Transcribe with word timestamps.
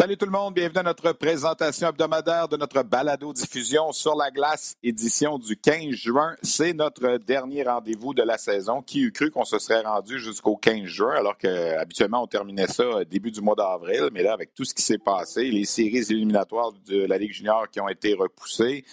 Salut 0.00 0.16
tout 0.16 0.24
le 0.24 0.32
monde, 0.32 0.54
bienvenue 0.54 0.78
à 0.78 0.82
notre 0.82 1.12
présentation 1.12 1.90
hebdomadaire 1.90 2.48
de 2.48 2.56
notre 2.56 2.82
balado 2.82 3.34
diffusion 3.34 3.92
sur 3.92 4.16
la 4.16 4.30
glace, 4.30 4.74
édition 4.82 5.36
du 5.36 5.58
15 5.58 5.90
juin. 5.90 6.36
C'est 6.40 6.72
notre 6.72 7.18
dernier 7.18 7.64
rendez-vous 7.64 8.14
de 8.14 8.22
la 8.22 8.38
saison. 8.38 8.80
Qui 8.80 9.02
eût 9.02 9.12
cru 9.12 9.30
qu'on 9.30 9.44
se 9.44 9.58
serait 9.58 9.82
rendu 9.82 10.18
jusqu'au 10.18 10.56
15 10.56 10.84
juin, 10.84 11.16
alors 11.16 11.36
qu'habituellement 11.36 12.22
on 12.22 12.26
terminait 12.26 12.66
ça 12.66 13.04
début 13.04 13.30
du 13.30 13.42
mois 13.42 13.54
d'avril, 13.54 14.08
mais 14.10 14.22
là 14.22 14.32
avec 14.32 14.54
tout 14.54 14.64
ce 14.64 14.72
qui 14.72 14.80
s'est 14.80 14.96
passé, 14.96 15.50
les 15.50 15.66
séries 15.66 16.06
éliminatoires 16.08 16.72
de 16.86 17.04
la 17.04 17.18
Ligue 17.18 17.34
junior 17.34 17.68
qui 17.68 17.78
ont 17.78 17.88
été 17.90 18.14
repoussées, 18.14 18.86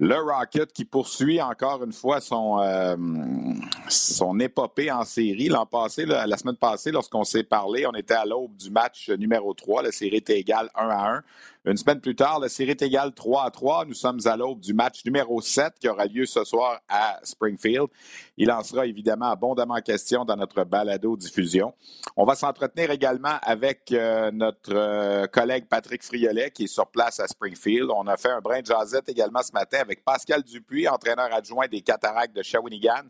le 0.00 0.14
Rocket 0.14 0.72
qui 0.72 0.84
poursuit 0.84 1.40
encore 1.42 1.82
une 1.82 1.92
fois 1.92 2.20
son, 2.20 2.60
euh, 2.60 2.96
son 3.88 4.38
épopée 4.38 4.90
en 4.92 5.04
série. 5.04 5.48
L'an 5.48 5.66
passé, 5.66 6.06
la 6.06 6.36
semaine 6.36 6.56
passée, 6.56 6.92
lorsqu'on 6.92 7.24
s'est 7.24 7.42
parlé, 7.42 7.86
on 7.86 7.94
était 7.94 8.14
à 8.14 8.24
l'aube 8.24 8.56
du 8.56 8.70
match 8.70 9.10
numéro 9.10 9.52
3. 9.54 9.82
La 9.82 9.92
série 9.92 10.16
était 10.16 10.38
égale 10.38 10.70
1 10.76 10.88
à 10.88 11.16
1. 11.16 11.22
Une 11.68 11.76
semaine 11.76 12.00
plus 12.00 12.16
tard, 12.16 12.40
la 12.40 12.48
série 12.48 12.70
est 12.70 12.80
égale 12.80 13.12
3 13.12 13.44
à 13.44 13.50
3. 13.50 13.84
Nous 13.84 13.92
sommes 13.92 14.20
à 14.24 14.38
l'aube 14.38 14.58
du 14.58 14.72
match 14.72 15.04
numéro 15.04 15.38
7 15.42 15.74
qui 15.78 15.86
aura 15.86 16.06
lieu 16.06 16.24
ce 16.24 16.42
soir 16.42 16.80
à 16.88 17.20
Springfield. 17.22 17.88
Il 18.38 18.50
en 18.50 18.62
sera 18.62 18.86
évidemment 18.86 19.26
abondamment 19.26 19.78
question 19.82 20.24
dans 20.24 20.36
notre 20.36 20.64
balado-diffusion. 20.64 21.74
On 22.16 22.24
va 22.24 22.36
s'entretenir 22.36 22.90
également 22.90 23.36
avec 23.42 23.92
euh, 23.92 24.30
notre 24.30 24.74
euh, 24.74 25.26
collègue 25.26 25.66
Patrick 25.68 26.02
Friolet 26.02 26.50
qui 26.52 26.64
est 26.64 26.68
sur 26.68 26.86
place 26.86 27.20
à 27.20 27.28
Springfield. 27.28 27.90
On 27.94 28.06
a 28.06 28.16
fait 28.16 28.30
un 28.30 28.40
brin 28.40 28.62
de 28.62 28.66
jazzette 28.66 29.10
également 29.10 29.42
ce 29.42 29.52
matin 29.52 29.80
avec 29.82 30.02
Pascal 30.06 30.42
Dupuis, 30.42 30.88
entraîneur 30.88 31.28
adjoint 31.34 31.68
des 31.68 31.82
Cataractes 31.82 32.34
de 32.34 32.42
Shawinigan. 32.42 33.02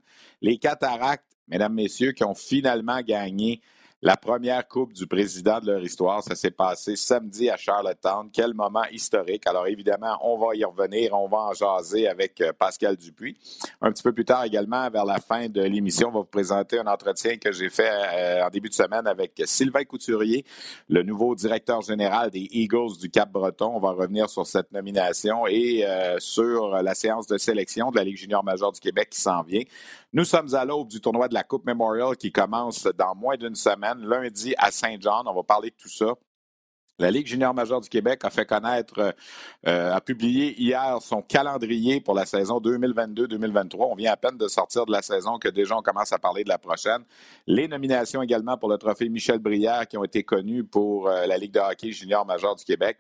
Les 0.43 0.59
Cataractes, 0.59 1.31
mesdames, 1.47 1.75
messieurs, 1.75 2.11
qui 2.11 2.25
ont 2.25 2.35
finalement 2.35 3.03
gagné 3.03 3.61
la 4.01 4.17
première 4.17 4.67
coupe 4.69 4.93
du 4.93 5.07
président 5.07 5.59
de 5.59 5.67
leur 5.73 5.83
histoire. 5.83 6.23
Ça 6.23 6.37
s'est 6.37 6.53
passé 6.53 6.95
samedi 6.95 7.51
à 7.51 7.57
Charlottetown. 7.57 8.31
Quel 8.33 8.55
moment 8.55 8.85
historique. 8.93 9.47
Alors 9.47 9.67
évidemment, 9.67 10.17
on 10.23 10.39
va 10.39 10.55
y 10.55 10.65
revenir. 10.65 11.15
On 11.15 11.29
va 11.29 11.39
en 11.39 11.53
jaser 11.53 12.07
avec 12.07 12.41
euh, 12.41 12.53
Pascal 12.57 12.97
Dupuis. 12.97 13.37
Un 13.81 13.91
petit 13.91 14.05
peu 14.05 14.13
plus 14.13 14.25
tard 14.25 14.45
également, 14.45 14.89
vers 14.91 15.05
la 15.05 15.19
fin 15.19 15.49
de 15.49 15.63
l'émission, 15.63 16.09
on 16.09 16.13
va 16.13 16.19
vous 16.21 16.27
présenter 16.27 16.79
un 16.79 16.87
entretien 16.87 17.39
que 17.39 17.51
j'ai 17.51 17.71
fait 17.71 17.91
euh, 17.91 18.47
en 18.47 18.51
début 18.51 18.69
de 18.69 18.75
semaine 18.75 19.07
avec 19.07 19.43
Sylvain 19.47 19.85
Couturier, 19.85 20.45
le 20.89 21.03
nouveau 21.03 21.35
directeur 21.35 21.83
général 21.83 22.31
des 22.31 22.47
Eagles 22.53 22.99
du 23.01 23.11
Cap-Breton. 23.11 23.73
On 23.75 23.81
va 23.81 23.91
revenir 23.91 24.31
sur 24.31 24.47
cette 24.47 24.71
nomination 24.71 25.47
et 25.49 25.85
euh, 25.85 26.17
sur 26.21 26.69
la 26.69 26.95
séance 26.95 27.27
de 27.27 27.37
sélection 27.37 27.91
de 27.91 27.97
la 27.97 28.05
Ligue 28.05 28.17
junior 28.17 28.45
majeure 28.45 28.71
du 28.71 28.81
Québec 28.81 29.11
qui 29.11 29.21
s'en 29.21 29.43
vient. 29.43 29.63
Nous 30.15 30.25
sommes 30.25 30.55
à 30.55 30.65
l'aube 30.65 30.89
du 30.89 31.03
tournoi 31.03 31.29
de 31.29 31.35
la 31.35 31.45
Coupe 31.45 31.67
Memorial 31.67 32.17
qui 32.17 32.33
commence 32.33 32.85
dans 32.97 33.15
moins 33.15 33.37
d'une 33.37 33.55
semaine, 33.55 33.99
lundi 34.01 34.55
à 34.57 34.71
Saint-Jean. 34.71 35.25
On 35.27 35.35
va 35.35 35.43
parler 35.43 35.69
de 35.69 35.77
tout 35.77 35.91
ça. 35.91 36.15
La 37.01 37.13
Ligue 37.13 37.29
junior 37.29 37.55
majeure 37.55 37.81
du 37.81 37.89
Québec 37.89 38.25
a 38.25 38.31
fait 38.31 38.45
connaître, 38.45 39.15
euh, 39.69 39.95
a 39.95 40.01
publié 40.01 40.61
hier 40.61 40.99
son 41.01 41.23
calendrier 41.23 42.01
pour 42.01 42.13
la 42.13 42.27
saison 42.27 42.59
2022-2023. 42.59 43.89
On 43.93 43.95
vient 43.95 44.13
à 44.13 44.17
peine 44.17 44.37
de 44.37 44.49
sortir 44.49 44.85
de 44.85 44.91
la 44.91 45.01
saison 45.01 45.39
que 45.39 45.49
déjà 45.49 45.77
on 45.77 45.83
commence 45.83 46.13
à 46.13 46.19
parler 46.19 46.43
de 46.43 46.49
la 46.49 46.59
prochaine. 46.59 47.05
Les 47.47 47.69
nominations 47.69 48.21
également 48.21 48.57
pour 48.57 48.69
le 48.69 48.79
trophée 48.79 49.09
Michel 49.09 49.39
Brière 49.39 49.87
qui 49.87 49.97
ont 49.97 50.03
été 50.03 50.25
connues 50.25 50.65
pour 50.65 51.09
euh, 51.09 51.25
la 51.27 51.39
Ligue 51.39 51.53
de 51.53 51.61
hockey 51.61 51.93
junior 51.93 52.27
majeure 52.27 52.57
du 52.57 52.65
Québec. 52.65 52.97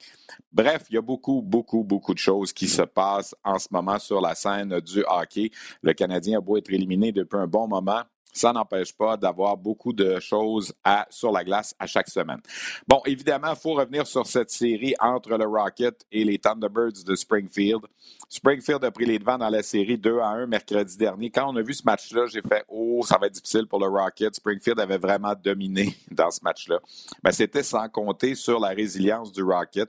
Bref, 0.52 0.84
il 0.90 0.94
y 0.94 0.98
a 0.98 1.02
beaucoup, 1.02 1.42
beaucoup, 1.42 1.82
beaucoup 1.82 2.14
de 2.14 2.20
choses 2.20 2.52
qui 2.52 2.68
se 2.68 2.82
passent 2.82 3.34
en 3.42 3.58
ce 3.58 3.66
moment 3.72 3.98
sur 3.98 4.20
la 4.20 4.36
scène 4.36 4.78
du 4.78 5.02
hockey. 5.08 5.50
Le 5.82 5.92
Canadien 5.92 6.38
a 6.38 6.40
beau 6.40 6.56
être 6.56 6.70
éliminé 6.70 7.10
depuis 7.10 7.38
un 7.38 7.48
bon 7.48 7.66
moment 7.66 8.02
ça 8.32 8.52
n'empêche 8.52 8.92
pas 8.92 9.16
d'avoir 9.16 9.56
beaucoup 9.56 9.92
de 9.92 10.20
choses 10.20 10.72
sur 11.10 11.32
la 11.32 11.44
glace 11.44 11.74
à 11.78 11.86
chaque 11.86 12.08
semaine. 12.08 12.40
Bon, 12.86 13.00
évidemment, 13.06 13.50
il 13.50 13.56
faut 13.56 13.74
revenir 13.74 14.06
sur 14.06 14.26
cette 14.26 14.50
série 14.50 14.94
entre 15.00 15.36
le 15.36 15.46
Rocket 15.46 16.06
et 16.12 16.24
les 16.24 16.38
Thunderbirds 16.38 17.04
de 17.04 17.14
Springfield. 17.14 17.82
Springfield 18.28 18.84
a 18.84 18.90
pris 18.90 19.06
les 19.06 19.18
devants 19.18 19.38
dans 19.38 19.48
la 19.48 19.62
série 19.62 19.96
2 19.96 20.18
à 20.18 20.28
1 20.28 20.46
mercredi 20.46 20.96
dernier. 20.96 21.30
Quand 21.30 21.50
on 21.50 21.56
a 21.56 21.62
vu 21.62 21.72
ce 21.72 21.82
match-là, 21.84 22.26
j'ai 22.26 22.42
fait 22.42 22.64
Oh, 22.68 23.02
ça 23.02 23.16
va 23.18 23.26
être 23.26 23.34
difficile 23.34 23.66
pour 23.66 23.80
le 23.80 23.86
Rocket. 23.86 24.34
Springfield 24.34 24.78
avait 24.80 24.98
vraiment 24.98 25.34
dominé 25.34 25.96
dans 26.10 26.30
ce 26.30 26.40
match-là. 26.42 26.78
Ben, 27.22 27.32
C'était 27.32 27.62
sans 27.62 27.88
compter 27.88 28.34
sur 28.34 28.60
la 28.60 28.68
résilience 28.68 29.32
du 29.32 29.42
Rocket, 29.42 29.88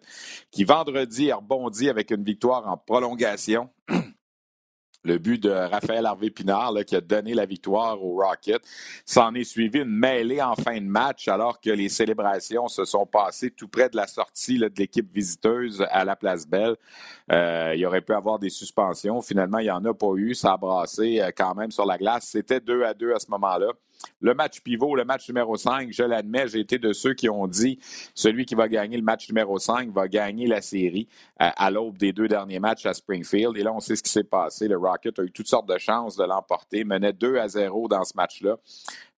qui 0.51 0.63
vendredi 0.63 1.31
a 1.31 1.35
rebondi 1.38 1.89
avec 1.89 2.11
une 2.11 2.23
victoire 2.23 2.67
en 2.67 2.77
prolongation 2.77 3.69
le 5.03 5.17
but 5.17 5.41
de 5.41 5.49
Raphaël 5.49 6.05
Harvey-Pinard 6.05 6.73
qui 6.85 6.95
a 6.95 7.01
donné 7.01 7.33
la 7.33 7.45
victoire 7.45 8.03
au 8.03 8.15
Rocket. 8.15 8.61
S'en 9.05 9.33
est 9.33 9.43
suivi 9.43 9.79
une 9.79 9.89
mêlée 9.89 10.41
en 10.41 10.55
fin 10.55 10.79
de 10.79 10.85
match 10.85 11.27
alors 11.27 11.59
que 11.59 11.69
les 11.69 11.89
célébrations 11.89 12.67
se 12.67 12.85
sont 12.85 13.05
passées 13.05 13.51
tout 13.51 13.67
près 13.67 13.89
de 13.89 13.95
la 13.95 14.07
sortie 14.07 14.57
de 14.59 14.71
l'équipe 14.77 15.11
visiteuse 15.13 15.85
à 15.89 16.03
la 16.03 16.15
Place 16.15 16.47
Belle. 16.47 16.75
Euh, 17.31 17.73
il 17.75 17.85
aurait 17.85 18.01
pu 18.01 18.13
avoir 18.13 18.39
des 18.39 18.49
suspensions. 18.49 19.21
Finalement, 19.21 19.59
il 19.59 19.65
n'y 19.65 19.71
en 19.71 19.83
a 19.85 19.93
pas 19.93 20.13
eu. 20.15 20.33
Ça 20.33 20.53
a 20.53 20.57
brassé 20.57 21.21
euh, 21.21 21.31
quand 21.35 21.55
même 21.55 21.71
sur 21.71 21.85
la 21.85 21.97
glace. 21.97 22.27
C'était 22.31 22.59
2 22.59 22.83
à 22.83 22.93
2 22.93 23.13
à 23.13 23.19
ce 23.19 23.29
moment-là. 23.31 23.71
Le 24.21 24.33
match 24.33 24.61
pivot, 24.61 24.95
le 24.95 25.05
match 25.05 25.27
numéro 25.29 25.55
5, 25.55 25.89
je 25.91 26.03
l'admets, 26.03 26.47
j'ai 26.47 26.59
été 26.59 26.77
de 26.77 26.93
ceux 26.93 27.13
qui 27.13 27.29
ont 27.29 27.47
dit 27.47 27.79
celui 28.13 28.45
qui 28.45 28.55
va 28.55 28.67
gagner 28.67 28.97
le 28.97 29.03
match 29.03 29.27
numéro 29.29 29.59
5 29.59 29.91
va 29.91 30.07
gagner 30.07 30.47
la 30.47 30.61
série 30.61 31.07
à, 31.37 31.71
l'aube 31.71 31.97
des 31.97 32.11
deux 32.11 32.27
derniers 32.27 32.59
matchs 32.59 32.85
à 32.85 32.93
Springfield. 32.93 33.57
Et 33.57 33.63
là, 33.63 33.73
on 33.73 33.79
sait 33.79 33.95
ce 33.95 34.03
qui 34.03 34.09
s'est 34.09 34.23
passé. 34.23 34.67
Le 34.67 34.77
Rocket 34.77 35.19
a 35.19 35.23
eu 35.23 35.31
toutes 35.31 35.47
sortes 35.47 35.69
de 35.69 35.77
chances 35.77 36.17
de 36.17 36.23
l'emporter, 36.23 36.83
menait 36.83 37.13
2 37.13 37.38
à 37.38 37.47
0 37.47 37.88
dans 37.88 38.03
ce 38.03 38.13
match-là. 38.15 38.57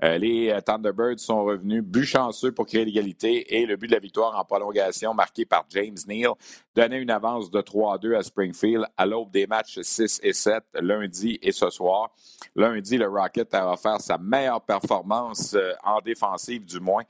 Euh, 0.04 0.18
les 0.18 0.50
euh, 0.50 0.62
Thunderbirds 0.62 1.20
sont 1.20 1.44
revenus 1.44 1.84
but 1.84 2.06
chanceux 2.06 2.52
pour 2.52 2.66
créer 2.66 2.86
l'égalité 2.86 3.56
et 3.56 3.66
le 3.66 3.76
but 3.76 3.88
de 3.88 3.94
la 3.94 4.00
victoire 4.00 4.38
en 4.38 4.44
prolongation 4.44 5.14
marqué 5.14 5.46
par 5.46 5.66
James 5.70 5.98
Neal 6.08 6.32
donnait 6.76 7.02
une 7.02 7.12
avance 7.12 7.52
de 7.52 7.62
3 7.62 7.96
à 7.96 7.98
2 7.98 8.16
à 8.16 8.24
Springfield 8.24 8.86
à 8.98 9.06
l'aube 9.06 9.32
des 9.32 9.46
matchs 9.46 9.80
6 9.82 10.22
et 10.24 10.34
7 10.34 10.64
lundi 10.82 11.38
et 11.42 11.52
ce 11.52 11.70
soir. 11.70 12.12
Lundi, 12.56 12.98
le 12.98 13.08
Rocket 13.08 13.54
a 13.54 13.72
offert 13.72 14.02
sa 14.02 14.18
meilleure 14.18 14.62
performance 14.80 15.54
euh, 15.54 15.74
en 15.84 16.00
défensive 16.02 16.66
du 16.66 16.80
moins 16.80 17.04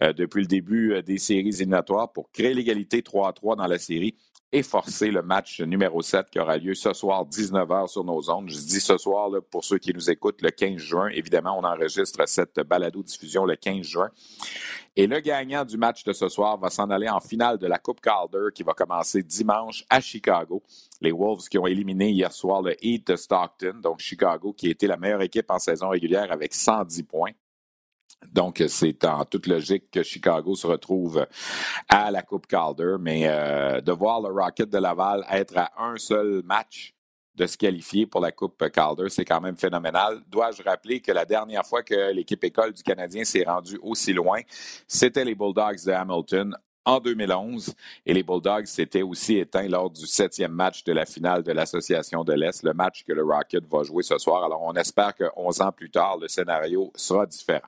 depuis 0.00 0.42
le 0.42 0.46
début 0.46 1.02
des 1.02 1.18
séries 1.18 1.48
éliminatoires 1.48 2.12
pour 2.12 2.30
créer 2.30 2.54
l'égalité 2.54 3.02
3 3.02 3.28
à 3.28 3.32
3 3.32 3.56
dans 3.56 3.66
la 3.66 3.78
série 3.78 4.14
et 4.54 4.62
forcer 4.62 5.10
le 5.10 5.20
match 5.20 5.60
numéro 5.60 6.00
7 6.00 6.30
qui 6.30 6.38
aura 6.38 6.56
lieu 6.58 6.74
ce 6.74 6.92
soir 6.92 7.26
19h 7.26 7.88
sur 7.88 8.04
nos 8.04 8.30
ondes. 8.30 8.48
Je 8.48 8.56
dis 8.56 8.80
ce 8.80 8.96
soir 8.96 9.28
pour 9.50 9.64
ceux 9.64 9.78
qui 9.78 9.92
nous 9.92 10.10
écoutent 10.10 10.42
le 10.42 10.50
15 10.50 10.76
juin. 10.76 11.08
Évidemment, 11.08 11.58
on 11.58 11.64
enregistre 11.64 12.22
cette 12.28 12.60
balado-diffusion 12.60 13.46
le 13.46 13.56
15 13.56 13.82
juin. 13.82 14.10
Et 14.94 15.08
le 15.08 15.18
gagnant 15.18 15.64
du 15.64 15.76
match 15.76 16.04
de 16.04 16.12
ce 16.12 16.28
soir 16.28 16.56
va 16.56 16.70
s'en 16.70 16.88
aller 16.90 17.08
en 17.08 17.18
finale 17.18 17.58
de 17.58 17.66
la 17.66 17.78
Coupe 17.78 18.00
Calder 18.00 18.50
qui 18.54 18.62
va 18.62 18.74
commencer 18.74 19.24
dimanche 19.24 19.84
à 19.90 20.00
Chicago. 20.00 20.62
Les 21.00 21.10
Wolves 21.10 21.48
qui 21.48 21.58
ont 21.58 21.66
éliminé 21.66 22.10
hier 22.10 22.30
soir 22.32 22.62
le 22.62 22.76
Heat 22.80 23.08
de 23.08 23.16
Stockton, 23.16 23.80
donc 23.82 23.98
Chicago 23.98 24.52
qui 24.52 24.68
été 24.68 24.86
la 24.86 24.96
meilleure 24.96 25.22
équipe 25.22 25.50
en 25.50 25.58
saison 25.58 25.88
régulière 25.88 26.30
avec 26.30 26.54
110 26.54 27.02
points. 27.02 27.32
Donc, 28.32 28.62
c'est 28.68 29.04
en 29.04 29.24
toute 29.24 29.46
logique 29.46 29.90
que 29.90 30.02
Chicago 30.02 30.54
se 30.54 30.66
retrouve 30.66 31.26
à 31.88 32.10
la 32.10 32.22
Coupe 32.22 32.46
Calder, 32.46 32.96
mais 33.00 33.24
euh, 33.26 33.80
de 33.80 33.92
voir 33.92 34.20
le 34.20 34.28
Rocket 34.28 34.68
de 34.70 34.78
Laval 34.78 35.24
être 35.30 35.56
à 35.56 35.70
un 35.78 35.96
seul 35.96 36.42
match 36.44 36.94
de 37.34 37.46
se 37.46 37.56
qualifier 37.56 38.06
pour 38.06 38.20
la 38.20 38.32
Coupe 38.32 38.70
Calder, 38.70 39.08
c'est 39.08 39.24
quand 39.24 39.40
même 39.40 39.56
phénoménal. 39.56 40.20
Dois-je 40.28 40.62
rappeler 40.62 41.00
que 41.00 41.12
la 41.12 41.24
dernière 41.24 41.66
fois 41.66 41.82
que 41.82 42.12
l'équipe 42.12 42.42
école 42.44 42.72
du 42.72 42.82
Canadien 42.82 43.24
s'est 43.24 43.44
rendue 43.44 43.78
aussi 43.82 44.12
loin, 44.12 44.40
c'était 44.86 45.24
les 45.24 45.34
Bulldogs 45.34 45.84
de 45.84 45.92
Hamilton 45.92 46.56
en 46.84 47.00
2011 47.00 47.74
et 48.06 48.14
les 48.14 48.22
Bulldogs 48.22 48.66
s'étaient 48.66 49.02
aussi 49.02 49.38
éteints 49.38 49.68
lors 49.68 49.90
du 49.90 50.06
septième 50.06 50.52
match 50.52 50.84
de 50.84 50.92
la 50.92 51.06
finale 51.06 51.42
de 51.42 51.52
l'Association 51.52 52.24
de 52.24 52.34
l'Est, 52.34 52.62
le 52.62 52.74
match 52.74 53.04
que 53.04 53.12
le 53.12 53.24
Rocket 53.24 53.64
va 53.66 53.82
jouer 53.82 54.02
ce 54.02 54.18
soir. 54.18 54.44
Alors, 54.44 54.62
on 54.62 54.74
espère 54.74 55.14
que 55.14 55.24
11 55.36 55.60
ans 55.62 55.72
plus 55.72 55.90
tard, 55.90 56.18
le 56.18 56.28
scénario 56.28 56.92
sera 56.94 57.26
différent. 57.26 57.66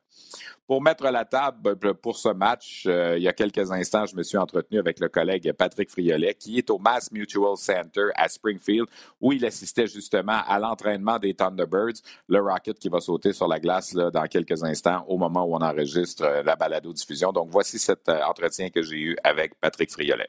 Pour 0.67 0.83
mettre 0.83 1.05
la 1.05 1.25
table 1.25 1.77
pour 1.95 2.19
ce 2.19 2.29
match, 2.31 2.85
euh, 2.87 3.17
il 3.17 3.23
y 3.23 3.29
a 3.29 3.33
quelques 3.33 3.71
instants, 3.71 4.05
je 4.05 4.17
me 4.17 4.25
suis 4.25 4.37
entretenu 4.37 4.81
avec 4.81 4.99
le 4.99 5.09
collègue 5.09 5.53
Patrick 5.53 5.91
Friolet, 5.91 6.35
qui 6.35 6.59
est 6.59 6.71
au 6.71 6.79
Mass 6.79 7.13
Mutual 7.13 7.57
Center 7.57 8.07
à 8.17 8.29
Springfield, 8.29 8.89
où 9.21 9.33
il 9.33 9.45
assistait 9.45 9.87
justement 9.87 10.43
à 10.45 10.59
l'entraînement 10.59 11.21
des 11.21 11.35
Thunderbirds, 11.35 12.03
le 12.29 12.41
Rocket 12.41 12.81
qui 12.81 12.89
va 12.89 12.99
sauter 12.99 13.33
sur 13.33 13.47
la 13.47 13.61
glace 13.61 13.95
là, 13.95 14.11
dans 14.11 14.27
quelques 14.27 14.65
instants 14.65 15.05
au 15.07 15.19
moment 15.19 15.45
où 15.45 15.55
on 15.55 15.61
enregistre 15.61 16.25
euh, 16.25 16.43
la 16.43 16.57
balado-diffusion. 16.57 17.33
Donc, 17.33 17.49
voici 17.51 17.79
cet 17.79 18.09
euh, 18.09 18.21
entretien 18.25 18.69
que 18.71 18.83
j'ai 18.83 18.97
eu 18.97 19.17
avec 19.23 19.55
Patrick 19.61 19.93
Friolet. 19.93 20.29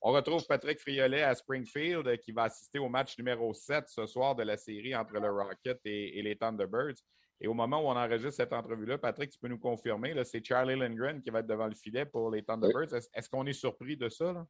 On 0.00 0.12
retrouve 0.12 0.46
Patrick 0.46 0.78
Friolet 0.78 1.22
à 1.22 1.34
Springfield 1.34 2.18
qui 2.18 2.30
va 2.30 2.44
assister 2.44 2.78
au 2.78 2.88
match 2.88 3.18
numéro 3.18 3.52
7 3.52 3.84
ce 3.88 4.06
soir 4.06 4.36
de 4.36 4.44
la 4.44 4.56
série 4.56 4.94
entre 4.94 5.14
le 5.14 5.28
Rocket 5.28 5.80
et, 5.84 6.18
et 6.18 6.22
les 6.22 6.36
Thunderbirds. 6.36 7.02
Et 7.42 7.48
au 7.48 7.54
moment 7.54 7.80
où 7.80 7.88
on 7.88 7.96
enregistre 7.96 8.36
cette 8.36 8.52
entrevue-là, 8.52 8.98
Patrick, 8.98 9.30
tu 9.30 9.38
peux 9.38 9.48
nous 9.48 9.58
confirmer, 9.58 10.14
c'est 10.24 10.44
Charlie 10.44 10.78
Lindgren 10.78 11.20
qui 11.20 11.30
va 11.30 11.40
être 11.40 11.48
devant 11.48 11.66
le 11.66 11.74
filet 11.74 12.06
pour 12.06 12.30
les 12.30 12.44
Thunderbirds. 12.44 12.94
Est-ce 12.94 13.28
qu'on 13.28 13.44
est 13.46 13.52
surpris 13.52 13.96
de 13.96 14.08
ça? 14.08 14.32
Là? 14.32 14.46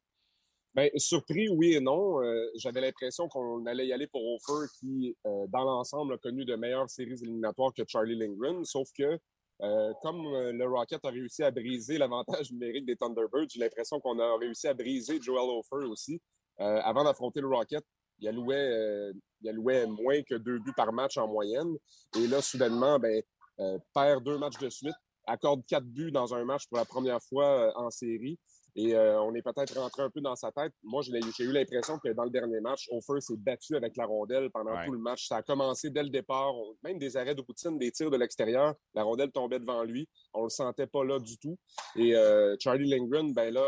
Bien, 0.75 0.89
surpris, 0.97 1.49
oui 1.49 1.73
et 1.73 1.79
non. 1.79 2.23
Euh, 2.23 2.49
j'avais 2.55 2.81
l'impression 2.81 3.27
qu'on 3.27 3.65
allait 3.65 3.87
y 3.87 3.93
aller 3.93 4.05
pour 4.05 4.21
Ofer, 4.33 4.67
qui, 4.79 5.15
euh, 5.25 5.45
dans 5.49 5.63
l'ensemble, 5.63 6.13
a 6.13 6.17
connu 6.19 6.45
de 6.45 6.55
meilleures 6.55 6.89
séries 6.89 7.19
éliminatoires 7.23 7.73
que 7.73 7.81
Charlie 7.87 8.15
Lindgren. 8.15 8.63
Sauf 8.63 8.89
que, 8.95 9.19
euh, 9.61 9.93
comme 10.03 10.23
le 10.23 10.65
Rocket 10.65 11.03
a 11.03 11.09
réussi 11.09 11.43
à 11.43 11.49
briser 11.49 11.97
l'avantage 11.97 12.51
numérique 12.51 12.85
des 12.85 12.95
Thunderbirds, 12.95 13.49
j'ai 13.49 13.59
l'impression 13.59 13.99
qu'on 13.99 14.19
a 14.19 14.37
réussi 14.37 14.67
à 14.67 14.75
briser 14.75 15.19
Joel 15.19 15.49
Ofer 15.49 15.87
aussi. 15.87 16.21
avant 16.57 17.03
d'affronter 17.03 17.41
le 17.41 17.47
Rocket, 17.47 17.83
il 18.19 18.27
allouait, 18.27 18.55
euh, 18.55 19.13
il 19.41 19.49
allouait 19.49 19.85
moins 19.87 20.21
que 20.23 20.35
deux 20.35 20.59
buts 20.59 20.73
par 20.75 20.91
match 20.93 21.17
en 21.17 21.27
moyenne. 21.27 21.75
Et 22.17 22.27
là, 22.27 22.41
soudainement, 22.41 22.99
ben, 22.99 23.21
euh, 23.59 23.77
perd 23.93 24.23
deux 24.23 24.37
matchs 24.37 24.59
de 24.59 24.69
suite, 24.69 24.95
accorde 25.27 25.65
quatre 25.65 25.85
buts 25.85 26.11
dans 26.11 26.33
un 26.33 26.43
match 26.45 26.67
pour 26.67 26.77
la 26.77 26.85
première 26.85 27.21
fois 27.21 27.45
euh, 27.45 27.71
en 27.75 27.89
série. 27.89 28.39
Et 28.75 28.97
on 28.97 29.35
est 29.35 29.43
peut-être 29.43 29.79
rentré 29.79 30.01
un 30.01 30.09
peu 30.09 30.19
dans 30.19 30.35
sa 30.35 30.51
tête. 30.51 30.73
Moi, 30.81 31.03
j'ai 31.03 31.43
eu 31.43 31.51
l'impression 31.51 31.99
que 31.99 32.09
dans 32.09 32.23
le 32.23 32.31
dernier 32.31 32.59
match, 32.59 32.87
Ofer 32.89 33.21
s'est 33.21 33.37
battu 33.37 33.75
avec 33.75 33.95
la 33.95 34.07
rondelle 34.07 34.49
pendant 34.49 34.73
tout 34.83 34.91
le 34.91 34.97
match. 34.97 35.27
Ça 35.27 35.35
a 35.35 35.43
commencé 35.43 35.91
dès 35.91 36.01
le 36.01 36.09
départ, 36.09 36.51
même 36.81 36.97
des 36.97 37.15
arrêts 37.15 37.35
de 37.35 37.41
routine, 37.41 37.77
des 37.77 37.91
tirs 37.91 38.09
de 38.09 38.17
l'extérieur. 38.17 38.73
La 38.95 39.03
rondelle 39.03 39.31
tombait 39.31 39.59
devant 39.59 39.83
lui. 39.83 40.09
On 40.33 40.45
le 40.45 40.49
sentait 40.49 40.87
pas 40.87 41.03
là 41.03 41.19
du 41.19 41.37
tout. 41.37 41.55
Et 41.95 42.15
Charlie 42.59 42.89
Lindgren, 42.89 43.31
ben 43.31 43.53
là 43.53 43.63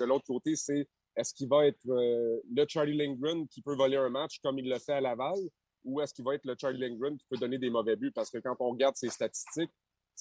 de 0.00 0.04
l'autre 0.06 0.24
côté, 0.26 0.56
c'est 0.56 0.88
est-ce 1.16 1.34
qu'il 1.34 1.48
va 1.48 1.66
être 1.66 1.86
euh, 1.88 2.40
le 2.50 2.64
Charlie 2.68 2.96
Lindgren 2.96 3.46
qui 3.48 3.62
peut 3.62 3.74
voler 3.74 3.96
un 3.96 4.08
match 4.08 4.38
comme 4.40 4.58
il 4.58 4.68
le 4.68 4.78
fait 4.78 4.94
à 4.94 5.00
Laval 5.00 5.38
ou 5.84 6.00
est-ce 6.00 6.14
qu'il 6.14 6.24
va 6.24 6.34
être 6.34 6.44
le 6.44 6.54
Charlie 6.58 6.80
Lindgren 6.80 7.16
qui 7.16 7.26
peut 7.28 7.36
donner 7.36 7.58
des 7.58 7.70
mauvais 7.70 7.96
buts? 7.96 8.12
Parce 8.12 8.30
que 8.30 8.38
quand 8.38 8.56
on 8.60 8.70
regarde 8.70 8.96
ses 8.96 9.10
statistiques, 9.10 9.70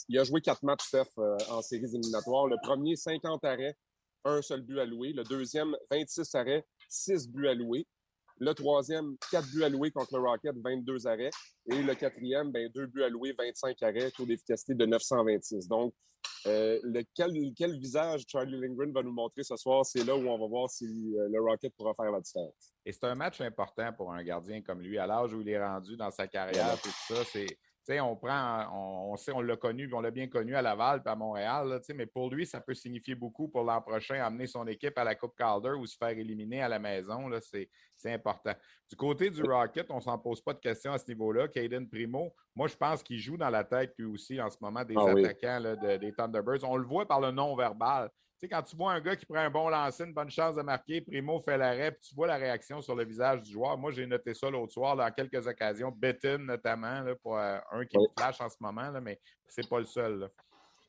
il 0.10 0.19
a 0.19 0.24
joué 0.24 0.42
quatre 0.42 0.63
matchs 0.63 0.86
Steph 0.88 1.18
euh, 1.18 1.38
en 1.50 1.62
séries 1.62 1.95
éliminatoires. 1.95 2.48
Le 2.48 2.57
premier, 2.62 2.95
50 2.95 3.44
arrêts, 3.45 3.78
un 4.25 4.42
seul 4.42 4.62
but 4.62 4.80
alloué. 4.80 5.13
Le 5.13 5.24
deuxième, 5.24 5.75
26 5.90 6.36
arrêts, 6.36 6.66
6 6.90 7.30
buts 7.30 7.48
alloués. 7.48 7.88
Le 8.39 8.53
troisième, 8.53 9.15
4 9.31 9.51
buts 9.51 9.63
alloués 9.63 9.91
contre 9.91 10.18
le 10.18 10.24
Rocket, 10.24 10.56
22 10.57 11.07
arrêts. 11.07 11.30
Et 11.71 11.81
le 11.81 11.95
quatrième, 11.95 12.51
ben, 12.51 12.69
2 12.74 12.88
buts 12.88 13.03
alloués, 13.03 13.35
25 13.38 13.81
arrêts, 13.83 14.12
taux 14.12 14.25
d'efficacité 14.25 14.74
de 14.74 14.85
926. 14.85 15.68
Donc, 15.68 15.94
euh, 16.45 17.03
quel 17.15 17.80
visage 17.80 18.24
Charlie 18.27 18.59
Lindgren 18.59 18.91
va 18.91 19.01
nous 19.01 19.13
montrer 19.13 19.44
ce 19.44 19.56
soir, 19.56 19.85
c'est 19.85 20.03
là 20.03 20.15
où 20.15 20.27
on 20.27 20.38
va 20.38 20.47
voir 20.47 20.69
si 20.69 20.85
euh, 20.85 21.30
le 21.31 21.41
Rocket 21.41 21.74
pourra 21.75 21.94
faire 21.94 22.12
la 22.12 22.19
différence. 22.19 22.74
Et 22.85 22.91
c'est 22.91 23.06
un 23.06 23.15
match 23.15 23.39
important 23.39 23.94
pour 23.94 24.12
un 24.12 24.24
gardien 24.24 24.62
comme 24.62 24.81
lui, 24.81 24.97
à 24.97 25.07
l'âge 25.07 25.33
où 25.33 25.41
il 25.41 25.50
est 25.50 25.63
rendu 25.63 25.95
dans 25.95 26.12
sa 26.12 26.27
carrière, 26.27 26.80
tout 26.81 26.89
ça. 26.89 27.24
C'est, 27.85 28.00
on 28.00 28.15
prend, 28.15 28.69
on, 29.12 29.15
sait, 29.18 29.33
on 29.33 29.41
l'a 29.41 29.57
connu, 29.57 29.89
on 29.94 30.00
l'a 30.00 30.12
bien 30.12 30.27
connu 30.27 30.56
à 30.56 30.62
Laval 30.62 31.01
et 31.06 31.09
à 31.09 31.15
Montréal, 31.15 31.81
mais 31.95 32.06
pour 32.06 32.30
lui, 32.30 32.45
ça 32.45 32.62
peut 32.62 32.74
signifier 32.74 33.15
beaucoup 33.15 33.50
pour 33.50 33.63
l'an 33.63 33.81
prochain, 33.81 34.24
amener 34.24 34.47
son 34.47 34.65
équipe 34.68 34.97
à 34.97 35.03
la 35.03 35.15
Coupe 35.15 35.35
Calder 35.38 35.74
ou 35.77 35.85
se 35.85 35.97
faire 35.97 36.18
éliminer 36.18 36.62
à 36.62 36.69
la 36.69 36.80
maison. 36.80 37.30
C'est, 37.41 37.69
important. 38.12 38.54
Du 38.90 38.96
côté 38.96 39.30
du 39.30 39.44
Rocket, 39.44 39.86
on 39.90 39.98
ne 39.98 40.02
s'en 40.02 40.18
pose 40.18 40.42
pas 40.42 40.54
de 40.54 40.60
questions 40.60 40.94
à 40.94 40.98
ce 40.98 41.08
niveau-là. 41.08 41.48
Caden 41.48 41.88
Primo, 41.88 42.34
moi, 42.56 42.68
je 42.68 42.76
pense 42.76 43.04
qu'il 43.04 43.20
joue 43.20 43.38
dans 43.38 43.50
la 43.50 43.64
tête 43.64 43.94
lui 43.98 44.06
aussi 44.06 44.42
en 44.42 44.50
ce 44.50 44.58
moment 44.60 44.84
des 44.84 44.96
ah 44.98 45.12
attaquants 45.12 45.76
des 46.00 46.14
Thunderbirds. 46.14 46.64
On 46.64 46.78
le 46.78 46.86
voit 46.86 47.08
par 47.08 47.22
le 47.22 47.32
non-verbal 47.32 48.10
quand 48.48 48.64
tu 48.64 48.76
vois 48.76 48.94
un 48.94 49.02
gars 49.02 49.16
qui 49.16 49.26
prend 49.26 49.40
un 49.40 49.50
bon 49.50 49.70
lancer, 49.70 50.04
une 50.04 50.14
bonne 50.14 50.30
chance 50.30 50.56
de 50.56 50.62
marquer, 50.62 51.02
Primo 51.02 51.40
fait 51.40 51.58
l'arrêt, 51.58 51.92
puis 51.92 52.02
tu 52.10 52.16
vois 52.16 52.28
la 52.28 52.38
réaction 52.38 52.82
sur 52.82 52.96
le 52.96 53.06
visage 53.06 53.42
du 53.44 53.52
joueur. 53.52 53.78
Moi, 53.78 53.92
j'ai 53.92 54.06
noté 54.06 54.34
ça 54.34 54.50
l'autre 54.50 54.74
soir, 54.74 54.96
dans 54.96 55.10
quelques 55.12 55.48
occasions. 55.48 55.92
Betton, 55.92 56.40
notamment, 56.40 57.02
là, 57.02 57.16
pour 57.22 57.38
euh, 57.38 57.58
un 57.72 57.86
qui 57.86 57.98
me 57.98 58.06
flash 58.18 58.42
en 58.42 58.50
ce 58.50 58.58
moment, 58.60 58.90
là, 58.90 59.02
mais 59.02 59.20
c'est 59.48 59.68
pas 59.68 59.80
le 59.80 59.86
seul. 59.86 60.20
Là. 60.20 60.28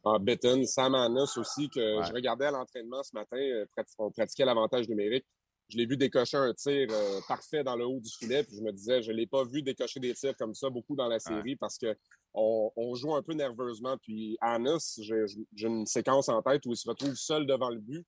Ah, 0.05 0.19
Betton, 0.21 0.61
aussi, 0.61 1.69
que 1.71 2.03
je 2.03 2.13
regardais 2.13 2.47
à 2.47 2.51
l'entraînement 2.51 3.03
ce 3.03 3.15
matin, 3.15 3.39
euh, 3.39 3.67
on 3.99 4.11
pratiquait 4.11 4.45
l'avantage 4.45 4.89
numérique. 4.89 5.27
Je 5.69 5.79
l'ai 5.79 5.87
vu 5.87 5.97
décocher 5.97 6.37
un 6.37 6.53
tir 6.53 6.89
euh, 6.91 7.21
parfait 7.27 7.65
dans 7.65 7.75
le 7.75 7.87
haut 7.87 8.01
du 8.01 8.11
filet, 8.11 8.45
puis 8.45 8.57
je 8.57 8.63
me 8.63 8.71
disais, 8.71 9.03
je 9.03 9.11
ne 9.11 9.17
l'ai 9.17 9.27
pas 9.27 9.45
vu 9.45 9.63
décocher 9.63 9.99
des 9.99 10.15
tirs 10.15 10.37
comme 10.37 10.55
ça 10.55 10.69
beaucoup 10.69 10.95
dans 10.95 11.09
la 11.09 11.19
série 11.19 11.57
parce 11.57 11.79
que 11.79 11.97
on, 12.35 12.95
joue 12.95 13.15
un 13.15 13.23
peu 13.23 13.33
nerveusement. 13.33 13.97
Puis 13.99 14.37
Anis, 14.41 15.01
j'ai 15.01 15.67
une 15.67 15.87
séquence 15.87 16.29
en 16.29 16.43
tête 16.43 16.67
où 16.67 16.73
il 16.73 16.77
se 16.77 16.89
retrouve 16.89 17.15
seul 17.15 17.47
devant 17.47 17.71
le 17.71 17.79
but. 17.79 18.05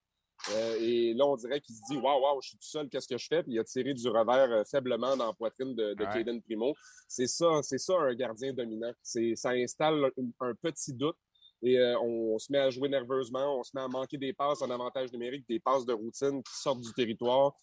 Euh, 0.50 0.76
et 0.80 1.14
là, 1.14 1.24
on 1.26 1.36
dirait 1.36 1.60
qu'il 1.60 1.74
se 1.74 1.80
dit 1.88 1.96
Waouh, 1.96 2.22
waouh, 2.22 2.40
je 2.42 2.48
suis 2.48 2.58
tout 2.58 2.66
seul, 2.66 2.88
qu'est-ce 2.88 3.08
que 3.08 3.16
je 3.16 3.26
fais? 3.26 3.42
Puis 3.42 3.52
il 3.54 3.58
a 3.58 3.64
tiré 3.64 3.94
du 3.94 4.08
revers 4.08 4.52
euh, 4.52 4.64
faiblement 4.64 5.16
dans 5.16 5.28
la 5.28 5.32
poitrine 5.32 5.74
de, 5.74 5.94
de 5.94 6.40
Primo. 6.40 6.74
C'est 7.08 7.26
ça, 7.26 7.60
c'est 7.62 7.78
ça 7.78 7.94
un 7.98 8.14
gardien 8.14 8.52
dominant. 8.52 8.92
Ça 9.02 9.50
installe 9.50 10.10
un, 10.40 10.54
petit 10.54 10.92
doute 10.92 11.16
et 11.62 11.78
euh, 11.78 11.98
on, 12.00 12.38
se 12.38 12.52
met 12.52 12.58
à 12.58 12.70
jouer 12.70 12.88
nerveusement, 12.88 13.58
on 13.58 13.62
se 13.62 13.70
met 13.74 13.80
à 13.80 13.88
manquer 13.88 14.18
des 14.18 14.32
passes 14.32 14.62
en 14.62 14.70
avantage 14.70 15.12
numérique, 15.12 15.46
des 15.48 15.60
passes 15.60 15.86
de 15.86 15.92
routine 15.92 16.42
qui 16.42 16.54
sortent 16.54 16.82
du 16.82 16.92
territoire. 16.92 17.54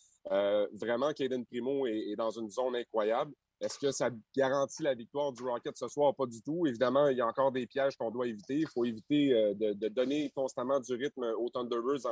vraiment, 0.74 1.12
Caden 1.14 1.46
Primo 1.46 1.86
est, 1.88 2.16
dans 2.16 2.32
une 2.32 2.50
zone 2.50 2.76
incroyable. 2.76 3.34
Est-ce 3.64 3.80
que 3.80 3.92
ça 3.92 4.10
garantit 4.36 4.84
la 4.84 4.94
victoire 4.94 5.32
du 5.32 5.42
Rocket 5.42 5.78
ce 5.78 5.88
soir? 5.88 6.14
Pas 6.16 6.26
du 6.26 6.42
tout. 6.42 6.68
Évidemment, 6.68 7.08
il 7.08 7.18
y 7.18 7.22
a 7.22 7.28
encore 7.28 7.52
des 7.54 7.66
pièges 7.66 7.96
qu'on 7.96 8.12
doit 8.12 8.28
éviter. 8.28 8.56
Il 8.56 8.68
faut 8.68 8.84
éviter 8.84 9.34
euh, 9.34 9.54
de, 9.54 9.88
donner 9.88 10.30
constamment 10.36 10.82
du 10.82 10.94
rythme 10.94 11.24
aux 11.38 11.50
Thunderbirds 11.50 12.06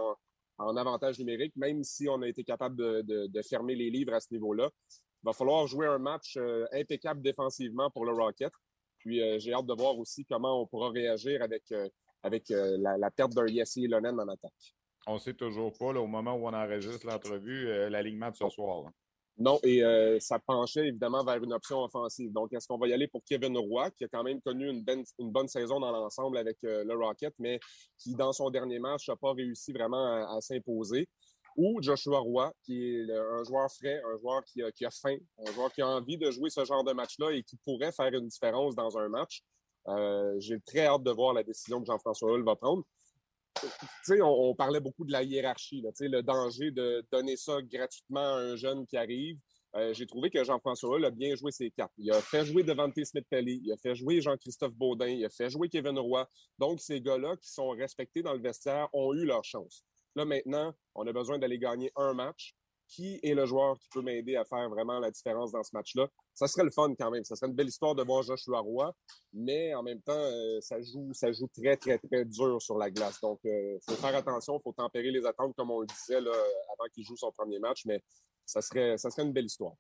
en, 0.58 0.78
avantage 0.78 1.20
numérique, 1.20 1.54
même 1.58 1.84
si 1.84 2.08
on 2.08 2.22
a 2.22 2.28
été 2.28 2.46
capable 2.46 2.78
de, 2.78 3.42
fermer 3.42 3.76
les 3.76 3.90
livres 3.90 4.14
à 4.14 4.22
ce 4.22 4.28
niveau-là. 4.32 4.70
Il 5.24 5.26
va 5.26 5.34
falloir 5.34 5.68
jouer 5.68 5.88
un 5.88 5.98
match 5.98 6.38
euh, 6.38 6.66
impeccable 6.72 7.22
défensivement 7.22 7.92
pour 7.92 8.06
le 8.06 8.14
Rocket. 8.14 8.54
Puis 9.02 9.22
euh, 9.22 9.40
j'ai 9.40 9.54
hâte 9.54 9.66
de 9.66 9.74
voir 9.74 9.98
aussi 9.98 10.26
comment 10.26 10.62
on 10.62 10.66
pourra 10.66 10.90
réagir 10.90 11.42
avec, 11.42 11.64
avec 12.24 12.46
la, 12.50 13.12
perte 13.12 13.34
d'un 13.34 13.48
Yessi 13.48 13.88
Lonen 13.88 14.20
en 14.20 14.28
attaque. 14.28 14.76
On 15.08 15.16
ne 15.16 15.20
sait 15.20 15.34
toujours 15.34 15.74
pas, 15.78 15.88
au 15.88 16.08
moment 16.08 16.34
où 16.36 16.48
on 16.48 16.54
enregistre 16.54 17.08
l'entrevue, 17.08 17.66
l'alignement 17.90 18.30
de 18.30 18.36
ce 18.36 18.50
soir. 18.50 18.92
Non, 19.38 19.60
et 19.64 19.84
euh, 19.84 20.20
ça 20.20 20.38
penchait 20.38 20.88
évidemment 20.90 21.24
vers 21.24 21.44
une 21.44 21.54
option 21.54 21.82
offensive. 21.84 22.32
Donc, 22.32 22.54
est-ce 22.54 22.68
qu'on 22.68 22.78
va 22.78 22.88
y 22.88 22.94
aller 22.94 23.08
pour 23.08 23.24
Kevin 23.26 23.58
Roy, 23.58 23.90
qui 23.92 24.04
a 24.04 24.08
quand 24.08 24.24
même 24.24 24.40
connu 24.42 24.70
une, 24.70 24.84
bonne 25.32 25.48
saison 25.48 25.80
dans 25.80 25.92
l'ensemble 25.92 26.38
avec 26.38 26.64
euh, 26.64 26.84
le 26.84 26.96
Rocket, 26.96 27.34
mais 27.40 27.60
qui, 27.98 28.14
dans 28.14 28.34
son 28.34 28.52
dernier 28.52 28.78
match, 28.78 29.10
n'a 29.10 29.16
pas 29.16 29.34
réussi 29.34 29.72
vraiment 29.72 30.28
à, 30.28 30.40
s'imposer? 30.42 31.10
Ou 31.58 31.82
Joshua 31.82 32.20
Roy, 32.20 32.54
qui 32.64 32.84
est 32.84 33.12
un 33.12 33.44
joueur 33.44 33.70
frais, 33.72 34.02
un 34.14 34.18
joueur 34.18 34.44
qui 34.46 34.62
a, 34.64 34.92
faim, 34.92 35.18
un 35.46 35.52
joueur 35.52 35.72
qui 35.72 35.82
a 35.82 35.88
envie 35.88 36.18
de 36.18 36.32
jouer 36.32 36.50
ce 36.50 36.64
genre 36.64 36.84
de 36.84 36.94
match-là 36.94 37.32
et 37.32 37.44
qui 37.44 37.58
pourrait 37.58 37.92
faire 37.92 38.14
une 38.14 38.28
différence 38.28 38.76
dans 38.76 38.98
un 38.98 39.10
match. 39.10 39.44
Euh, 39.88 40.36
j'ai 40.40 40.60
très 40.62 40.86
hâte 40.86 41.04
de 41.04 41.12
voir 41.12 41.34
la 41.34 41.44
décision 41.44 41.82
que 41.82 41.88
Jean-François 41.88 42.32
Hull 42.32 42.46
va 42.46 42.56
prendre 42.56 42.84
on, 44.10 44.50
on, 44.50 44.56
parlait 44.56 44.80
beaucoup 44.80 45.06
de 45.06 45.12
la 45.12 45.24
hiérarchie, 45.24 45.84
le 46.00 46.22
danger 46.22 46.72
de 46.72 47.06
donner 47.12 47.36
ça 47.36 47.62
gratuitement 47.62 48.20
à 48.20 48.40
un 48.40 48.56
jeune 48.56 48.86
qui 48.86 48.98
arrive. 48.98 49.38
Euh, 49.76 49.94
j'ai 49.94 50.06
trouvé 50.06 50.30
que 50.30 50.44
Jean-François 50.44 50.98
Hull 50.98 51.06
a 51.06 51.12
bien 51.12 51.34
joué 51.36 51.52
ses 51.52 51.72
cartes. 51.72 51.94
Il 51.98 52.12
a 52.12 52.20
fait 52.22 52.46
jouer 52.46 52.64
Devante 52.64 53.02
Smith-Pelly, 53.04 53.62
il 53.64 53.72
a 53.72 53.78
fait 53.78 53.96
jouer 53.96 54.20
Jean-Christophe 54.20 54.74
Baudin, 54.74 55.08
il 55.08 55.24
a 55.24 55.30
fait 55.30 55.50
jouer 55.50 55.70
Kevin 55.70 55.98
Roy. 55.98 56.28
Donc, 56.58 56.82
ces 56.82 57.00
gars-là 57.00 57.38
qui 57.38 57.50
sont 57.50 57.70
respectés 57.70 58.22
dans 58.22 58.34
le 58.34 58.42
vestiaire 58.42 58.90
ont 58.92 59.14
eu 59.14 59.26
leur 59.26 59.44
chance. 59.46 59.86
Là, 60.16 60.26
maintenant, 60.26 60.74
on 60.96 61.08
a 61.08 61.14
besoin 61.14 61.40
d'aller 61.40 61.58
gagner 61.58 61.92
un 61.96 62.14
match 62.14 62.56
qui 62.88 63.20
est 63.24 63.34
le 63.34 63.46
joueur 63.46 63.80
qui 63.80 63.88
peut 63.90 64.02
m'aider 64.02 64.36
à 64.36 64.44
faire 64.44 64.70
vraiment 64.70 65.00
la 65.00 65.10
différence 65.12 65.52
dans 65.52 65.64
ce 65.64 65.70
match-là? 65.74 66.08
Ça 66.34 66.48
serait 66.48 66.66
le 66.66 66.72
fun 66.72 66.94
quand 67.00 67.10
même. 67.10 67.24
Ça 67.24 67.36
serait 67.36 67.50
une 67.50 67.56
belle 67.56 67.70
histoire 67.70 67.96
de 67.96 68.04
voir 68.04 68.22
Joshua 68.24 68.60
Roy, 68.60 68.94
mais 69.32 69.74
en 69.74 69.84
même 69.84 70.02
temps, 70.02 70.12
euh, 70.12 70.60
ça, 70.60 70.82
joue, 70.82 71.10
ça 71.14 71.32
joue 71.32 71.48
très, 71.48 71.78
très, 71.78 71.98
très 71.98 72.26
dur 72.26 72.62
sur 72.62 72.78
la 72.78 72.92
glace. 72.92 73.20
Donc, 73.22 73.40
il 73.46 73.52
euh, 73.52 73.78
faut 73.88 73.96
faire 73.96 74.16
attention, 74.16 74.58
il 74.58 74.62
faut 74.62 74.74
tempérer 74.74 75.12
les 75.12 75.26
attentes, 75.26 75.56
comme 75.56 75.72
on 75.72 75.80
le 75.80 75.88
disait 75.88 76.20
là, 76.20 76.32
avant 76.32 76.90
qu'il 76.94 77.06
joue 77.06 77.16
son 77.16 77.32
premier 77.32 77.60
match, 77.60 77.86
mais 77.86 78.04
ça 78.46 78.62
serait, 78.62 78.98
ça 78.98 79.10
serait 79.10 79.24
une 79.24 79.34
belle 79.34 79.46
histoire. 79.46 79.74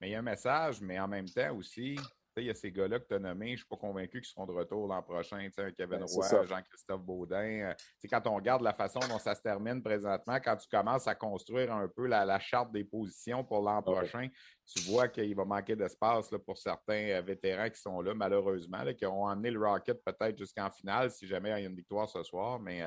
Mais 0.00 0.08
il 0.10 0.12
y 0.12 0.14
a 0.14 0.18
un 0.18 0.22
message, 0.22 0.82
mais 0.82 1.00
en 1.00 1.08
même 1.08 1.28
temps 1.28 1.56
aussi, 1.56 1.96
il 2.40 2.46
y 2.46 2.50
a 2.50 2.54
ces 2.54 2.72
gars-là 2.72 2.98
que 2.98 3.06
tu 3.06 3.14
as 3.14 3.18
nommés, 3.18 3.48
je 3.48 3.52
ne 3.52 3.56
suis 3.58 3.66
pas 3.66 3.76
convaincu 3.76 4.20
qu'ils 4.20 4.30
seront 4.30 4.46
de 4.46 4.52
retour 4.52 4.86
l'an 4.86 5.02
prochain. 5.02 5.48
Kevin 5.76 5.98
Ben, 5.98 6.04
Roy, 6.04 6.46
Jean-Christophe 6.46 7.02
Baudin. 7.02 7.70
Euh, 7.70 7.74
quand 8.10 8.26
on 8.26 8.36
regarde 8.36 8.62
la 8.62 8.72
façon 8.72 9.00
dont 9.08 9.18
ça 9.18 9.34
se 9.34 9.42
termine 9.42 9.82
présentement, 9.82 10.38
quand 10.44 10.56
tu 10.56 10.68
commences 10.68 11.06
à 11.06 11.14
construire 11.14 11.72
un 11.72 11.88
peu 11.88 12.06
la, 12.06 12.38
charte 12.38 12.72
des 12.72 12.84
positions 12.84 13.44
pour 13.44 13.62
l'an 13.62 13.82
prochain, 13.82 14.28
tu 14.66 14.82
vois 14.90 15.08
qu'il 15.08 15.34
va 15.34 15.44
manquer 15.44 15.76
d'espace 15.76 16.30
pour 16.44 16.58
certains 16.58 17.10
euh, 17.10 17.22
vétérans 17.22 17.70
qui 17.70 17.80
sont 17.80 18.00
là, 18.00 18.14
malheureusement, 18.14 18.84
qui 18.96 19.06
auront 19.06 19.28
amené 19.28 19.50
le 19.50 19.60
Rocket 19.60 20.02
peut-être 20.04 20.38
jusqu'en 20.38 20.70
finale 20.70 21.10
si 21.10 21.26
jamais 21.26 21.50
il 21.50 21.62
y 21.62 21.66
a 21.66 21.68
une 21.68 21.76
victoire 21.76 22.08
ce 22.08 22.22
soir. 22.22 22.58
Mais 22.60 22.82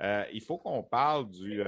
euh, 0.00 0.24
il 0.32 0.42
faut 0.42 0.58
qu'on 0.58 0.82
parle 0.82 1.30
du. 1.30 1.62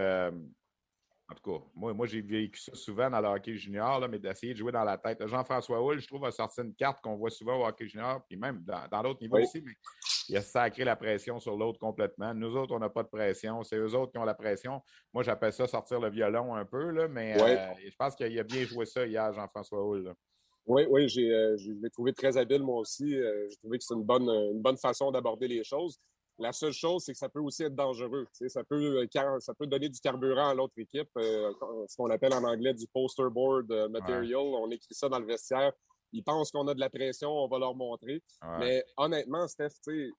En 1.28 1.34
tout 1.34 1.50
cas, 1.50 1.64
moi, 1.74 1.92
moi 1.92 2.06
j'ai 2.06 2.20
vécu 2.20 2.60
ça 2.60 2.72
souvent 2.74 3.10
dans 3.10 3.20
le 3.20 3.26
hockey 3.26 3.56
junior, 3.56 3.98
là, 3.98 4.06
mais 4.06 4.18
d'essayer 4.18 4.52
de 4.52 4.58
jouer 4.58 4.70
dans 4.70 4.84
la 4.84 4.96
tête. 4.96 5.26
Jean-François 5.26 5.80
Hull, 5.82 5.98
je 5.98 6.06
trouve, 6.06 6.24
a 6.24 6.30
sorti 6.30 6.60
une 6.60 6.74
carte 6.74 7.00
qu'on 7.00 7.16
voit 7.16 7.30
souvent 7.30 7.60
au 7.60 7.66
hockey 7.66 7.88
junior, 7.88 8.24
puis 8.28 8.36
même 8.36 8.62
dans, 8.62 9.02
d'autres 9.02 9.20
niveaux 9.20 9.40
aussi, 9.40 9.60
mais 9.60 9.72
il 10.28 10.36
a 10.36 10.42
sacré 10.42 10.84
la 10.84 10.94
pression 10.94 11.40
sur 11.40 11.56
l'autre 11.56 11.80
complètement. 11.80 12.32
Nous 12.32 12.56
autres, 12.56 12.74
on 12.74 12.78
n'a 12.78 12.88
pas 12.88 13.02
de 13.02 13.08
pression. 13.08 13.64
C'est 13.64 13.76
eux 13.76 13.94
autres 13.94 14.12
qui 14.12 14.18
ont 14.18 14.24
la 14.24 14.34
pression. 14.34 14.80
Moi, 15.12 15.24
j'appelle 15.24 15.52
ça 15.52 15.66
sortir 15.66 15.98
le 15.98 16.10
violon 16.10 16.54
un 16.54 16.64
peu, 16.64 16.90
là, 16.90 17.08
mais 17.08 17.40
euh, 17.40 17.74
je 17.84 17.96
pense 17.96 18.14
qu'il 18.14 18.38
a 18.38 18.44
bien 18.44 18.62
joué 18.64 18.86
ça 18.86 19.04
hier, 19.04 19.32
Jean-François 19.32 19.84
Hull. 19.84 20.14
Oui, 20.66 20.84
oui, 20.88 21.08
j'ai, 21.08 21.32
euh, 21.32 21.56
je 21.56 21.70
l'ai 21.72 21.90
trouvé 21.90 22.12
très 22.12 22.36
habile, 22.36 22.62
moi 22.62 22.78
aussi. 22.78 23.16
Euh, 23.16 23.48
j'ai 23.48 23.56
trouvé 23.56 23.78
que 23.78 23.84
c'est 23.84 23.94
une 23.94 24.02
bonne, 24.02 24.28
une 24.28 24.60
bonne 24.60 24.76
façon 24.76 25.12
d'aborder 25.12 25.46
les 25.46 25.62
choses. 25.62 25.98
La 26.38 26.52
seule 26.52 26.72
chose, 26.72 27.04
c'est 27.04 27.12
que 27.12 27.18
ça 27.18 27.30
peut 27.30 27.40
aussi 27.40 27.62
être 27.62 27.74
dangereux. 27.74 28.26
Ça 28.48 28.62
peut, 28.62 29.06
euh, 29.06 29.40
ça 29.40 29.54
peut 29.54 29.66
donner 29.66 29.88
du 29.88 29.98
carburant 30.00 30.50
à 30.50 30.54
l'autre 30.54 30.74
équipe, 30.76 31.08
euh, 31.16 31.52
ce 31.88 31.96
qu'on 31.96 32.10
appelle 32.10 32.34
en 32.34 32.44
anglais 32.44 32.74
du 32.74 32.86
poster 32.88 33.30
board 33.30 33.70
euh, 33.72 33.88
material. 33.88 34.40
On 34.40 34.70
écrit 34.70 34.94
ça 34.94 35.08
dans 35.08 35.18
le 35.18 35.26
vestiaire. 35.26 35.72
Ils 36.12 36.22
pensent 36.22 36.50
qu'on 36.50 36.68
a 36.68 36.74
de 36.74 36.80
la 36.80 36.90
pression, 36.90 37.30
on 37.30 37.48
va 37.48 37.58
leur 37.58 37.74
montrer. 37.74 38.22
Mais 38.60 38.84
honnêtement, 38.96 39.48
Steph, 39.48 39.80
tu 39.82 40.12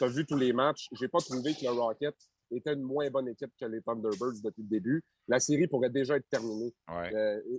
as 0.00 0.06
vu 0.06 0.24
tous 0.24 0.36
les 0.36 0.52
matchs. 0.52 0.86
J'ai 0.92 1.08
pas 1.08 1.18
trouvé 1.18 1.52
que 1.52 1.64
le 1.64 1.70
Rocket 1.72 2.14
était 2.50 2.72
une 2.72 2.82
moins 2.82 3.10
bonne 3.10 3.28
équipe 3.28 3.50
que 3.60 3.66
les 3.66 3.82
Thunderbirds 3.82 4.40
depuis 4.42 4.62
le 4.62 4.68
début. 4.68 5.04
La 5.28 5.40
série 5.40 5.66
pourrait 5.66 5.90
déjà 5.90 6.16
être 6.16 6.28
terminée. 6.30 6.72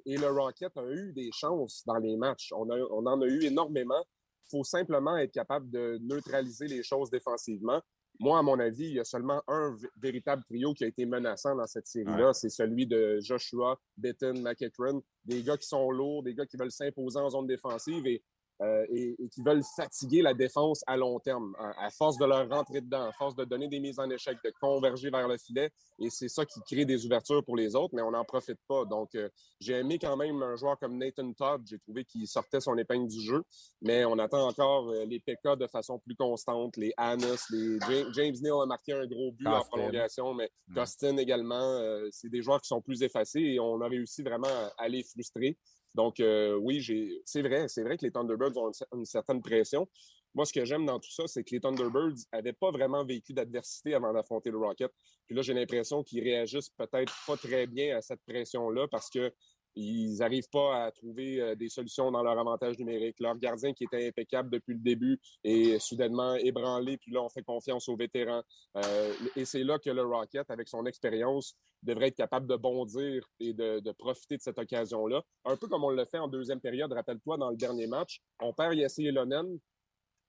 et, 0.06 0.18
le 0.18 0.28
Rocket 0.28 0.76
a 0.76 0.86
eu 0.90 1.14
des 1.14 1.30
chances 1.34 1.84
dans 1.86 1.98
les 1.98 2.16
matchs. 2.16 2.52
On, 2.54 2.68
on 2.70 3.06
en 3.06 3.22
a 3.22 3.26
eu 3.26 3.44
énormément. 3.44 4.04
Il 4.48 4.58
faut 4.58 4.64
simplement 4.64 5.18
être 5.18 5.34
capable 5.34 5.70
de 5.70 6.00
neutraliser 6.02 6.68
les 6.68 6.82
choses 6.84 7.10
défensivement. 7.10 7.82
Moi, 8.20 8.40
à 8.40 8.42
mon 8.42 8.60
avis, 8.60 8.86
il 8.86 8.94
y 8.94 9.00
a 9.00 9.04
seulement 9.04 9.42
un 9.48 9.76
véritable 10.02 10.44
trio 10.44 10.74
qui 10.74 10.84
a 10.84 10.88
été 10.88 11.06
menaçant 11.06 11.56
dans 11.56 11.68
cette 11.68 11.88
série-là. 11.88 12.34
C'est 12.34 12.50
celui 12.50 12.88
de 12.88 13.20
Joshua, 13.22 13.80
Bitton, 13.96 14.42
McEachran. 14.42 15.02
Des 15.24 15.44
gars 15.44 15.58
qui 15.58 15.68
sont 15.68 15.92
lourds, 15.92 16.24
des 16.24 16.34
gars 16.34 16.46
qui 16.46 16.58
veulent 16.58 16.72
s'imposer 16.72 17.20
en 17.20 17.30
zone 17.30 17.46
défensive. 17.46 18.08
Et 18.08 18.24
euh, 18.62 18.86
et, 18.90 19.16
qui 19.30 19.44
veulent 19.44 19.62
fatiguer 19.76 20.24
la 20.24 20.34
défense 20.34 20.84
à 20.88 20.98
long 20.98 21.20
terme, 21.20 21.56
à, 21.60 21.90
force 21.92 22.18
de 22.18 22.26
leur 22.26 22.50
rentrer 22.50 22.82
dedans, 22.82 23.04
à 23.04 23.12
force 23.12 23.36
de 23.36 23.46
donner 23.46 23.68
des 23.68 23.80
mises 23.80 24.00
en 24.00 24.10
échec, 24.10 24.38
de 24.44 24.52
converger 24.60 25.12
vers 25.12 25.28
le 25.28 25.38
filet. 25.38 25.70
Et 26.00 26.10
c'est 26.10 26.28
ça 26.28 26.44
qui 26.44 26.60
crée 26.62 26.86
des 26.86 27.06
ouvertures 27.06 27.44
pour 27.46 27.56
les 27.56 27.76
autres, 27.76 27.94
mais 27.94 28.02
on 28.02 28.12
n'en 28.12 28.26
profite 28.26 28.60
pas. 28.68 28.84
Donc, 28.86 29.14
euh, 29.14 29.30
j'ai 29.60 29.74
aimé 29.74 30.00
quand 30.00 30.18
même 30.18 30.42
un 30.42 30.56
joueur 30.56 30.80
comme 30.80 30.98
Nathan 30.98 31.32
Todd. 31.34 31.62
J'ai 31.70 31.78
trouvé 31.78 32.04
qu'il 32.04 32.28
sortait 32.28 32.60
son 32.60 32.76
épingle 32.78 33.08
du 33.08 33.22
jeu, 33.22 33.44
mais 33.82 34.06
on 34.06 34.18
attend 34.18 34.48
encore 34.48 34.90
euh, 34.90 35.06
les 35.06 35.20
PK 35.20 35.56
de 35.60 35.68
façon 35.68 36.00
plus 36.00 36.16
constante, 36.16 36.78
les 36.78 36.94
Annis, 36.98 37.26
les 37.52 37.78
James, 38.14 38.36
Neal 38.42 38.62
a 38.64 38.66
marqué 38.66 38.94
un 38.94 39.06
gros 39.06 39.32
but 39.34 39.48
en 39.48 39.62
prolongation, 39.66 40.34
mais 40.34 40.50
mm. 40.70 41.20
également. 41.20 41.80
c'est 42.12 42.30
des 42.30 42.42
joueurs 42.42 42.62
qui 42.62 42.68
sont 42.68 42.82
plus 42.82 43.04
effacés 43.04 43.42
et 43.42 43.60
on 43.60 43.82
a 43.82 43.88
réussi 43.88 44.24
vraiment 44.24 44.48
à 44.78 44.88
les 44.88 45.04
frustrer. 45.04 45.58
Donc, 45.98 46.20
euh, 46.20 46.54
oui, 46.54 46.80
c'est 47.26 47.42
vrai, 47.42 47.68
c'est 47.68 47.82
vrai 47.82 47.98
que 47.98 48.06
les 48.06 48.12
Thunderbirds 48.12 48.56
ont 48.56 48.72
une, 48.94 49.04
certaine 49.04 49.42
pression. 49.42 49.90
Moi, 50.36 50.46
ce 50.46 50.54
que 50.54 50.64
j'aime 50.64 50.86
dans 50.86 51.00
tout 51.00 51.10
ça, 51.10 51.26
c'est 51.26 51.44
que 51.44 51.50
les 51.56 51.60
Thunderbirds 51.60 52.20
n'avaient 52.32 52.54
pas 52.54 52.70
vraiment 52.70 53.04
vécu 53.04 53.34
d'adversité 53.34 53.96
avant 53.96 54.14
d'affronter 54.14 54.52
le 54.52 54.60
Rocket. 54.60 54.92
Puis 55.26 55.36
là, 55.36 55.42
j'ai 55.42 55.56
l'impression 55.56 56.04
qu'ils 56.04 56.24
réagissent 56.24 56.70
peut-être 56.70 57.12
pas 57.26 57.36
très 57.36 57.66
bien 57.66 57.98
à 57.98 58.02
cette 58.04 58.22
pression-là 58.28 58.88
parce 58.90 59.10
que 59.10 59.34
ils 59.78 60.18
n'arrivent 60.18 60.50
pas 60.52 60.86
à 60.86 60.92
trouver 60.92 61.40
euh, 61.40 61.56
des 61.56 61.70
solutions 61.70 62.12
dans 62.12 62.24
leur 62.24 62.38
avantage 62.38 62.80
numérique. 62.80 63.20
Leur 63.20 63.38
gardien 63.38 63.74
qui 63.74 63.84
était 63.84 64.08
impeccable 64.08 64.50
depuis 64.50 64.74
le 64.74 64.80
début 64.80 65.20
est 65.44 65.78
soudainement 65.80 66.36
ébranlé, 66.36 66.98
puis 66.98 67.12
là, 67.12 67.22
on 67.22 67.30
fait 67.30 67.44
confiance 67.44 67.88
aux 67.88 67.96
vétérans. 67.96 68.42
Euh, 68.76 69.14
et 69.36 69.46
c'est 69.46 69.64
là 69.64 69.78
que 69.78 69.92
le 69.92 70.02
Rocket, 70.02 70.50
avec 70.50 70.68
son 70.68 70.86
expérience, 70.86 71.56
devrait 71.84 72.08
être 72.08 72.18
capable 72.18 72.48
de 72.48 72.56
bondir 72.56 73.24
et 73.40 73.54
de, 73.54 73.92
profiter 73.92 74.38
de 74.38 74.42
cette 74.42 74.58
occasion-là. 74.58 75.22
Un 75.46 75.56
peu 75.56 75.68
comme 75.68 75.84
on 75.84 75.90
l'a 75.90 76.06
fait 76.06 76.18
en 76.18 76.28
deuxième 76.28 76.60
période, 76.60 76.92
rappelle-toi, 76.92 77.38
dans 77.38 77.52
le 77.52 77.58
dernier 77.58 77.88
match. 77.88 78.22
On 78.42 78.54
perd 78.54 78.74
Yassi 78.74 79.06
Elonen, 79.06 79.60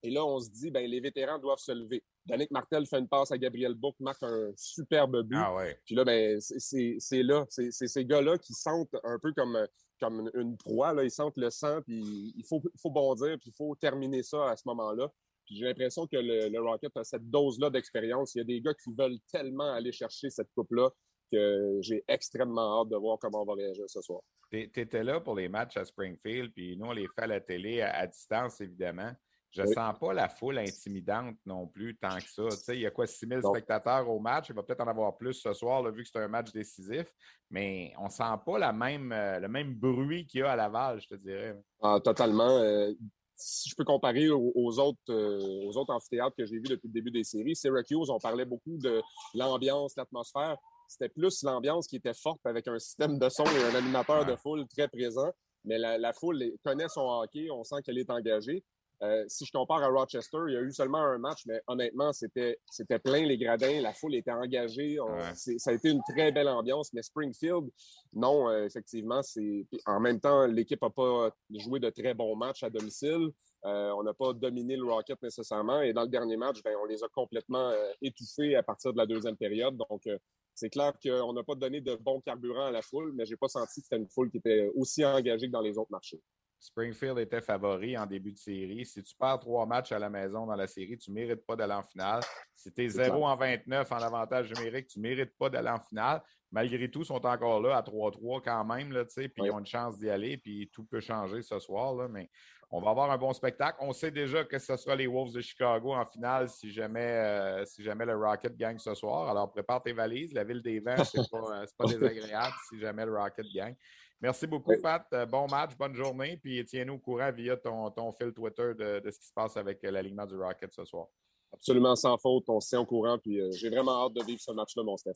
et 0.03 0.11
là, 0.11 0.25
on 0.25 0.39
se 0.39 0.51
dit, 0.51 0.71
ben, 0.71 0.89
les 0.89 1.01
vétérans 1.01 1.39
doivent 1.39 1.59
se 1.59 1.73
lever. 1.73 2.05
Danick 2.29 2.51
Martel 2.51 2.87
fait 2.87 2.99
une 2.99 3.09
passe 3.09 3.33
à 3.33 3.39
Gabriel 3.39 3.75
Book, 3.75 3.97
marque 4.01 4.23
un 4.23 4.53
superbe 4.55 5.23
but. 5.23 5.39
Ah 5.39 5.55
ouais. 5.55 5.79
Puis 5.85 5.95
là, 5.95 6.05
ben, 6.05 6.39
c'est 6.41 7.23
là, 7.23 7.47
c'est 7.49 7.71
ces 7.71 8.05
gars-là 8.05 8.37
qui 8.39 8.53
sentent 8.53 8.95
un 9.03 9.19
peu 9.19 9.33
comme, 9.33 9.59
comme 9.99 10.31
une 10.35 10.57
proie, 10.59 10.93
là. 10.93 11.05
ils 11.05 11.11
sentent 11.11 11.39
le 11.39 11.51
sang, 11.51 11.81
puis 11.83 12.35
il 12.37 12.45
faut, 12.47 12.63
faut 12.81 12.91
bondir, 12.91 13.39
puis 13.39 13.51
il 13.51 13.57
faut 13.57 13.75
terminer 13.77 14.23
ça 14.23 14.51
à 14.51 14.57
ce 14.57 14.63
moment-là. 14.67 15.09
Puis 15.47 15.57
j'ai 15.57 15.65
l'impression 15.65 16.07
que 16.07 16.17
le, 16.17 16.51
le, 16.51 16.61
Rocket 16.61 16.95
a 16.99 17.05
cette 17.05 17.31
dose-là 17.31 17.71
d'expérience. 17.71 18.35
Il 18.35 18.39
y 18.39 18.41
a 18.43 18.45
des 18.45 18.61
gars 18.61 18.75
qui 18.75 18.93
veulent 18.93 19.19
tellement 19.33 19.73
aller 19.73 19.93
chercher 19.93 20.29
cette 20.29 20.53
coupe-là 20.55 20.91
que 21.33 21.79
j'ai 21.81 22.05
extrêmement 22.07 22.83
hâte 22.83 22.91
de 22.91 22.97
voir 22.97 23.19
comment 23.19 23.43
on 23.43 23.47
va 23.47 23.55
réagir 23.55 23.85
ce 23.89 24.03
soir. 24.03 24.21
Tu 24.51 24.71
étais 24.77 25.03
là 25.03 25.21
pour 25.21 25.35
les 25.35 25.49
matchs 25.49 25.79
à 25.79 25.85
Springfield, 25.87 26.53
puis 26.53 26.77
nous, 26.77 26.87
on 26.87 26.93
les 26.93 27.07
fait 27.09 27.23
à 27.23 27.27
la 27.27 27.41
télé 27.41 27.81
à 27.81 28.07
distance, 28.07 28.61
évidemment. 28.61 29.13
Je 29.51 29.63
ne 29.63 29.67
sens 29.67 29.99
pas 29.99 30.13
la 30.13 30.29
foule 30.29 30.59
intimidante 30.59 31.37
non 31.47 31.67
plus 31.67 31.97
tant 31.97 32.19
que 32.19 32.51
ça. 32.51 32.75
il 32.75 32.81
y 32.81 32.87
a 32.87 32.91
quoi, 32.91 33.07
6 33.07 33.27
000 33.27 33.41
spectateurs 33.43 34.09
au 34.09 34.21
match? 34.21 34.51
Il 34.51 34.55
va 34.55 34.63
peut-être 34.63 34.83
en 34.83 34.89
avoir 34.89 35.17
plus 35.17 35.35
ce 35.35 35.53
soir, 35.53 35.83
vu 35.91 36.03
que 36.03 36.09
c'est 36.13 36.19
un 36.19 36.29
match 36.29 36.53
décisif, 36.53 37.07
mais 37.51 37.93
on 37.99 38.05
ne 38.05 38.11
sent 38.11 38.23
pas 38.45 38.59
la 38.59 38.73
même, 38.73 39.11
euh, 39.13 39.41
le 39.41 39.49
même 39.49 39.75
bruit 39.75 40.27
qu'il 40.27 40.41
y 40.41 40.43
a 40.43 40.53
à 40.53 40.57
Laval, 40.57 41.01
je 41.01 41.09
te 41.09 41.15
dirais. 41.15 41.57
Ah, 41.81 41.99
totalement. 42.03 42.59
Euh, 42.59 42.93
si 43.37 43.71
je 43.71 43.75
peux 43.77 43.85
comparer 43.85 44.29
aux, 44.29 44.79
autres, 44.81 44.99
euh, 45.11 45.65
aux 45.65 45.77
autres 45.77 45.95
amphithéâtres 45.95 46.37
que 46.37 46.45
j'ai 46.45 46.57
vus 46.57 46.69
depuis 46.69 46.89
le 46.89 46.93
début 46.93 47.11
des 47.11 47.25
séries, 47.25 47.55
Syracuse, 47.55 48.11
on 48.11 48.19
parlait 48.19 48.45
beaucoup 48.45 48.77
de 48.77 49.01
l'ambiance, 49.35 49.95
l'atmosphère. 49.97 50.57
C'était 50.89 51.09
plus 51.09 51.43
l'ambiance 51.43 51.87
qui 51.87 51.97
était 51.97 52.15
forte 52.15 52.45
avec 52.45 52.67
un 52.67 52.79
système 52.79 53.19
de 53.19 53.29
son 53.29 53.45
et 53.45 53.65
un 53.73 53.75
animateur 53.77 54.27
de 54.27 54.35
foule 54.37 54.67
très 54.67 54.89
présent. 54.89 55.31
Mais 55.65 55.79
la, 55.79 55.99
la 55.99 56.13
foule 56.13 56.43
connaît 56.65 56.89
son 56.89 57.03
hockey, 57.03 57.49
on 57.51 57.63
sent 57.63 57.77
qu'elle 57.85 57.99
est 57.99 58.11
engagée. 58.11 58.65
Euh, 59.03 59.25
si 59.29 59.45
je 59.47 59.53
compare 59.53 59.83
à 59.83 59.89
Rochester, 59.89 60.39
il 60.49 60.55
y 60.55 60.57
a 60.57 60.61
eu 60.61 60.73
seulement 60.73 60.99
un 60.99 61.19
match, 61.19 61.43
mais 61.47 61.61
honnêtement, 61.69 62.13
c'était, 62.13 62.59
c'était 62.69 62.99
plein 62.99 63.25
les 63.25 63.39
gradins, 63.39 63.81
la 63.81 63.93
foule 63.93 64.17
était 64.17 64.33
engagée. 64.33 64.99
ça 65.35 65.71
a 65.71 65.75
été 65.75 65.91
une 65.91 66.03
très 66.09 66.33
belle 66.33 66.49
ambiance, 66.49 66.93
mais 66.93 67.03
Springfield, 67.03 67.71
non, 68.13 68.49
euh, 68.49 68.65
effectivement, 68.65 69.23
c'est. 69.23 69.67
En 69.87 70.01
même 70.01 70.21
temps, 70.21 70.47
l'équipe 70.47 70.83
n'a 70.83 70.91
pas 70.91 71.31
joué 71.51 71.79
de 71.79 71.91
très 71.91 72.15
bons 72.15 72.35
matchs 72.35 72.65
à 72.65 72.71
domicile. 72.71 73.31
Euh, 73.65 73.91
on 73.97 74.03
n'a 74.03 74.15
pas 74.15 74.33
dominé 74.33 74.77
le 74.77 74.85
Rocket 74.85 75.21
nécessairement. 75.23 75.81
Et 75.83 75.93
dans 75.93 76.03
le 76.03 76.09
dernier 76.09 76.37
match, 76.37 76.63
ben, 76.63 76.75
on 76.81 76.87
les 76.87 77.03
a 77.03 77.09
complètement 77.09 77.73
étouffés 78.03 78.57
à 78.57 78.63
partir 78.63 78.93
de 78.93 78.99
la 78.99 79.07
deuxième 79.07 79.37
période. 79.37 79.77
Donc, 79.77 80.09
c'est 80.55 80.71
clair 80.71 80.93
qu'on 81.01 81.33
n'a 81.33 81.45
pas 81.45 81.55
donné 81.55 81.81
de 81.81 81.95
bon 81.95 82.21
carburant 82.21 82.67
à 82.67 82.71
la 82.73 82.83
foule, 82.83 83.13
mais 83.15 83.25
j'ai 83.25 83.37
pas 83.37 83.49
senti 83.49 83.81
que 83.81 83.87
c'était 83.87 83.97
une 83.97 84.09
foule 84.09 84.31
qui 84.31 84.39
était 84.39 84.69
aussi 84.75 85.05
engagée 85.05 85.47
que 85.47 85.53
dans 85.53 85.61
les 85.61 85.79
autres 85.79 85.91
marchés. 85.91 86.21
Springfield 86.61 87.19
était 87.19 87.41
favori 87.41 87.97
en 87.97 88.07
début 88.07 88.33
de 88.33 88.39
série. 88.39 88.85
Si 88.85 89.03
tu 89.03 89.15
perds 89.15 89.39
trois 89.41 89.65
matchs 89.67 89.93
à 89.93 89.99
la 89.99 90.11
maison 90.11 90.47
dans 90.47 90.57
la 90.57 90.67
série, 90.67 90.99
tu 90.99 91.11
ne 91.11 91.15
mérites 91.15 91.47
pas 91.47 91.55
d'aller 91.55 91.75
en 91.75 91.83
finale. 91.83 92.21
Si 92.55 92.73
tu 92.73 92.85
es 92.85 92.89
0 92.89 93.25
en 93.25 93.37
29 93.37 93.91
en 93.93 93.97
avantage 93.97 94.53
numérique, 94.53 94.89
tu 94.89 94.99
ne 94.99 95.05
mérites 95.05 95.37
pas 95.39 95.49
d'aller 95.49 95.71
en 95.71 95.81
finale. 95.81 96.23
Malgré 96.51 96.91
tout, 96.91 97.03
ils 97.03 97.07
sont 97.07 97.25
encore 97.25 97.61
là 97.61 97.77
à 97.77 97.83
3-3 97.83 98.43
quand 98.43 98.65
même, 98.65 98.91
là, 98.91 99.05
puis 99.05 99.31
ils 99.37 99.51
ont 99.51 99.59
une 99.59 99.67
chance 99.67 99.99
d'y 99.99 100.09
aller, 100.09 100.39
puis 100.39 100.71
tout 100.73 100.85
peut 100.85 101.01
changer 101.01 101.43
ce 101.43 101.59
soir. 101.59 101.95
Là, 101.95 102.09
mais 102.09 102.31
on 102.71 102.81
va 102.81 102.91
avoir 102.91 103.11
un 103.11 103.19
bon 103.19 103.33
spectacle. 103.33 103.79
On 103.81 103.93
sait 103.93 104.11
déjà 104.11 104.45
que 104.45 104.59
ce 104.59 104.77
sera 104.77 104.95
les 104.95 105.07
Wolves 105.07 105.33
de 105.33 105.41
Chicago 105.41 105.95
en 105.95 106.05
finale 106.05 106.49
si 106.49 106.71
jamais, 106.71 107.01
euh, 107.01 107.65
si 107.65 107.83
jamais 107.83 108.05
le 108.05 108.17
Rocket 108.17 108.57
gagne 108.57 108.79
ce 108.79 108.95
soir. 108.95 109.29
Alors 109.31 109.51
prépare 109.51 109.83
tes 109.83 109.93
valises. 109.93 110.35
La 110.35 110.45
ville 110.45 110.63
des 110.63 110.81
vents, 110.81 111.03
ce 111.03 111.19
n'est 111.19 111.27
pas, 111.31 111.65
pas 111.79 111.85
désagréable 111.87 112.55
si 112.69 112.79
jamais 112.79 113.07
le 113.07 113.17
Rocket 113.17 113.47
gagne. 113.55 113.75
Merci 114.21 114.47
beaucoup, 114.47 114.73
Pat. 114.83 115.07
Euh, 115.13 115.27
bon 115.27 115.47
match, 115.47 115.77
bonne 115.77 115.95
journée. 115.95 116.37
Puis 116.43 116.65
tiens-nous 116.65 116.95
au 116.95 116.99
courant 116.99 117.31
via 117.31 117.57
ton, 117.57 117.91
ton 117.91 118.13
fil 118.13 118.33
Twitter 118.33 118.73
de, 118.77 119.11
ce 119.11 119.19
qui 119.19 119.27
se 119.27 119.33
passe 119.33 119.57
avec 119.57 119.83
euh, 119.85 119.91
l'alignement 119.91 120.27
du 120.27 120.37
Rocket 120.37 120.73
ce 120.73 120.85
soir. 120.85 121.07
Absolument 121.53 121.95
sans 121.97 122.19
faute. 122.19 122.45
On 122.49 122.61
se 122.61 122.69
tient 122.69 122.81
au 122.81 122.87
courant. 122.87 123.19
Puis 123.19 123.41
euh, 123.41 123.51
j'ai 123.53 123.71
vraiment 123.71 124.07
hâte 124.07 124.15
de 124.15 124.25
vivre 124.25 124.41
ce 124.41 124.53
match-là, 124.53 124.83
mon 124.83 124.97
Steph. 124.97 125.13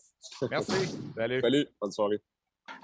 Merci. 0.51 0.73
Salut. 1.17 1.41
Salut. 1.41 1.69
Bonne 1.81 1.93
soirée. 1.93 2.23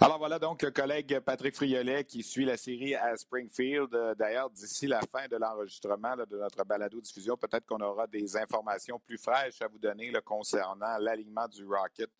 Alors 0.00 0.18
voilà 0.18 0.38
donc 0.38 0.62
le 0.62 0.70
collègue 0.70 1.18
Patrick 1.20 1.54
Friolet 1.54 2.04
qui 2.04 2.22
suit 2.22 2.44
la 2.44 2.56
série 2.56 2.94
à 2.94 3.16
Springfield. 3.16 3.90
D'ailleurs, 4.16 4.48
d'ici 4.50 4.86
la 4.86 5.00
fin 5.00 5.26
de 5.26 5.36
l'enregistrement 5.36 6.14
de 6.16 6.36
notre 6.36 6.64
balado-diffusion, 6.64 7.36
peut-être 7.36 7.66
qu'on 7.66 7.80
aura 7.80 8.06
des 8.06 8.36
informations 8.36 9.00
plus 9.00 9.18
fraîches 9.18 9.60
à 9.60 9.66
vous 9.66 9.78
donner 9.78 10.12
concernant 10.24 10.98
l'alignement 10.98 11.48
du 11.48 11.64
Rocket 11.66 12.10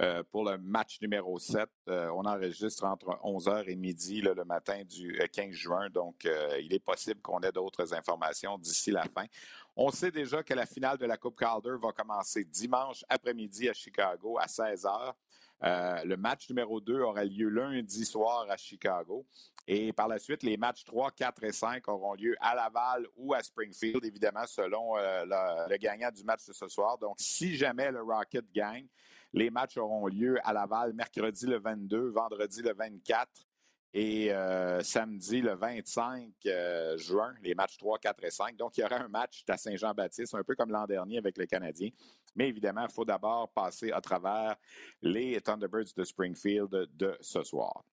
euh, 0.00 0.22
pour 0.30 0.44
le 0.44 0.56
match 0.56 0.98
numéro 1.02 1.38
7. 1.38 1.68
Euh, 1.88 2.08
on 2.14 2.24
enregistre 2.24 2.84
entre 2.84 3.18
11h 3.22 3.68
et 3.68 3.76
midi 3.76 4.22
le 4.22 4.34
matin 4.44 4.82
du 4.84 5.20
15 5.32 5.50
juin, 5.50 5.90
donc 5.90 6.26
il 6.60 6.72
est 6.72 6.84
possible 6.84 7.20
qu'on 7.20 7.40
ait 7.40 7.52
d'autres 7.52 7.92
informations 7.92 8.56
d'ici 8.56 8.90
la 8.90 9.04
fin. 9.04 9.26
On 9.76 9.90
sait 9.90 10.10
déjà 10.10 10.42
que 10.42 10.54
la 10.54 10.66
finale 10.66 10.96
de 10.98 11.06
la 11.06 11.16
Coupe 11.16 11.38
Calder 11.38 11.76
va 11.82 11.92
commencer 11.92 12.44
dimanche 12.44 13.04
après-midi 13.08 13.68
à 13.68 13.74
Chicago 13.74 14.38
à 14.38 14.46
16h. 14.46 15.14
Euh, 15.62 16.04
le 16.04 16.16
match 16.16 16.48
numéro 16.50 16.80
2 16.80 17.00
aura 17.00 17.24
lieu 17.24 17.48
lundi 17.48 18.04
soir 18.04 18.46
à 18.50 18.56
Chicago. 18.56 19.26
Et 19.66 19.92
par 19.92 20.08
la 20.08 20.18
suite, 20.18 20.42
les 20.42 20.56
matchs 20.56 20.84
3, 20.84 21.10
4 21.12 21.44
et 21.44 21.52
5 21.52 21.88
auront 21.88 22.14
lieu 22.14 22.36
à 22.40 22.54
Laval 22.54 23.06
ou 23.16 23.32
à 23.32 23.42
Springfield, 23.42 24.04
évidemment, 24.04 24.46
selon 24.46 24.98
euh, 24.98 25.24
le, 25.24 25.76
gagnant 25.78 26.10
du 26.10 26.22
match 26.22 26.46
de 26.46 26.52
ce 26.52 26.68
soir. 26.68 26.98
Donc, 26.98 27.16
si 27.18 27.56
jamais 27.56 27.90
le 27.90 28.02
Rocket 28.02 28.44
gagne, 28.52 28.86
les 29.32 29.50
matchs 29.50 29.78
auront 29.78 30.06
lieu 30.06 30.38
à 30.44 30.52
Laval 30.52 30.92
mercredi 30.92 31.46
le 31.46 31.58
22, 31.58 32.10
vendredi 32.10 32.60
le 32.60 32.74
24 32.74 33.30
et 33.94 34.32
euh, 34.32 34.82
samedi, 34.82 35.40
le 35.40 35.54
25 35.54 36.30
euh, 36.46 36.98
juin, 36.98 37.32
les 37.42 37.54
matchs 37.54 37.78
3, 37.78 37.98
4 38.00 38.24
et 38.24 38.30
5. 38.30 38.56
Donc, 38.56 38.76
il 38.76 38.80
y 38.80 38.84
aura 38.84 38.96
un 38.96 39.08
match 39.08 39.44
à 39.48 39.56
Saint-Jean-Baptiste, 39.56 40.34
un 40.34 40.42
peu 40.42 40.56
comme 40.56 40.72
l'an 40.72 40.84
dernier 40.84 41.18
avec 41.18 41.38
le 41.38 41.46
Canadien. 41.46 41.90
Mais 42.34 42.48
évidemment, 42.48 42.86
il 42.88 42.92
faut 42.92 43.04
d'abord 43.04 43.52
passer 43.52 43.92
à 43.92 44.00
travers 44.00 44.56
les 45.02 45.40
Thunderbirds 45.40 45.94
de 45.96 46.04
Springfield 46.04 46.88
de 46.92 47.16
ce 47.20 47.42
soir. 47.42 47.84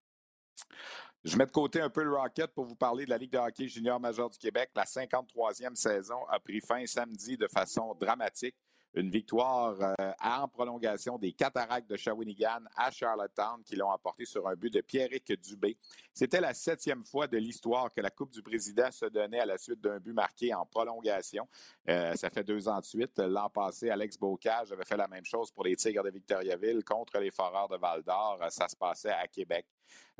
Je 1.24 1.36
mets 1.36 1.46
de 1.46 1.52
côté 1.52 1.80
un 1.80 1.88
peu 1.88 2.02
le 2.02 2.12
Rocket 2.12 2.52
pour 2.52 2.64
vous 2.64 2.74
parler 2.74 3.04
de 3.04 3.10
la 3.10 3.18
Ligue 3.18 3.32
de 3.32 3.38
hockey 3.38 3.68
junior 3.68 4.00
majeur 4.00 4.28
du 4.28 4.38
Québec. 4.38 4.70
La 4.74 4.84
53e 4.84 5.76
saison 5.76 6.24
a 6.28 6.40
pris 6.40 6.60
fin 6.60 6.84
samedi 6.84 7.36
de 7.36 7.46
façon 7.46 7.94
dramatique 7.94 8.56
une 8.94 9.10
victoire 9.10 9.76
euh, 9.80 10.12
en 10.22 10.48
prolongation 10.48 11.18
des 11.18 11.32
Cataractes 11.32 11.88
de 11.88 11.96
Shawinigan 11.96 12.60
à 12.76 12.90
Charlottetown 12.90 13.62
qui 13.64 13.76
l'ont 13.76 13.90
apporté 13.90 14.24
sur 14.24 14.46
un 14.46 14.54
but 14.54 14.72
de 14.72 14.80
Pierrick 14.80 15.32
Dubé. 15.40 15.78
C'était 16.12 16.40
la 16.40 16.52
septième 16.52 17.04
fois 17.04 17.26
de 17.26 17.38
l'histoire 17.38 17.92
que 17.92 18.00
la 18.00 18.10
Coupe 18.10 18.30
du 18.30 18.42
Président 18.42 18.90
se 18.90 19.06
donnait 19.06 19.40
à 19.40 19.46
la 19.46 19.56
suite 19.56 19.80
d'un 19.80 19.98
but 19.98 20.12
marqué 20.12 20.52
en 20.52 20.66
prolongation. 20.66 21.48
Euh, 21.88 22.14
ça 22.14 22.28
fait 22.28 22.44
deux 22.44 22.68
ans 22.68 22.80
de 22.80 22.84
suite. 22.84 23.18
L'an 23.18 23.48
passé, 23.48 23.88
Alex 23.88 24.18
Bocage 24.18 24.72
avait 24.72 24.84
fait 24.84 24.96
la 24.96 25.08
même 25.08 25.24
chose 25.24 25.50
pour 25.50 25.64
les 25.64 25.76
Tigres 25.76 26.04
de 26.04 26.10
Victoriaville 26.10 26.84
contre 26.84 27.18
les 27.18 27.30
Foreurs 27.30 27.68
de 27.68 27.76
Val-d'Or. 27.76 28.38
Ça 28.50 28.68
se 28.68 28.76
passait 28.76 29.12
à 29.12 29.26
Québec. 29.26 29.66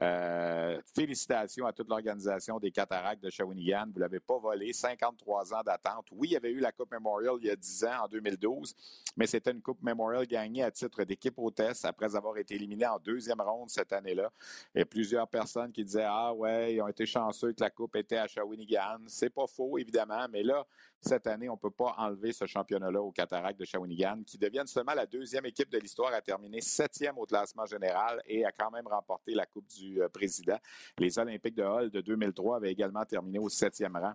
Euh, 0.00 0.80
félicitations 0.94 1.66
à 1.66 1.72
toute 1.72 1.88
l'organisation 1.88 2.58
des 2.58 2.70
Cataractes 2.70 3.22
de 3.22 3.30
Shawinigan. 3.30 3.84
Vous 3.88 3.99
ne 3.99 4.00
l'avez 4.00 4.20
pas 4.20 4.38
volé. 4.38 4.72
53 4.72 5.54
ans 5.54 5.62
d'attente. 5.62 6.06
Oui, 6.12 6.28
il 6.28 6.32
y 6.32 6.37
avait 6.37 6.50
eu 6.50 6.61
la 6.61 6.72
Coupe 6.72 6.90
Memorial 6.90 7.34
il 7.40 7.46
y 7.46 7.50
a 7.50 7.56
10 7.56 7.84
ans, 7.84 8.04
en 8.04 8.08
2012, 8.08 8.75
mais 9.16 9.26
c'était 9.26 9.52
une 9.52 9.61
Coupe 9.61 9.82
Memorial 9.82 10.26
gagnée 10.26 10.62
à 10.62 10.70
titre 10.70 11.04
d'équipe 11.04 11.38
hôtesse 11.38 11.84
après 11.84 12.16
avoir 12.16 12.37
été 12.38 12.54
éliminée 12.54 12.87
en 12.87 12.99
deuxième 12.99 13.40
ronde 13.40 13.68
cette 13.68 13.92
année-là. 13.92 14.32
Il 14.75 14.78
y 14.78 14.82
a 14.82 14.87
plusieurs 14.87 15.28
personnes 15.28 15.72
qui 15.72 15.84
disaient 15.84 16.06
Ah, 16.06 16.32
ouais, 16.32 16.75
ils 16.75 16.80
ont 16.80 16.88
été 16.88 17.04
chanceux 17.04 17.52
que 17.52 17.61
la 17.61 17.70
Coupe 17.70 17.94
était 17.96 18.16
à 18.16 18.26
Shawinigan. 18.26 18.99
C'est 19.06 19.30
pas 19.30 19.46
faux, 19.46 19.76
évidemment, 19.78 20.26
mais 20.30 20.42
là, 20.42 20.66
cette 21.02 21.26
année, 21.26 21.49
on 21.49 21.54
ne 21.54 21.59
peut 21.59 21.71
pas 21.71 21.94
enlever 21.99 22.32
ce 22.32 22.47
championnat-là 22.47 23.02
aux 23.02 23.11
Cataractes 23.11 23.59
de 23.59 23.64
Shawinigan, 23.64 24.23
qui 24.25 24.38
deviennent 24.38 24.68
seulement 24.68 24.94
la 24.94 25.04
deuxième 25.04 25.44
équipe 25.47 25.68
de 25.68 25.78
l'histoire 25.78 26.14
à 26.14 26.21
terminer 26.21 26.61
septième 26.61 27.18
au 27.18 27.26
classement 27.26 27.66
général 27.66 28.23
et 28.26 28.44
a 28.44 28.52
quand 28.52 28.71
même 28.71 28.87
remporté 28.87 29.35
la 29.35 29.44
Coupe 29.44 29.66
du 29.66 30.00
euh, 30.00 30.09
Président. 30.09 30.59
Les 30.99 31.18
Olympiques 31.18 31.56
de 31.56 31.64
Hall 31.64 31.90
de 31.90 32.00
2003 32.00 32.59
avaient 32.59 32.71
également 32.71 33.04
terminé 33.04 33.40
au 33.40 33.49
septième 33.49 33.97
rang 33.97 34.14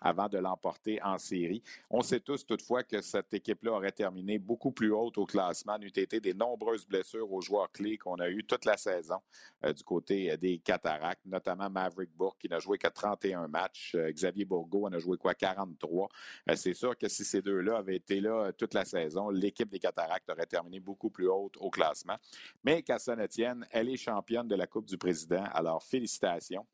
avant 0.00 0.28
de 0.28 0.38
l'emporter 0.38 1.02
en 1.02 1.18
série. 1.18 1.62
On 1.90 2.02
sait 2.02 2.20
tous 2.20 2.44
toutefois 2.46 2.82
que 2.82 3.00
cette 3.00 3.32
équipe-là 3.32 3.72
aurait 3.72 3.92
terminé 3.92 4.38
beaucoup 4.38 4.72
plus 4.72 4.92
haute 4.92 5.18
au 5.18 5.26
classement, 5.26 5.78
n'eût 5.78 5.86
été 5.86 6.20
des 6.20 6.34
nombreuses 6.34 6.86
blessures 6.86 7.32
aux 7.32 7.40
joueurs 7.40 7.70
clés 7.70 7.98
qu'on 7.98 8.16
a 8.16 8.28
eu 8.28 8.44
toute 8.44 8.64
la 8.64 8.76
saison 8.76 9.18
euh, 9.64 9.72
du 9.72 9.82
côté 9.82 10.30
euh, 10.30 10.36
des 10.36 10.58
Cataractes, 10.58 11.24
notamment 11.24 11.70
Maverick 11.70 12.10
Bourque 12.14 12.38
qui 12.40 12.48
n'a 12.48 12.58
joué 12.58 12.78
que 12.78 12.88
31 12.88 13.48
matchs, 13.48 13.94
euh, 13.94 14.10
Xavier 14.10 14.44
Bourgault 14.44 14.86
en 14.86 14.92
a 14.92 14.98
joué 14.98 15.16
quoi 15.16 15.34
43. 15.34 16.08
C'est 16.54 16.74
sûr 16.74 16.96
que 16.96 17.08
si 17.08 17.24
ces 17.24 17.42
deux-là 17.42 17.78
avaient 17.78 17.96
été 17.96 18.20
là 18.20 18.52
toute 18.52 18.74
la 18.74 18.84
saison, 18.84 19.30
l'équipe 19.30 19.68
des 19.68 19.78
Cataractes 19.78 20.28
aurait 20.30 20.46
terminé 20.46 20.80
beaucoup 20.80 21.10
plus 21.10 21.28
haute 21.28 21.56
au 21.58 21.70
classement. 21.70 22.16
Mais 22.64 22.82
qu'à 22.82 22.96
Etienne, 22.96 23.66
elle 23.70 23.88
est 23.88 23.96
championne 23.96 24.48
de 24.48 24.54
la 24.54 24.66
Coupe 24.66 24.86
du 24.86 24.98
Président, 24.98 25.44
alors 25.52 25.82
félicitations. 25.82 26.66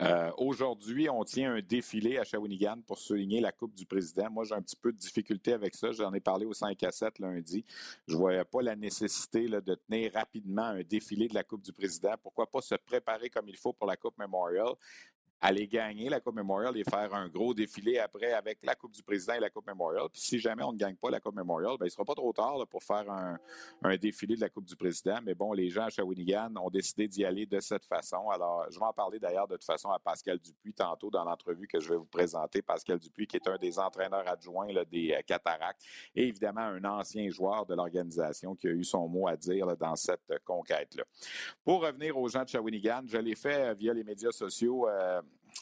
Euh, 0.00 0.30
aujourd'hui, 0.36 1.08
on 1.08 1.24
tient 1.24 1.54
un 1.54 1.60
défilé 1.60 2.18
à 2.18 2.24
Shawinigan 2.24 2.80
pour 2.86 2.98
souligner 2.98 3.40
la 3.40 3.52
Coupe 3.52 3.74
du 3.74 3.86
Président. 3.86 4.30
Moi, 4.30 4.44
j'ai 4.44 4.54
un 4.54 4.62
petit 4.62 4.76
peu 4.76 4.92
de 4.92 4.98
difficulté 4.98 5.52
avec 5.52 5.74
ça. 5.74 5.92
J'en 5.92 6.12
ai 6.12 6.20
parlé 6.20 6.46
au 6.46 6.54
5 6.54 6.82
à 6.82 6.90
7 6.90 7.18
lundi. 7.18 7.64
Je 8.06 8.14
ne 8.14 8.18
voyais 8.18 8.44
pas 8.44 8.62
la 8.62 8.76
nécessité 8.76 9.48
de 9.48 9.74
tenir 9.74 10.12
rapidement 10.12 10.62
un 10.62 10.82
défilé 10.82 11.28
de 11.28 11.34
la 11.34 11.44
Coupe 11.44 11.62
du 11.62 11.72
Président. 11.72 12.14
Pourquoi 12.22 12.50
pas 12.50 12.60
se 12.60 12.74
préparer 12.74 13.30
comme 13.30 13.48
il 13.48 13.56
faut 13.56 13.72
pour 13.72 13.86
la 13.86 13.96
Coupe 13.96 14.18
Memorial? 14.18 14.74
Aller 15.40 15.68
gagner 15.68 16.08
la 16.08 16.20
Coupe 16.20 16.34
Memorial 16.34 16.76
et 16.76 16.84
faire 16.84 17.14
un 17.14 17.28
gros 17.28 17.54
défilé 17.54 17.98
après 17.98 18.32
avec 18.32 18.58
la 18.62 18.74
Coupe 18.74 18.92
du 18.92 19.02
Président 19.02 19.34
et 19.34 19.40
la 19.40 19.50
Coupe 19.50 19.66
Memorial. 19.66 20.08
Puis 20.12 20.20
si 20.20 20.38
jamais 20.38 20.64
on 20.64 20.72
ne 20.72 20.78
gagne 20.78 20.96
pas 20.96 21.10
la 21.10 21.20
Coupe 21.20 21.36
Memorial, 21.36 21.76
ben, 21.78 21.86
il 21.86 21.88
ne 21.88 21.90
sera 21.90 22.04
pas 22.04 22.14
trop 22.14 22.32
tard 22.32 22.66
pour 22.68 22.82
faire 22.82 23.04
un, 23.10 23.96
défilé 23.96 24.34
de 24.34 24.40
la 24.40 24.48
Coupe 24.48 24.64
du 24.64 24.76
Président. 24.76 25.18
Mais 25.24 25.34
bon, 25.34 25.52
les 25.52 25.70
gens 25.70 25.84
à 25.84 25.90
Shawinigan 25.90 26.52
ont 26.56 26.70
décidé 26.70 27.06
d'y 27.06 27.24
aller 27.24 27.46
de 27.46 27.60
cette 27.60 27.84
façon. 27.84 28.28
Alors, 28.30 28.66
je 28.70 28.78
vais 28.78 28.84
en 28.84 28.92
parler 28.92 29.18
d'ailleurs 29.18 29.46
de 29.46 29.54
toute 29.54 29.64
façon 29.64 29.90
à 29.90 29.98
Pascal 29.98 30.38
Dupuis 30.38 30.74
tantôt 30.74 31.10
dans 31.10 31.24
l'entrevue 31.24 31.68
que 31.68 31.78
je 31.78 31.88
vais 31.88 31.96
vous 31.96 32.04
présenter. 32.04 32.60
Pascal 32.60 32.98
Dupuis, 32.98 33.26
qui 33.26 33.36
est 33.36 33.48
un 33.48 33.58
des 33.58 33.78
entraîneurs 33.78 34.26
adjoints 34.28 34.68
des 34.90 35.12
euh, 35.12 35.22
Cataractes 35.26 35.82
et 36.14 36.26
évidemment 36.26 36.60
un 36.60 36.84
ancien 36.84 37.28
joueur 37.30 37.64
de 37.66 37.74
l'organisation 37.74 38.54
qui 38.54 38.68
a 38.68 38.70
eu 38.70 38.84
son 38.84 39.08
mot 39.08 39.28
à 39.28 39.36
dire 39.36 39.76
dans 39.76 39.96
cette 39.96 40.32
conquête-là. 40.44 41.04
Pour 41.64 41.82
revenir 41.82 42.16
aux 42.18 42.28
gens 42.28 42.42
de 42.42 42.48
Shawinigan, 42.48 43.02
je 43.06 43.18
l'ai 43.18 43.34
fait 43.34 43.70
euh, 43.70 43.74
via 43.74 43.94
les 43.94 44.04
médias 44.04 44.32
sociaux. 44.32 44.88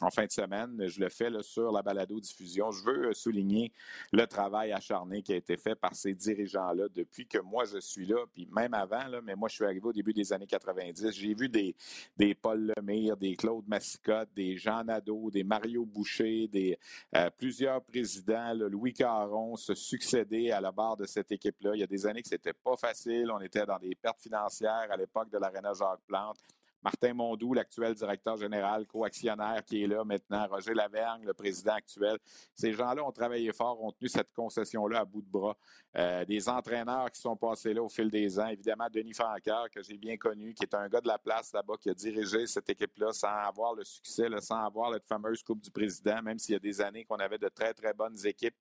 En 0.02 0.10
fin 0.10 0.26
de 0.26 0.30
semaine. 0.30 0.88
Je 0.88 1.00
le 1.00 1.08
fais 1.08 1.30
sur 1.40 1.72
la 1.72 1.80
balado-diffusion. 1.80 2.70
Je 2.70 2.84
veux 2.84 3.08
euh, 3.08 3.12
souligner 3.14 3.72
le 4.12 4.26
travail 4.26 4.72
acharné 4.72 5.22
qui 5.22 5.32
a 5.32 5.36
été 5.36 5.56
fait 5.56 5.74
par 5.74 5.94
ces 5.94 6.12
dirigeants-là 6.12 6.88
depuis 6.94 7.26
que 7.26 7.38
moi 7.38 7.64
je 7.64 7.78
suis 7.78 8.04
là, 8.04 8.18
puis 8.34 8.46
même 8.52 8.74
avant, 8.74 9.06
là, 9.06 9.20
mais 9.22 9.34
moi 9.34 9.48
je 9.48 9.54
suis 9.54 9.64
arrivé 9.64 9.86
au 9.86 9.92
début 9.92 10.12
des 10.12 10.32
années 10.32 10.46
90. 10.46 11.10
J'ai 11.12 11.34
vu 11.34 11.48
des, 11.48 11.74
des 12.16 12.34
Paul 12.34 12.72
Lemire, 12.76 13.16
des 13.16 13.36
Claude 13.36 13.66
Massicotte, 13.66 14.28
des 14.34 14.56
Jean 14.58 14.84
Nadeau, 14.84 15.30
des 15.30 15.44
Mario 15.44 15.86
Boucher, 15.86 16.46
des 16.48 16.78
euh, 17.14 17.30
plusieurs 17.30 17.82
présidents, 17.82 18.52
Louis 18.54 18.92
Caron, 18.92 19.56
se 19.56 19.74
succéder 19.74 20.50
à 20.50 20.60
la 20.60 20.72
barre 20.72 20.96
de 20.96 21.06
cette 21.06 21.32
équipe-là. 21.32 21.70
Il 21.74 21.80
y 21.80 21.84
a 21.84 21.86
des 21.86 22.06
années 22.06 22.22
que 22.22 22.28
c'était 22.28 22.52
pas 22.52 22.76
facile. 22.76 23.30
On 23.30 23.40
était 23.40 23.64
dans 23.64 23.78
des 23.78 23.94
pertes 23.94 24.20
financières 24.20 24.88
à 24.90 24.96
l'époque 24.96 25.30
de 25.30 25.38
l'Arena 25.38 25.72
Jacques 25.72 26.00
Plante. 26.06 26.38
Martin 26.82 27.14
Mondou, 27.14 27.52
l'actuel 27.52 27.94
directeur 27.94 28.36
général, 28.36 28.86
co-actionnaire 28.86 29.64
qui 29.64 29.82
est 29.82 29.86
là 29.86 30.04
maintenant, 30.04 30.46
Roger 30.48 30.74
Lavergne, 30.74 31.24
le 31.24 31.34
président 31.34 31.74
actuel. 31.74 32.18
Ces 32.54 32.72
gens-là 32.72 33.04
ont 33.04 33.12
travaillé 33.12 33.52
fort, 33.52 33.82
ont 33.82 33.92
tenu 33.92 34.08
cette 34.08 34.32
concession-là 34.32 35.00
à 35.00 35.04
bout 35.04 35.22
de 35.22 35.28
bras. 35.28 35.56
Euh, 35.96 36.24
des 36.24 36.48
entraîneurs 36.48 37.10
qui 37.10 37.20
sont 37.20 37.36
passés 37.36 37.74
là 37.74 37.82
au 37.82 37.88
fil 37.88 38.10
des 38.10 38.38
ans. 38.38 38.48
Évidemment, 38.48 38.86
Denis 38.92 39.14
Francaire, 39.14 39.66
que 39.72 39.82
j'ai 39.82 39.96
bien 39.96 40.16
connu, 40.16 40.54
qui 40.54 40.62
est 40.62 40.74
un 40.74 40.88
gars 40.88 41.00
de 41.00 41.08
la 41.08 41.18
place 41.18 41.52
là-bas, 41.52 41.74
qui 41.80 41.90
a 41.90 41.94
dirigé 41.94 42.46
cette 42.46 42.68
équipe-là 42.68 43.12
sans 43.12 43.28
avoir 43.28 43.74
le 43.74 43.84
succès, 43.84 44.28
sans 44.40 44.64
avoir 44.64 44.92
cette 44.92 45.06
fameuse 45.06 45.42
Coupe 45.42 45.60
du 45.60 45.70
Président, 45.70 46.22
même 46.22 46.38
s'il 46.38 46.52
y 46.52 46.56
a 46.56 46.60
des 46.60 46.80
années 46.80 47.04
qu'on 47.04 47.16
avait 47.16 47.38
de 47.38 47.48
très, 47.48 47.72
très 47.72 47.94
bonnes 47.94 48.18
équipes. 48.26 48.56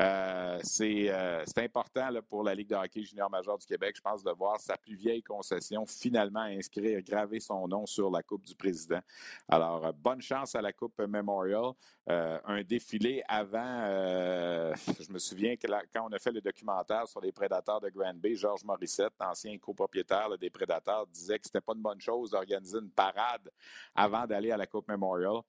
Euh, 0.00 0.60
euh, 0.80 1.42
c'est 1.44 1.64
important 1.64 2.08
pour 2.28 2.44
la 2.44 2.54
Ligue 2.54 2.68
de 2.68 2.76
hockey 2.76 3.02
junior 3.02 3.28
major 3.28 3.58
du 3.58 3.66
Québec, 3.66 3.96
je 3.96 4.00
pense, 4.00 4.22
de 4.22 4.30
voir 4.30 4.60
sa 4.60 4.76
plus 4.76 4.94
vieille 4.94 5.22
concession 5.22 5.84
finalement 5.86 6.42
inscrire, 6.42 7.02
graver 7.02 7.40
son 7.40 7.66
nom 7.66 7.84
sur 7.84 8.10
la 8.10 8.22
Coupe 8.22 8.44
du 8.44 8.54
Président. 8.54 9.00
Alors, 9.48 9.86
euh, 9.86 9.92
bonne 9.92 10.22
chance 10.22 10.54
à 10.54 10.62
la 10.62 10.72
Coupe 10.72 11.00
Memorial. 11.00 11.72
un 12.06 12.62
défilé 12.62 13.22
avant, 13.28 13.58
je 14.74 15.12
me 15.12 15.18
souviens 15.18 15.56
que 15.56 15.66
quand 15.92 16.08
on 16.08 16.12
a 16.12 16.18
fait 16.18 16.32
le 16.32 16.40
documentaire 16.40 17.08
sur 17.08 17.20
les 17.20 17.32
prédateurs 17.32 17.80
de 17.80 17.88
Grand 17.90 18.14
Bay, 18.14 18.34
Georges 18.34 18.64
Morissette, 18.64 19.14
ancien 19.20 19.58
copropriétaire 19.58 20.38
des 20.38 20.50
prédateurs, 20.50 21.06
disait 21.06 21.38
que 21.38 21.46
c'était 21.46 21.60
pas 21.60 21.74
une 21.74 21.82
bonne 21.82 22.00
chose 22.00 22.30
d'organiser 22.30 22.78
une 22.78 22.90
parade 22.90 23.50
avant 23.94 24.26
d'aller 24.26 24.52
à 24.52 24.56
la 24.56 24.66
Coupe 24.66 24.88
Memorial. 24.88 25.40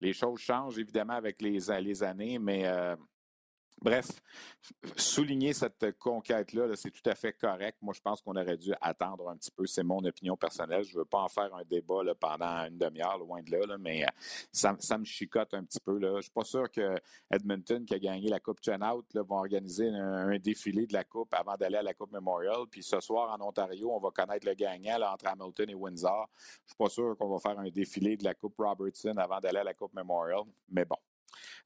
Les 0.00 0.12
choses 0.12 0.40
changent 0.40 0.78
évidemment 0.78 1.14
avec 1.14 1.40
les 1.40 1.70
années, 2.02 2.38
mais 2.38 2.66
Bref, 3.80 4.06
souligner 4.96 5.52
cette 5.52 5.98
conquête-là, 5.98 6.74
c'est 6.74 6.90
tout 6.90 7.08
à 7.08 7.14
fait 7.14 7.34
correct. 7.34 7.76
Moi, 7.82 7.92
je 7.94 8.00
pense 8.00 8.22
qu'on 8.22 8.34
aurait 8.34 8.56
dû 8.56 8.72
attendre 8.80 9.28
un 9.28 9.36
petit 9.36 9.50
peu. 9.50 9.66
C'est 9.66 9.82
mon 9.82 10.02
opinion 10.04 10.36
personnelle. 10.36 10.84
Je 10.84 10.94
ne 10.94 11.00
veux 11.00 11.04
pas 11.04 11.20
en 11.20 11.28
faire 11.28 11.54
un 11.54 11.64
débat 11.64 12.00
pendant 12.18 12.64
une 12.64 12.78
demi-heure, 12.78 13.18
loin 13.18 13.42
de 13.42 13.50
là, 13.50 13.76
mais 13.78 14.04
euh, 14.04 14.08
ça, 14.52 14.98
me 14.98 15.04
chicote 15.04 15.52
un 15.52 15.64
petit 15.64 15.80
peu. 15.80 16.00
Je 16.00 16.06
ne 16.06 16.20
suis 16.22 16.30
pas 16.30 16.44
sûr 16.44 16.70
que 16.70 16.94
Edmonton, 17.30 17.84
qui 17.84 17.94
a 17.94 17.98
gagné 17.98 18.28
la 18.28 18.40
Coupe 18.40 18.60
Out, 18.66 19.14
là, 19.14 19.22
va 19.22 19.36
organiser 19.36 19.88
un, 19.88 20.38
défilé 20.38 20.86
de 20.86 20.92
la 20.92 21.04
Coupe 21.04 21.34
avant 21.34 21.56
d'aller 21.56 21.76
à 21.76 21.82
la 21.82 21.94
Coupe 21.94 22.12
Memorial. 22.12 22.66
Puis 22.70 22.82
ce 22.82 23.00
soir, 23.00 23.36
en 23.38 23.46
Ontario, 23.46 23.90
on 23.92 24.00
va 24.00 24.10
connaître 24.10 24.46
le 24.46 24.54
gagnant 24.54 25.00
entre 25.12 25.26
Hamilton 25.26 25.70
et 25.70 25.74
Windsor. 25.74 26.28
Je 26.36 26.42
ne 26.42 26.68
suis 26.68 26.76
pas 26.78 26.88
sûr 26.88 27.16
qu'on 27.18 27.28
va 27.28 27.38
faire 27.38 27.58
un 27.58 27.68
défilé 27.68 28.16
de 28.16 28.24
la 28.24 28.34
Coupe 28.34 28.54
Robertson 28.58 29.14
avant 29.18 29.40
d'aller 29.40 29.58
à 29.58 29.64
la 29.64 29.74
Coupe 29.74 29.92
Memorial. 29.92 30.42
Mais 30.70 30.84
bon, 30.84 30.96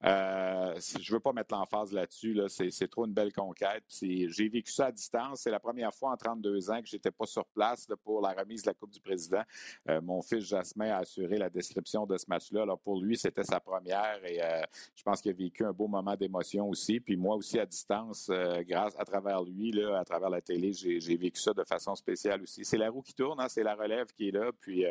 Euh, 0.05 0.79
je 1.01 1.13
veux 1.13 1.21
pas 1.21 1.33
mettre 1.33 1.55
l'emphase 1.55 1.93
là-dessus. 1.93 2.33
Là. 2.35 2.47
C'est 2.49 2.89
trop 2.89 3.07
une 3.07 3.13
belle 3.13 3.33
conquête. 3.33 3.85
J'ai 4.01 4.49
vécu 4.49 4.71
ça 4.71 4.87
à 4.87 4.93
distance. 4.93 5.41
C'est 5.43 5.51
la 5.51 5.61
première 5.61 5.93
fois 5.95 6.13
en 6.13 6.17
32 6.17 6.71
ans 6.71 6.81
que 6.81 6.89
je 6.89 6.97
n'étais 6.97 7.11
pas 7.11 7.27
sur 7.27 7.47
place 7.47 7.87
pour 8.05 8.21
la 8.21 8.33
remise 8.33 8.63
de 8.63 8.71
la 8.71 8.75
Coupe 8.75 8.91
du 8.91 9.01
Président. 9.01 9.43
Euh, 9.89 10.01
mon 10.01 10.23
fils 10.23 10.45
Jasmin 10.45 10.91
a 10.91 10.99
assuré 10.99 11.37
la 11.39 11.51
description 11.51 12.07
de 12.07 12.17
ce 12.17 12.27
match-là. 12.29 12.63
Alors 12.63 12.79
pour 12.79 13.01
lui, 13.01 13.17
c'était 13.17 13.45
sa 13.45 13.61
première 13.61 14.25
et 14.25 14.43
euh, 14.43 14.63
je 14.95 15.03
pense 15.03 15.21
qu'il 15.21 15.33
a 15.33 15.35
vécu 15.35 15.65
un 15.65 15.73
beau 15.73 15.89
moment 15.89 16.17
d'émotion 16.17 16.69
aussi. 16.69 17.01
Puis 17.01 17.17
moi 17.17 17.37
aussi 17.37 17.59
à 17.59 17.67
distance, 17.67 18.31
grâce 18.67 18.95
à 18.99 19.05
travers 19.05 19.43
lui, 19.43 19.83
à 19.85 20.05
travers 20.05 20.31
la 20.31 20.41
télé, 20.41 20.73
j'ai 20.73 21.17
vécu 21.17 21.41
ça 21.41 21.53
de 21.53 21.65
façon 21.65 21.95
spéciale 21.95 22.43
aussi. 22.43 22.65
C'est 22.65 22.79
la 22.79 22.91
roue 22.91 23.03
qui 23.03 23.15
tourne, 23.15 23.41
hein, 23.41 23.49
c'est 23.49 23.63
la 23.63 23.75
relève 23.75 24.07
qui 24.13 24.29
est 24.29 24.33
là. 24.33 24.51
Puis 24.61 24.85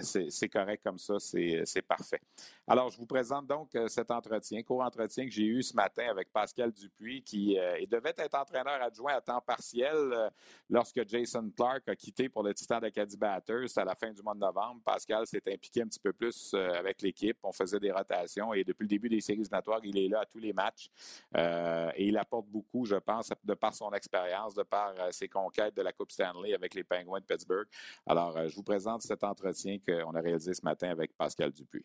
c'est 0.00 0.48
correct 0.48 0.82
comme 0.84 0.98
ça, 0.98 1.18
c'est 1.18 1.82
parfait. 1.86 2.20
Alors 2.66 2.90
je 2.90 2.98
vous 2.98 3.06
présente 3.06 3.46
donc 3.46 3.74
cette 3.86 4.10
entretien, 4.10 4.62
court 4.62 4.82
entretien 4.82 5.24
que 5.24 5.30
j'ai 5.30 5.44
eu 5.44 5.62
ce 5.62 5.74
matin 5.74 6.06
avec 6.10 6.32
Pascal 6.32 6.72
Dupuis, 6.72 7.22
qui 7.22 7.58
euh, 7.58 7.84
devait 7.86 8.14
être 8.16 8.34
entraîneur 8.34 8.80
adjoint 8.82 9.14
à 9.14 9.20
temps 9.20 9.40
partiel 9.40 9.94
euh, 9.94 10.28
lorsque 10.68 11.06
Jason 11.06 11.50
Clark 11.54 11.88
a 11.88 11.94
quitté 11.94 12.28
pour 12.28 12.42
le 12.42 12.54
Titan 12.54 12.80
d'Acadie 12.80 13.16
Batters 13.16 13.76
à 13.76 13.84
la 13.84 13.94
fin 13.94 14.10
du 14.10 14.22
mois 14.22 14.34
de 14.34 14.40
novembre. 14.40 14.80
Pascal 14.84 15.26
s'est 15.26 15.42
impliqué 15.46 15.82
un 15.82 15.86
petit 15.86 16.00
peu 16.00 16.12
plus 16.12 16.52
euh, 16.54 16.72
avec 16.74 17.02
l'équipe. 17.02 17.38
On 17.42 17.52
faisait 17.52 17.78
des 17.78 17.92
rotations 17.92 18.52
et 18.54 18.64
depuis 18.64 18.84
le 18.84 18.88
début 18.88 19.08
des 19.08 19.20
séries 19.20 19.40
éliminatoires, 19.40 19.80
il 19.84 19.98
est 19.98 20.08
là 20.08 20.20
à 20.20 20.26
tous 20.26 20.38
les 20.38 20.52
matchs 20.52 20.90
et 21.34 22.06
il 22.06 22.16
apporte 22.16 22.46
beaucoup, 22.46 22.84
je 22.84 22.96
pense, 22.96 23.30
de 23.44 23.54
par 23.54 23.74
son 23.74 23.92
expérience, 23.92 24.54
de 24.54 24.62
par 24.62 24.94
ses 25.12 25.28
conquêtes 25.28 25.76
de 25.76 25.82
la 25.82 25.92
Coupe 25.92 26.10
Stanley 26.10 26.54
avec 26.54 26.74
les 26.74 26.84
Penguins 26.84 27.20
de 27.20 27.24
Pittsburgh. 27.24 27.66
Alors, 28.06 28.48
je 28.48 28.54
vous 28.54 28.62
présente 28.62 29.02
cet 29.02 29.22
entretien 29.24 29.78
qu'on 29.78 30.14
a 30.14 30.20
réalisé 30.20 30.54
ce 30.54 30.62
matin 30.62 30.90
avec 30.90 31.16
Pascal 31.16 31.52
Dupuis. 31.52 31.84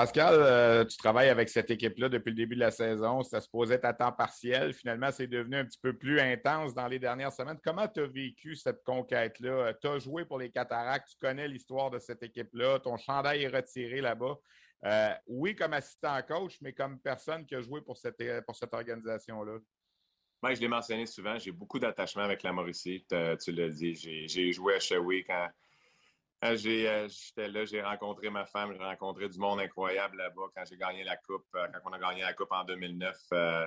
Pascal, 0.00 0.32
euh, 0.34 0.82
tu 0.86 0.96
travailles 0.96 1.28
avec 1.28 1.50
cette 1.50 1.70
équipe-là 1.70 2.08
depuis 2.08 2.30
le 2.30 2.36
début 2.36 2.54
de 2.54 2.60
la 2.60 2.70
saison. 2.70 3.22
Ça 3.22 3.38
se 3.38 3.50
posait 3.50 3.84
à 3.84 3.92
temps 3.92 4.12
partiel. 4.12 4.72
Finalement, 4.72 5.10
c'est 5.12 5.26
devenu 5.26 5.56
un 5.56 5.66
petit 5.66 5.78
peu 5.78 5.92
plus 5.92 6.18
intense 6.18 6.72
dans 6.72 6.86
les 6.86 6.98
dernières 6.98 7.34
semaines. 7.34 7.58
Comment 7.62 7.86
tu 7.86 8.00
as 8.00 8.06
vécu 8.06 8.56
cette 8.56 8.82
conquête-là? 8.82 9.74
Tu 9.74 9.88
as 9.88 9.98
joué 9.98 10.24
pour 10.24 10.38
les 10.38 10.50
Cataractes, 10.50 11.06
tu 11.10 11.16
connais 11.20 11.46
l'histoire 11.46 11.90
de 11.90 11.98
cette 11.98 12.22
équipe-là. 12.22 12.78
Ton 12.78 12.96
chandail 12.96 13.42
est 13.42 13.48
retiré 13.48 14.00
là-bas. 14.00 14.38
Euh, 14.86 15.10
oui, 15.26 15.54
comme 15.54 15.74
assistant 15.74 16.18
coach, 16.26 16.56
mais 16.62 16.72
comme 16.72 16.98
personne 16.98 17.44
qui 17.44 17.54
a 17.54 17.60
joué 17.60 17.82
pour 17.82 17.98
cette, 17.98 18.16
pour 18.46 18.56
cette 18.56 18.72
organisation-là. 18.72 19.58
Moi, 20.42 20.54
je 20.54 20.60
l'ai 20.62 20.68
mentionné 20.68 21.04
souvent, 21.04 21.38
j'ai 21.38 21.52
beaucoup 21.52 21.78
d'attachement 21.78 22.22
avec 22.22 22.42
la 22.42 22.54
Mauricie. 22.54 23.04
Tu 23.06 23.52
l'as 23.52 23.68
dit, 23.68 23.94
j'ai 23.94 24.50
joué 24.50 24.76
à 24.76 24.80
Shawi 24.80 25.24
quand 25.24 25.34
euh, 25.44 25.46
euh, 25.46 25.48
j'étais 26.42 27.48
là, 27.48 27.64
j'ai 27.64 27.82
rencontré 27.82 28.30
ma 28.30 28.46
femme, 28.46 28.72
j'ai 28.72 28.82
rencontré 28.82 29.28
du 29.28 29.38
monde 29.38 29.60
incroyable 29.60 30.16
là-bas 30.16 30.48
quand 30.54 30.64
j'ai 30.64 30.76
gagné 30.76 31.04
la 31.04 31.16
Coupe. 31.16 31.46
Euh, 31.54 31.66
quand 31.72 31.90
on 31.90 31.92
a 31.92 31.98
gagné 31.98 32.22
la 32.22 32.32
Coupe 32.32 32.52
en 32.52 32.64
2009, 32.64 33.16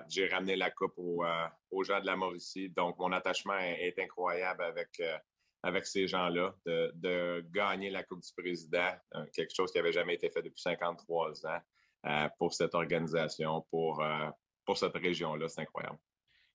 j'ai 0.10 0.28
ramené 0.28 0.56
la 0.56 0.72
Coupe 0.72 0.94
aux, 0.98 1.84
gens 1.84 2.00
de 2.00 2.06
la 2.06 2.16
Mauricie. 2.16 2.70
Donc, 2.70 2.98
mon 2.98 3.12
attachement 3.12 3.58
est, 3.58 3.98
incroyable 4.00 4.64
avec, 4.64 5.86
ces 5.86 6.08
gens-là, 6.08 6.56
de, 6.66 7.46
gagner 7.54 7.90
la 7.90 8.04
Coupe 8.04 8.22
du 8.22 8.34
Président, 8.36 8.92
quelque 9.34 9.54
chose 9.56 9.72
qui 9.72 9.78
n'avait 9.78 9.94
jamais 9.94 10.16
été 10.16 10.30
fait 10.30 10.42
depuis 10.42 10.62
53 10.62 11.46
ans 11.46 12.30
pour 12.38 12.54
cette 12.54 12.74
organisation, 12.74 13.66
pour 13.70 14.02
cette 14.76 14.96
région-là. 14.96 15.48
C'est 15.48 15.62
incroyable 15.62 16.00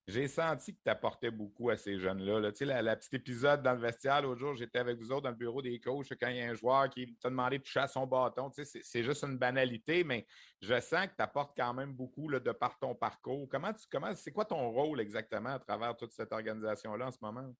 j'ai 0.08 0.26
senti 0.26 0.74
que 0.74 0.80
tu 0.82 0.90
apportais 0.90 1.30
beaucoup 1.30 1.68
à 1.68 1.76
ces 1.76 1.98
jeunes-là. 1.98 2.50
Tu 2.52 2.64
sais, 2.66 2.82
la, 2.82 2.96
petite 2.96 3.12
épisode 3.12 3.62
dans 3.62 3.74
le 3.74 3.78
vestiaire, 3.78 4.22
l'autre 4.22 4.40
jour, 4.40 4.54
j'étais 4.54 4.78
avec 4.78 4.96
vous 4.96 5.12
autres 5.12 5.24
dans 5.24 5.28
le 5.28 5.36
bureau 5.36 5.60
des 5.60 5.78
coachs 5.78 6.08
quand 6.18 6.28
il 6.28 6.36
y 6.36 6.40
a 6.40 6.48
un 6.48 6.54
joueur 6.54 6.88
qui 6.88 7.14
t'a 7.16 7.28
demandé 7.28 7.58
de 7.58 7.62
toucher 7.62 7.80
à 7.80 7.88
son 7.88 8.06
bâton. 8.06 8.48
Tu 8.48 8.64
sais, 8.64 8.80
c'est 8.82 9.04
juste 9.04 9.22
une 9.22 9.36
banalité, 9.36 10.04
mais 10.04 10.26
je 10.62 10.80
sens 10.80 11.08
que 11.08 11.16
tu 11.16 11.22
apportes 11.22 11.52
quand 11.54 11.74
même 11.74 11.92
beaucoup 11.92 12.30
là, 12.30 12.40
de 12.40 12.52
par 12.52 12.78
ton 12.78 12.94
parcours. 12.94 13.46
Comment 13.50 13.74
tu 13.74 13.84
comment 13.92 14.14
c'est 14.14 14.32
quoi 14.32 14.46
ton 14.46 14.70
rôle 14.70 14.98
exactement 15.02 15.50
à 15.50 15.58
travers 15.58 15.94
toute 15.94 16.12
cette 16.12 16.32
organisation-là 16.32 17.08
en 17.08 17.12
ce 17.12 17.18
moment? 17.20 17.54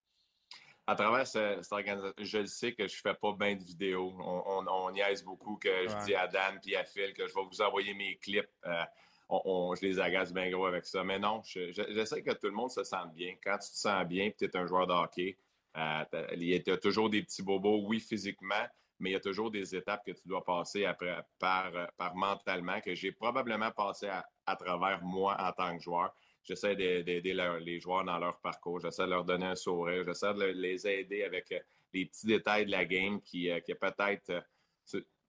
À 0.87 0.95
travers 0.95 1.27
cette, 1.27 1.71
organisation, 1.71 2.15
je 2.19 2.39
le 2.39 2.47
sais 2.47 2.73
que 2.73 2.89
je 2.89 2.97
ne 2.97 3.13
fais 3.13 3.15
pas 3.15 3.35
bien 3.35 3.57
de 3.57 3.63
vidéos. 3.63 4.17
On, 4.19 4.67
on, 4.67 4.91
niaise 4.91 5.23
beaucoup 5.23 5.57
que 5.57 5.87
je 5.87 6.05
dis 6.07 6.15
à 6.15 6.27
Dan 6.27 6.59
et 6.67 6.77
à 6.77 6.85
Phil 6.85 7.13
que 7.13 7.29
je 7.29 7.35
vais 7.35 7.45
vous 7.45 7.61
envoyer 7.61 7.93
mes 7.93 8.17
clips. 8.17 8.49
Euh, 8.65 8.85
je 9.31 9.87
les 9.87 10.01
agace 10.01 10.33
bien 10.33 10.51
gros 10.51 10.67
avec 10.67 10.87
ça. 10.87 11.05
Mais 11.05 11.19
non, 11.19 11.43
j'essaie 11.45 12.23
que 12.23 12.33
tout 12.33 12.47
le 12.47 12.53
monde 12.53 12.71
se 12.71 12.85
sente 12.85 13.13
bien. 13.15 13.35
Quand 13.43 13.59
tu 13.59 13.71
te 13.71 13.77
sens 13.77 14.07
bien 14.07 14.31
tu 14.37 14.45
es 14.45 14.57
un 14.57 14.67
joueur 14.67 14.87
de 14.87 14.93
hockey, 14.93 15.37
euh, 15.77 16.05
il 16.33 16.45
y 16.45 16.71
a 16.71 16.77
toujours 16.77 17.11
des 17.11 17.23
petits 17.23 17.43
bobos, 17.43 17.85
oui, 17.87 18.01
physiquement, 18.01 18.67
mais 18.99 19.11
il 19.11 19.13
y 19.13 19.17
a 19.17 19.21
toujours 19.21 19.51
des 19.51 19.77
étapes 19.77 20.05
que 20.05 20.13
tu 20.13 20.27
dois 20.27 20.45
passer 20.45 20.85
après, 20.85 21.17
par, 21.39 21.71
mentalement, 22.15 22.81
que 22.81 22.95
j'ai 22.95 23.13
probablement 23.13 23.71
passé 23.71 24.09
à, 24.47 24.57
travers 24.57 25.03
moi 25.03 25.37
en 25.39 25.53
tant 25.53 25.77
que 25.77 25.83
joueur. 25.83 26.15
J'essaie 26.43 26.75
d'aider 26.75 27.35
les 27.61 27.79
joueurs 27.79 28.05
dans 28.05 28.19
leur 28.19 28.41
parcours, 28.41 28.81
j'essaie 28.81 29.05
de 29.05 29.11
leur 29.11 29.25
donner 29.25 29.47
un 29.47 29.55
sourire, 29.55 30.05
j'essaie 30.07 30.33
de 30.33 30.45
les 30.45 30.87
aider 30.87 31.23
avec 31.23 31.53
euh, 31.53 31.59
les 31.93 32.07
petits 32.07 32.27
détails 32.27 32.65
de 32.65 32.71
la 32.71 32.87
game 32.87 33.21
qui, 33.21 33.51
euh, 33.51 33.61
qui 33.61 33.75
peut-être 33.75 34.43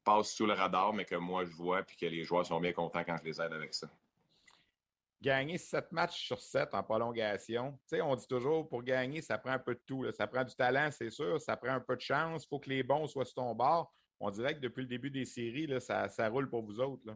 passe 0.04 0.32
sous 0.32 0.46
le 0.46 0.54
radar, 0.54 0.94
mais 0.94 1.06
que 1.06 1.16
moi 1.16 1.46
je 1.46 1.52
vois, 1.52 1.84
puis 1.84 1.98
que 1.98 2.06
les 2.06 2.24
joueurs 2.24 2.46
sont 2.46 2.60
bien 2.60 2.74
contents 2.74 3.04
quand 3.04 3.18
je 3.18 3.24
les 3.24 3.42
aide 3.42 3.54
avec 3.54 3.74
ça. 3.74 3.90
Gagner 5.22 5.58
sept 5.58 5.92
matchs 5.92 6.26
sur 6.26 6.40
sept 6.40 6.74
en 6.74 6.82
prolongation, 6.82 7.74
tu 7.90 7.98
sais, 7.98 8.02
on 8.02 8.16
dit 8.16 8.28
toujours 8.28 8.70
pour 8.70 8.84
gagner, 8.84 9.22
ça 9.22 9.38
prend 9.38 9.52
un 9.52 9.60
peu 9.60 9.76
de 9.76 9.82
tout. 9.86 10.10
Ça 10.14 10.28
prend 10.28 10.46
du 10.46 10.56
talent, 10.56 10.90
c'est 10.92 11.10
sûr, 11.10 11.42
ça 11.42 11.58
prend 11.58 11.72
un 11.72 11.82
peu 11.82 11.96
de 11.96 12.02
chance, 12.02 12.46
il 12.46 12.48
faut 12.48 12.60
que 12.60 12.70
les 12.70 12.84
bons 12.84 13.06
soient 13.08 13.26
sur 13.26 13.36
ton 13.36 13.54
bord. 13.54 13.94
On 14.22 14.30
dirait 14.32 14.56
que 14.56 14.60
depuis 14.60 14.82
le 14.82 14.88
début 14.88 15.12
des 15.12 15.26
séries, 15.26 15.68
là, 15.68 15.80
ça, 15.80 16.08
ça, 16.10 16.28
roule 16.30 16.50
pour 16.50 16.64
vous 16.64 16.80
autres. 16.80 17.04
Là. 17.06 17.16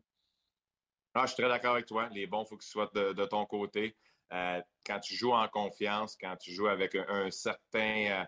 Ah, 1.13 1.25
je 1.25 1.33
suis 1.33 1.43
très 1.43 1.49
d'accord 1.49 1.73
avec 1.73 1.85
toi. 1.85 2.09
Les 2.09 2.27
bons, 2.27 2.43
il 2.43 2.47
faut 2.47 2.57
qu'ils 2.57 2.69
soient 2.69 2.89
de, 2.93 3.25
ton 3.25 3.45
côté. 3.45 3.95
Euh, 4.31 4.61
quand 4.85 4.99
tu 4.99 5.15
joues 5.15 5.33
en 5.33 5.47
confiance, 5.47 6.17
quand 6.19 6.35
tu 6.37 6.51
joues 6.51 6.67
avec 6.67 6.95
un, 6.95 7.29
certain. 7.29 8.21
Euh, 8.21 8.25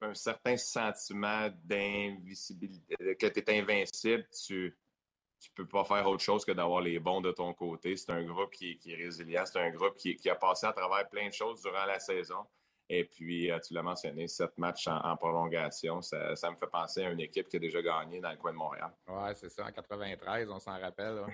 un, 0.00 0.14
certain 0.14 0.56
sentiment 0.56 1.48
d'invisibilité, 1.64 3.16
que 3.16 3.26
tu 3.26 3.40
es 3.40 3.58
invincible, 3.58 4.26
tu 4.46 4.64
ne 4.66 5.54
peux 5.54 5.66
pas 5.66 5.84
faire 5.84 6.06
autre 6.08 6.22
chose 6.22 6.44
que 6.44 6.52
d'avoir 6.52 6.80
les 6.80 6.98
bons 6.98 7.20
de 7.20 7.32
ton 7.32 7.52
côté. 7.54 7.96
C'est 7.96 8.12
un 8.12 8.24
groupe 8.24 8.50
qui, 8.50 8.78
est 8.86 8.94
résilient, 8.94 9.44
c'est 9.46 9.60
un 9.60 9.70
groupe 9.70 9.96
qui, 9.96 10.28
a 10.28 10.34
passé 10.34 10.66
à 10.66 10.72
travers 10.72 11.08
plein 11.08 11.28
de 11.28 11.32
choses 11.32 11.62
durant 11.62 11.86
la 11.86 11.98
saison. 11.98 12.44
Et 12.92 13.04
puis, 13.04 13.50
euh, 13.52 13.58
tu 13.60 13.72
l'as 13.72 13.84
mentionné, 13.84 14.26
sept 14.26 14.58
matchs 14.58 14.88
en, 14.88 15.16
prolongation, 15.16 16.02
ça, 16.02 16.34
me 16.50 16.56
fait 16.56 16.66
penser 16.66 17.04
à 17.04 17.10
une 17.10 17.20
équipe 17.20 17.48
qui 17.48 17.56
a 17.56 17.60
déjà 17.60 17.80
gagné 17.80 18.20
dans 18.20 18.32
le 18.32 18.36
coin 18.36 18.50
de 18.52 18.56
Montréal. 18.56 18.90
Oui, 19.06 19.30
c'est 19.36 19.48
ça, 19.48 19.64
en 19.64 19.70
93, 19.70 20.50
on 20.50 20.58
s'en 20.58 20.76
rappelle. 20.78 21.24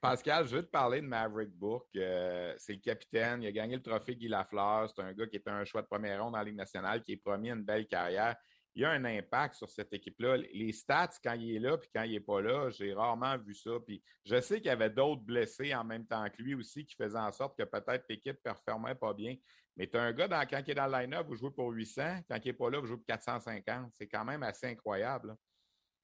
Pascal, 0.00 0.46
je 0.48 0.56
veux 0.56 0.62
te 0.62 0.70
parler 0.70 1.00
de 1.00 1.06
Maverick 1.06 1.50
Bourque. 1.50 1.94
Euh, 1.96 2.54
c'est 2.58 2.74
le 2.74 2.80
capitaine. 2.80 3.42
Il 3.42 3.46
a 3.46 3.52
gagné 3.52 3.76
le 3.76 3.82
trophée 3.82 4.16
Guy 4.16 4.28
Lafleur. 4.28 4.90
C'est 4.90 5.02
un 5.02 5.12
gars 5.12 5.26
qui 5.26 5.36
est 5.36 5.48
un 5.48 5.64
choix 5.64 5.82
de 5.82 5.86
première 5.86 6.22
ronde 6.22 6.32
dans 6.32 6.38
la 6.38 6.44
Ligue 6.44 6.56
nationale, 6.56 7.02
qui 7.02 7.12
est 7.12 7.16
promis 7.16 7.50
une 7.50 7.62
belle 7.62 7.86
carrière. 7.86 8.36
Il 8.74 8.84
a 8.84 8.90
un 8.90 9.04
impact 9.04 9.54
sur 9.54 9.70
cette 9.70 9.92
équipe-là. 9.92 10.36
Les 10.36 10.72
stats, 10.72 11.10
quand 11.22 11.34
il 11.34 11.56
est 11.56 11.58
là 11.58 11.78
puis 11.78 11.88
quand 11.94 12.02
il 12.02 12.12
n'est 12.12 12.20
pas 12.20 12.40
là, 12.40 12.70
j'ai 12.70 12.92
rarement 12.92 13.36
vu 13.38 13.54
ça. 13.54 13.70
Puis 13.86 14.02
je 14.24 14.40
sais 14.40 14.56
qu'il 14.56 14.66
y 14.66 14.70
avait 14.70 14.90
d'autres 14.90 15.22
blessés 15.22 15.74
en 15.74 15.84
même 15.84 16.06
temps 16.06 16.28
que 16.28 16.42
lui 16.42 16.54
aussi 16.54 16.84
qui 16.84 16.94
faisaient 16.94 17.18
en 17.18 17.32
sorte 17.32 17.56
que 17.56 17.64
peut-être 17.64 18.04
l'équipe 18.08 18.36
ne 18.36 18.42
performait 18.42 18.94
pas 18.94 19.14
bien. 19.14 19.36
Mais 19.76 19.86
tu 19.86 19.96
as 19.96 20.02
un 20.02 20.12
gars, 20.12 20.28
quand 20.46 20.60
il 20.66 20.70
est 20.72 20.74
dans 20.74 20.86
le 20.86 20.92
line-up, 20.92 21.26
vous 21.28 21.36
jouez 21.36 21.52
pour 21.52 21.70
800. 21.70 22.22
Quand 22.28 22.38
il 22.44 22.48
n'est 22.48 22.52
pas 22.52 22.70
là, 22.70 22.80
vous 22.80 22.86
jouez 22.86 22.96
pour 22.96 23.06
450. 23.06 23.92
C'est 23.92 24.08
quand 24.08 24.24
même 24.24 24.42
assez 24.42 24.66
incroyable. 24.66 25.36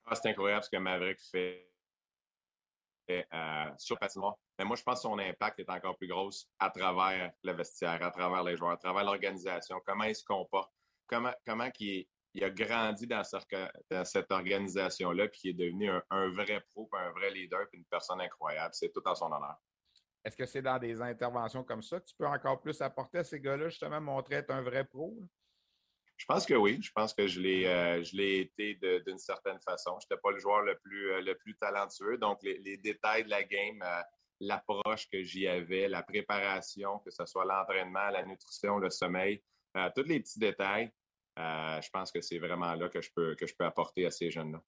Ah, 0.04 0.14
c'est 0.14 0.28
incroyable 0.30 0.62
ce 0.62 0.70
que 0.70 0.76
Maverick 0.76 1.18
fait 1.18 1.73
euh, 3.10 3.64
sur 3.76 3.98
Mais 4.58 4.64
moi, 4.64 4.76
je 4.76 4.82
pense 4.82 4.96
que 4.96 5.02
son 5.02 5.18
impact 5.18 5.60
est 5.60 5.68
encore 5.68 5.96
plus 5.96 6.08
gros 6.08 6.30
à 6.58 6.70
travers 6.70 7.32
le 7.42 7.52
vestiaire, 7.52 8.02
à 8.02 8.10
travers 8.10 8.42
les 8.42 8.56
joueurs, 8.56 8.72
à 8.72 8.76
travers 8.76 9.04
l'organisation, 9.04 9.80
comment 9.84 10.04
il 10.04 10.14
se 10.14 10.24
comporte, 10.24 10.72
comment, 11.06 11.32
comment 11.46 11.68
il, 11.80 12.06
a 12.42 12.50
grandi 12.50 13.06
dans, 13.06 13.22
cette 13.24 14.32
organisation-là, 14.32 15.28
puis 15.28 15.40
il 15.44 15.50
est 15.50 15.66
devenu 15.66 15.90
un, 16.10 16.30
vrai 16.30 16.64
pro, 16.72 16.88
un 16.92 17.10
vrai 17.10 17.30
leader, 17.30 17.68
puis 17.70 17.78
une 17.78 17.84
personne 17.86 18.20
incroyable. 18.20 18.72
C'est 18.72 18.90
tout 18.90 19.06
en 19.06 19.14
son 19.14 19.26
honneur. 19.26 19.56
Est-ce 20.24 20.36
que 20.36 20.46
c'est 20.46 20.62
dans 20.62 20.78
des 20.78 21.02
interventions 21.02 21.62
comme 21.62 21.82
ça 21.82 22.00
que 22.00 22.06
tu 22.06 22.14
peux 22.16 22.26
encore 22.26 22.60
plus 22.60 22.80
apporter 22.80 23.18
à 23.18 23.24
ces 23.24 23.38
gars-là, 23.38 23.68
justement, 23.68 24.00
montrer 24.00 24.36
être 24.36 24.50
un 24.50 24.62
vrai 24.62 24.84
pro? 24.84 25.14
Je 26.16 26.26
pense 26.26 26.46
que 26.46 26.54
oui. 26.54 26.80
Je 26.80 26.92
pense 26.92 27.12
que 27.12 27.26
je 27.26 27.40
l'ai, 27.40 27.66
euh, 27.66 28.02
été 28.02 28.74
d'une 29.06 29.18
certaine 29.18 29.60
façon. 29.60 29.98
Je 30.00 30.06
n'étais 30.06 30.20
pas 30.20 30.30
le 30.30 30.38
joueur 30.38 30.62
le 30.62 30.78
plus, 30.78 31.10
euh, 31.10 31.20
le 31.20 31.34
plus 31.34 31.56
talentueux. 31.56 32.18
Donc, 32.18 32.42
les, 32.42 32.76
détails 32.78 33.24
de 33.24 33.30
la 33.30 33.42
game, 33.42 33.82
euh, 33.82 34.00
l'approche 34.40 35.08
que 35.10 35.22
j'y 35.22 35.46
avais, 35.46 35.88
la 35.88 36.02
préparation, 36.02 36.98
que 37.00 37.10
ce 37.10 37.26
soit 37.26 37.44
l'entraînement, 37.44 38.10
la 38.10 38.24
nutrition, 38.24 38.78
le 38.78 38.90
sommeil, 38.90 39.42
tous 39.96 40.04
les 40.04 40.20
petits 40.20 40.38
détails, 40.38 40.90
je 41.36 41.88
pense 41.90 42.12
que 42.12 42.20
c'est 42.20 42.38
vraiment 42.38 42.74
là 42.74 42.88
que 42.88 43.00
je 43.00 43.10
peux, 43.14 43.34
que 43.34 43.46
je 43.46 43.54
peux 43.56 43.64
apporter 43.64 44.06
à 44.06 44.10
ces 44.10 44.30
jeunes-là. 44.30 44.60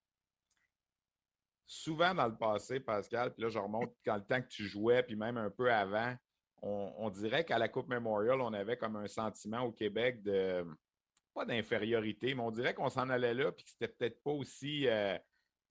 Souvent 1.67 2.15
dans 2.15 2.27
le 2.27 2.37
passé, 2.37 2.81
Pascal, 2.81 3.35
puis 3.35 3.43
là, 3.43 3.49
je 3.49 3.59
remonte 3.59 3.93
quand 4.05 4.17
le 4.17 4.25
temps 4.25 4.41
que 4.41 4.49
tu 4.49 4.65
jouais, 4.65 5.03
puis 5.03 5.17
même 5.17 5.37
un 5.37 5.51
peu 5.51 5.73
avant, 5.73 6.15
on, 6.63 6.93
on 6.97 7.11
dirait 7.11 7.45
qu'à 7.45 7.59
la 7.59 7.69
Coupe 7.69 7.89
Memorial, 7.89 8.41
on 8.41 8.53
avait 8.53 8.77
comme 8.77 8.97
un 8.97 9.09
sentiment 9.09 9.63
au 9.63 9.73
Québec 9.73 10.23
de 10.23 10.65
pas 11.37 11.44
d'infériorité, 11.44 12.35
mais 12.35 12.42
on 12.42 12.51
dirait 12.51 12.72
qu'on 12.72 12.88
s'en 12.88 13.11
allait 13.11 13.35
là 13.35 13.53
puis 13.53 13.64
que 13.64 13.70
c'était 13.70 13.88
peut-être 13.88 14.22
pas 14.22 14.31
aussi 14.31 14.88
euh, 14.88 15.18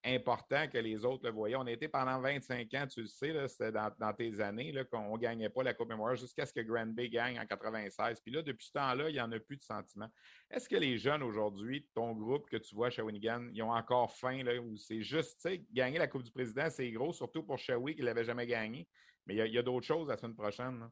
important 0.06 0.67
que 0.67 0.78
les 0.78 1.04
autres 1.04 1.25
le 1.25 1.32
voyaient. 1.32 1.56
On 1.56 1.65
a 1.65 1.71
été 1.71 1.88
pendant 1.88 2.21
25 2.21 2.71
ans, 2.75 2.86
tu 2.86 3.01
le 3.01 3.08
sais, 3.08 3.47
c'était 3.47 3.71
dans, 3.71 4.13
tes 4.15 4.39
années 4.41 4.71
qu'on 4.91 5.17
ne 5.17 5.19
gagnait 5.19 5.49
pas 5.49 5.63
la 5.63 5.73
Coupe 5.73 5.89
Memorial 5.89 6.17
jusqu'à 6.17 6.45
ce 6.45 6.54
que 6.54 6.60
Grand 6.60 6.86
Bay 6.86 7.10
gagne 7.10 7.39
en 7.39 7.45
96. 7.47 8.21
Puis 8.21 8.32
là, 8.32 8.43
depuis 8.43 8.67
ce 8.67 8.73
temps-là, 8.73 9.10
il 9.10 9.13
n'y 9.13 9.21
en 9.21 9.32
a 9.32 9.39
plus 9.39 9.58
de 9.58 9.63
sentiment. 9.63 10.08
Est-ce 10.51 10.69
que 10.69 10.75
les 10.75 10.99
jeunes 10.99 11.23
aujourd'hui, 11.23 11.88
ton 11.95 12.13
groupe 12.13 12.47
que 12.47 12.58
tu 12.58 12.75
vois 12.75 12.88
à 12.88 12.89
Shawinigan, 12.91 13.49
ils 13.51 13.63
ont 13.63 13.73
encore 13.73 14.12
faim 14.12 14.43
là, 14.43 14.62
ou 14.62 14.78
c'est 14.78 15.01
juste, 15.01 15.41
tu 15.41 15.49
sais, 15.49 15.65
gagner 15.71 15.97
la 15.97 16.08
Coupe 16.08 16.23
du 16.23 16.32
Président, 16.32 16.69
c'est 16.69 16.91
gros, 16.91 17.12
surtout 17.12 17.41
pour 17.41 17.58
Shawi 17.58 17.95
qui 17.95 18.01
ne 18.01 18.06
l'avait 18.06 18.25
jamais 18.25 18.45
gagné. 18.45 18.88
Mais 19.25 19.36
il 19.36 19.51
y 19.51 19.58
a, 19.58 19.63
d'autres 19.63 19.88
choses 19.88 20.08
la 20.08 20.17
semaine 20.17 20.36
prochaine. 20.36 20.88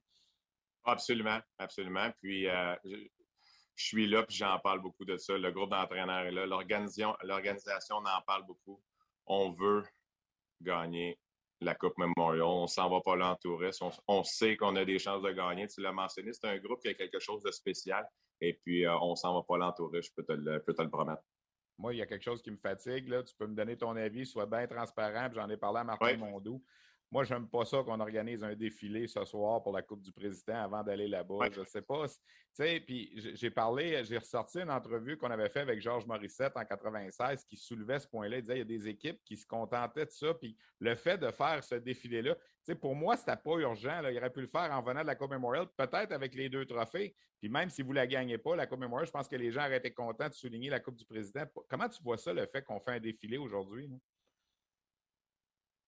Absolument, 0.83 1.39
absolument. 1.59 2.09
Puis 2.19 2.47
euh, 2.47 2.75
je 3.75 3.85
suis 3.85 4.07
là 4.07 4.23
puis 4.23 4.35
j'en 4.35 4.59
parle 4.59 4.81
beaucoup 4.81 5.05
de 5.05 5.17
ça. 5.17 5.37
Le 5.37 5.51
groupe 5.51 5.71
d'entraîneurs 5.71 6.25
est 6.25 6.31
là. 6.31 6.45
L'organisation 6.45 7.95
en 7.95 8.21
parle 8.25 8.45
beaucoup. 8.45 8.81
On 9.25 9.51
veut 9.51 9.83
gagner 10.61 11.19
la 11.61 11.75
Coupe 11.75 11.97
Memorial. 11.97 12.43
On 12.43 12.67
s'en 12.67 12.89
va 12.89 13.01
pas 13.01 13.15
là 13.15 13.31
en 13.31 13.35
touriste. 13.35 13.81
On, 14.07 14.23
sait 14.23 14.57
qu'on 14.57 14.75
a 14.75 14.85
des 14.85 14.99
chances 14.99 15.23
de 15.23 15.31
gagner. 15.31 15.67
Tu 15.67 15.81
l'as 15.81 15.91
mentionné, 15.91 16.33
c'est 16.33 16.47
un 16.47 16.57
groupe 16.57 16.81
qui 16.81 16.89
a 16.89 16.93
quelque 16.93 17.19
chose 17.19 17.41
de 17.43 17.51
spécial. 17.51 18.05
Et 18.41 18.53
puis, 18.53 18.85
euh, 18.85 18.97
on 18.99 19.15
s'en 19.15 19.33
va 19.33 19.43
pas 19.47 19.57
là 19.57 19.67
en 19.67 19.71
touriste, 19.71 20.09
je 20.09 20.15
peux 20.15 20.25
te 20.25 20.33
le, 20.33 20.61
peux 20.61 20.73
te 20.73 20.81
le 20.81 20.89
promettre. 20.89 21.21
Moi, 21.77 21.93
il 21.93 21.97
y 21.97 22.01
a 22.01 22.05
quelque 22.05 22.23
chose 22.23 22.41
qui 22.41 22.51
me 22.51 22.57
fatigue. 22.57 23.07
Là. 23.07 23.23
Tu 23.23 23.33
peux 23.35 23.47
me 23.47 23.55
donner 23.55 23.77
ton 23.77 23.95
avis, 23.95 24.25
sois 24.25 24.45
bien 24.45 24.67
transparent. 24.67 25.29
J'en 25.33 25.49
ai 25.49 25.57
parlé 25.57 25.79
à 25.79 25.83
Martin 25.83 26.17
Mondou. 26.17 26.63
Moi, 27.13 27.23
je 27.25 27.35
n'aime 27.35 27.47
pas 27.47 27.63
ça 27.63 27.83
qu'on 27.83 27.99
organise 27.99 28.43
un 28.43 28.55
défilé 28.55 29.07
ce 29.07 29.23
soir 29.23 29.61
pour 29.61 29.71
la 29.71 29.83
Coupe 29.83 30.01
du 30.01 30.11
Président 30.11 30.63
avant 30.63 30.81
d'aller 30.81 31.07
là-bas. 31.07 31.47
Je 31.51 31.59
ne 31.59 31.65
sais 31.65 31.83
pas. 31.83 32.07
Tu 32.07 32.15
sais, 32.53 32.79
puis 32.79 33.11
j'ai 33.35 33.51
parlé, 33.51 34.03
j'ai 34.03 34.17
ressorti 34.17 34.57
une 34.57 34.71
entrevue 34.71 35.15
qu'on 35.15 35.29
avait 35.29 35.49
faite 35.49 35.61
avec 35.61 35.79
Georges 35.79 36.07
Morissette 36.07 36.53
en 36.57 36.65
96 36.65 37.45
qui 37.45 37.55
soulevait 37.55 37.99
ce 37.99 38.07
point-là. 38.07 38.37
Il 38.37 38.41
disait 38.41 38.55
il 38.55 38.57
y 38.57 38.61
a 38.61 38.65
des 38.65 38.87
équipes 38.87 39.23
qui 39.23 39.37
se 39.37 39.45
contentaient 39.45 40.07
de 40.07 40.09
ça. 40.09 40.33
Puis 40.33 40.57
le 40.79 40.95
fait 40.95 41.19
de 41.19 41.29
faire 41.29 41.63
ce 41.63 41.75
défilé-là, 41.75 42.33
tu 42.33 42.41
sais, 42.63 42.75
pour 42.75 42.95
moi, 42.95 43.15
c'était 43.15 43.37
pas 43.37 43.57
urgent. 43.57 44.01
Il 44.09 44.17
aurait 44.17 44.33
pu 44.33 44.41
le 44.41 44.47
faire 44.47 44.71
en 44.71 44.81
venant 44.81 45.03
de 45.03 45.07
la 45.07 45.13
Coupe 45.13 45.29
Memorial, 45.29 45.67
peut-être 45.77 46.13
avec 46.13 46.33
les 46.33 46.49
deux 46.49 46.65
trophées. 46.65 47.15
Puis 47.39 47.47
même 47.47 47.69
si 47.69 47.83
vous 47.83 47.91
ne 47.91 47.97
la 47.97 48.07
gagnez 48.07 48.39
pas, 48.39 48.55
la 48.55 48.65
Coupe 48.65 48.79
Memorial, 48.79 49.05
je 49.05 49.11
pense 49.11 49.27
que 49.27 49.35
les 49.35 49.51
gens 49.51 49.67
auraient 49.67 49.77
été 49.77 49.93
contents 49.93 50.29
de 50.29 50.33
souligner 50.33 50.71
la 50.71 50.79
Coupe 50.79 50.95
du 50.95 51.05
Président. 51.05 51.43
Comment 51.69 51.89
tu 51.89 52.01
vois 52.01 52.17
ça, 52.17 52.33
le 52.33 52.47
fait 52.47 52.63
qu'on 52.63 52.79
fait 52.79 52.93
un 52.93 52.99
défilé 52.99 53.37
aujourd'hui? 53.37 53.87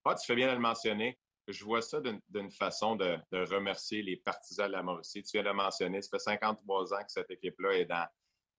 Ah, 0.08 0.14
tu 0.14 0.26
fais 0.28 0.36
bien 0.36 0.48
de 0.50 0.54
le 0.54 0.60
mentionner. 0.60 1.18
Je 1.48 1.64
vois 1.64 1.82
ça 1.82 2.00
d'une 2.30 2.52
façon 2.52 2.96
de, 2.96 3.18
remercier 3.32 4.04
les 4.04 4.18
partisans 4.18 4.68
de 4.68 4.74
la 4.74 4.84
Mauricie. 4.84 5.24
Tu 5.24 5.32
viens 5.34 5.44
de 5.44 5.48
le 5.48 5.56
mentionner, 5.56 6.02
ça 6.02 6.10
fait 6.12 6.20
53 6.20 6.94
ans 6.94 7.04
que 7.04 7.12
cette 7.12 7.30
équipe-là 7.32 7.74
est 7.74 7.86
dans, 7.86 8.08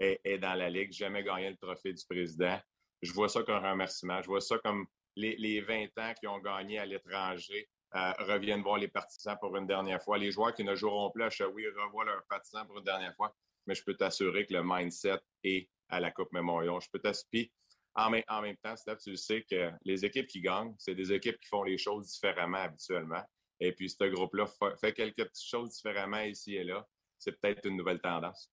est, 0.01 0.39
dans 0.39 0.55
la 0.55 0.69
Ligue, 0.69 0.93
jamais 0.93 1.23
gagné 1.23 1.51
le 1.51 1.57
trophée 1.57 1.93
du 1.93 2.05
président. 2.05 2.59
Je 3.01 3.13
vois 3.13 3.29
ça 3.29 3.43
comme 3.45 3.65
un 3.65 3.71
remerciement. 3.71 4.21
Je 4.23 4.27
vois 4.27 4.41
ça 4.41 4.59
comme 4.59 4.87
les, 5.15 5.61
20 5.61 5.87
ans 5.99 6.15
qui 6.19 6.27
ont 6.27 6.39
gagné 6.39 6.79
à 6.79 6.87
l'étranger 6.87 7.69
euh, 7.95 8.13
reviennent 8.19 8.63
voir 8.63 8.79
les 8.79 8.89
partisans 8.89 9.37
pour 9.41 9.57
une 9.57 9.67
dernière 9.67 10.03
fois. 10.03 10.19
Les 10.19 10.33
joueurs 10.33 10.53
qui 10.53 10.65
ne 10.65 10.75
joueront 10.75 11.11
plus 11.11 11.23
à 11.23 11.31
Shawi 11.31 11.69
revoient 11.69 12.05
leurs 12.05 12.25
partisans 12.29 12.67
pour 12.67 12.79
une 12.79 12.85
dernière 12.85 13.15
fois. 13.15 13.35
Mais 13.67 13.75
je 13.75 13.85
peux 13.85 13.95
t'assurer 13.95 14.47
que 14.47 14.53
le 14.53 14.63
mindset 14.65 15.21
est 15.45 15.69
à 15.89 16.01
la 16.01 16.11
Coupe 16.11 16.33
Memorial. 16.33 16.81
Je 16.81 16.89
peux 16.93 16.99
t'assurer 16.99 17.53
en 17.97 18.11
même, 18.11 18.57
temps, 18.63 18.77
Steph, 18.77 18.99
tu 19.03 19.17
sais 19.17 19.45
que 19.51 19.71
les 19.85 20.05
équipes 20.05 20.27
qui 20.27 20.41
gagnent, 20.41 20.75
c'est 20.79 20.95
des 20.95 21.13
équipes 21.13 21.39
qui 21.41 21.49
font 21.49 21.63
les 21.63 21.79
choses 21.79 22.13
différemment 22.13 22.59
habituellement. 22.59 23.23
Et 23.59 23.73
puis, 23.73 23.89
ce 23.89 24.05
groupe-là 24.05 24.47
fait 24.79 24.93
quelques 24.93 25.25
petites 25.25 25.49
choses 25.49 25.71
différemment 25.71 26.21
ici 26.21 26.57
et 26.57 26.65
là. 26.65 26.87
C'est 27.19 27.41
peut-être 27.41 27.65
une 27.67 27.79
nouvelle 27.79 28.01
tendance. 28.01 28.53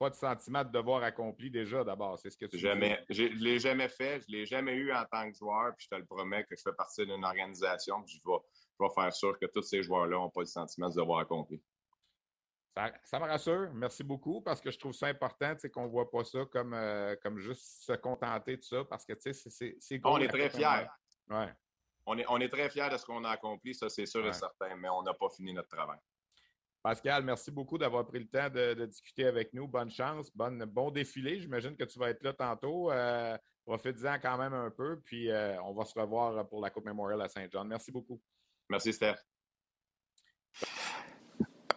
Pas 0.00 0.10
de 0.10 0.16
sentiment 0.16 0.64
de 0.64 0.70
devoir 0.70 1.04
accompli 1.04 1.50
déjà, 1.50 1.84
d'abord. 1.84 2.18
C'est 2.18 2.30
ce 2.30 2.36
que 2.36 2.46
tu 2.46 2.58
jamais, 2.58 3.00
Je 3.08 3.22
ne 3.22 3.28
l'ai 3.36 3.60
jamais 3.60 3.88
fait. 3.88 4.20
Je 4.20 4.26
ne 4.32 4.38
l'ai 4.38 4.46
jamais 4.46 4.74
eu 4.74 4.92
en 4.92 5.04
tant 5.04 5.30
que 5.30 5.36
joueur. 5.36 5.72
Puis, 5.76 5.86
je 5.88 5.96
te 5.96 6.00
le 6.00 6.04
promets 6.04 6.42
que 6.42 6.56
je 6.56 6.62
fais 6.62 6.74
partie 6.76 7.06
d'une 7.06 7.24
organisation. 7.24 8.02
Puis, 8.02 8.20
je 8.24 8.28
vais, 8.28 8.38
je 8.80 8.84
vais 8.84 8.92
faire 8.92 9.12
sûr 9.12 9.38
que 9.38 9.46
tous 9.46 9.62
ces 9.62 9.84
joueurs-là 9.84 10.16
n'ont 10.16 10.30
pas 10.30 10.40
le 10.40 10.46
sentiment 10.46 10.88
de 10.88 10.96
devoir 10.96 11.20
accompli. 11.20 11.62
Ça, 13.04 13.20
me 13.20 13.26
rassure. 13.26 13.72
Merci 13.72 14.02
beaucoup 14.02 14.40
parce 14.40 14.60
que 14.60 14.70
je 14.70 14.78
trouve 14.78 14.92
ça 14.92 15.06
important 15.06 15.54
qu'on 15.72 15.84
ne 15.84 15.88
voit 15.88 16.10
pas 16.10 16.24
ça 16.24 16.44
comme, 16.50 16.74
euh, 16.74 17.14
comme 17.22 17.38
juste 17.38 17.84
se 17.84 17.92
contenter 17.92 18.56
de 18.56 18.62
ça 18.62 18.84
parce 18.84 19.04
que 19.04 19.12
c'est 19.16 20.00
On 20.04 20.18
est 20.18 20.28
très 20.28 20.50
fiers. 20.50 20.88
Ouais. 21.30 21.52
On, 22.06 22.18
est, 22.18 22.24
on 22.28 22.40
est 22.40 22.48
très 22.48 22.68
fiers 22.68 22.88
de 22.90 22.96
ce 22.96 23.06
qu'on 23.06 23.22
a 23.24 23.30
accompli, 23.30 23.74
ça 23.74 23.88
c'est 23.88 24.06
sûr 24.06 24.26
et 24.26 24.32
certain, 24.32 24.76
mais 24.76 24.88
on 24.88 25.02
n'a 25.02 25.14
pas 25.14 25.28
fini 25.30 25.52
notre 25.52 25.68
travail. 25.68 25.98
Pascal, 26.82 27.22
merci 27.22 27.50
beaucoup 27.50 27.78
d'avoir 27.78 28.06
pris 28.06 28.18
le 28.18 28.28
temps 28.28 28.50
de, 28.50 28.84
discuter 28.84 29.24
avec 29.24 29.54
nous. 29.54 29.66
Bonne 29.66 29.90
chance, 29.90 30.30
bonne, 30.34 30.64
bon 30.66 30.90
défilé. 30.90 31.40
J'imagine 31.40 31.76
que 31.76 31.84
tu 31.84 31.98
vas 31.98 32.10
être 32.10 32.22
là 32.22 32.34
tantôt. 32.34 32.90
Euh, 32.90 33.38
Profite-en 33.64 34.18
quand 34.20 34.36
même 34.36 34.52
un 34.52 34.70
peu, 34.70 35.00
puis 35.00 35.30
euh, 35.30 35.58
on 35.62 35.72
va 35.72 35.86
se 35.86 35.98
revoir 35.98 36.46
pour 36.48 36.60
la 36.60 36.68
Coupe 36.68 36.84
Memorial 36.84 37.22
à 37.22 37.28
Saint-Jean. 37.28 37.64
Merci 37.64 37.90
beaucoup. 37.90 38.20
Merci, 38.68 38.92
Steph. 38.92 39.16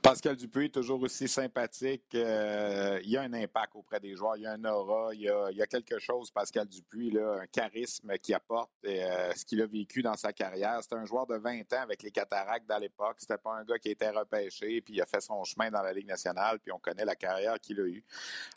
Pascal 0.07 0.37
Dupuis, 0.37 0.71
toujours 0.71 1.01
aussi 1.01 1.27
sympathique. 1.27 2.15
Euh, 2.15 2.97
il 3.03 3.09
y 3.09 3.17
a 3.17 3.23
un 3.23 3.33
impact 3.33 3.75
auprès 3.75 3.99
des 3.99 4.15
joueurs, 4.15 4.37
il 4.37 4.43
y 4.43 4.45
a 4.45 4.53
un 4.53 4.63
aura, 4.63 5.13
il 5.13 5.19
y 5.19 5.29
a, 5.29 5.67
quelque 5.67 5.99
chose, 5.99 6.31
Pascal 6.31 6.65
Dupuis, 6.65 7.17
un 7.19 7.45
charisme 7.47 8.17
qui 8.17 8.33
apporte 8.33 8.71
euh, 8.85 9.33
ce 9.35 9.43
qu'il 9.43 9.61
a 9.61 9.65
vécu 9.65 10.01
dans 10.01 10.15
sa 10.15 10.31
carrière. 10.31 10.79
C'était 10.81 10.95
un 10.95 11.03
joueur 11.03 11.27
de 11.27 11.35
20 11.35 11.73
ans 11.73 11.81
avec 11.81 12.03
les 12.03 12.11
cataractes 12.11 12.71
à 12.71 12.79
l'époque. 12.79 13.17
C'était 13.17 13.37
pas 13.37 13.57
un 13.57 13.65
gars 13.65 13.79
qui 13.79 13.89
était 13.89 14.09
repêché, 14.09 14.79
puis 14.79 14.93
il 14.93 15.01
a 15.01 15.05
fait 15.05 15.19
son 15.19 15.43
chemin 15.43 15.69
dans 15.69 15.81
la 15.81 15.91
Ligue 15.91 16.07
nationale, 16.07 16.59
puis 16.59 16.71
on 16.71 16.79
connaît 16.79 17.03
la 17.03 17.17
carrière 17.17 17.59
qu'il 17.59 17.81
a 17.81 17.85
eue. 17.85 18.05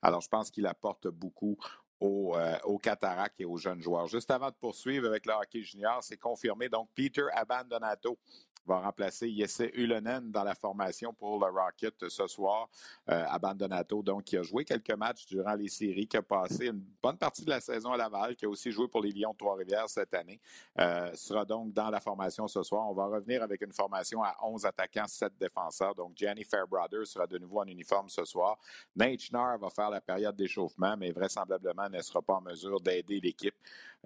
Alors, 0.02 0.20
je 0.20 0.28
pense 0.28 0.52
qu'il 0.52 0.68
apporte 0.68 1.08
beaucoup 1.08 1.58
aux, 2.00 2.34
euh, 2.36 2.56
aux, 2.64 2.78
cataractes 2.78 3.40
et 3.40 3.44
aux 3.44 3.58
jeunes 3.58 3.82
joueurs. 3.82 4.06
Juste 4.06 4.30
avant 4.30 4.48
de 4.48 4.54
poursuivre 4.54 5.06
avec 5.06 5.26
le 5.26 5.32
hockey 5.32 5.62
junior, 5.62 6.02
c'est 6.02 6.16
confirmé. 6.16 6.68
Donc, 6.68 6.88
Peter 6.94 7.26
Abandonato 7.34 8.18
va 8.66 8.80
remplacer 8.80 9.32
Jesse 9.32 9.62
Ulonen 9.74 10.30
dans 10.30 10.44
la 10.44 10.54
formation 10.54 11.12
pour 11.12 11.38
le 11.38 11.50
Rocket 11.50 12.08
ce 12.08 12.26
soir. 12.26 12.68
Euh, 13.08 13.24
Abandonato, 13.28 14.02
donc, 14.02 14.24
qui 14.24 14.36
a 14.36 14.42
joué 14.42 14.64
quelques 14.64 14.90
matchs 14.92 15.26
durant 15.26 15.54
les 15.54 15.68
séries, 15.68 16.06
qui 16.06 16.16
a 16.16 16.22
passé 16.22 16.66
une 16.66 16.82
bonne 17.02 17.16
partie 17.16 17.44
de 17.44 17.50
la 17.50 17.60
saison 17.60 17.92
à 17.92 17.96
Laval, 17.96 18.36
qui 18.36 18.44
a 18.44 18.48
aussi 18.48 18.70
joué 18.70 18.88
pour 18.88 19.02
les 19.02 19.12
Lions 19.12 19.32
de 19.32 19.36
Trois-Rivières 19.36 19.88
cette 19.88 20.14
année, 20.14 20.40
euh, 20.78 21.12
sera 21.14 21.44
donc 21.44 21.72
dans 21.72 21.90
la 21.90 22.00
formation 22.00 22.46
ce 22.48 22.62
soir. 22.62 22.88
On 22.88 22.94
va 22.94 23.06
revenir 23.06 23.42
avec 23.42 23.62
une 23.62 23.72
formation 23.72 24.22
à 24.22 24.36
11 24.42 24.64
attaquants, 24.66 25.06
7 25.06 25.32
défenseurs. 25.38 25.94
Donc, 25.94 26.12
Gianni 26.16 26.44
Fairbrother 26.44 27.06
sera 27.06 27.26
de 27.26 27.38
nouveau 27.38 27.60
en 27.60 27.66
uniforme 27.66 28.08
ce 28.08 28.24
soir. 28.24 28.58
Nate 28.94 29.20
Schnarr 29.20 29.58
va 29.58 29.70
faire 29.70 29.90
la 29.90 30.00
période 30.00 30.36
d'échauffement, 30.36 30.96
mais 30.96 31.10
vraisemblablement 31.10 31.88
ne 31.88 32.00
sera 32.00 32.22
pas 32.22 32.34
en 32.34 32.40
mesure 32.40 32.80
d'aider 32.80 33.20
l'équipe. 33.20 33.54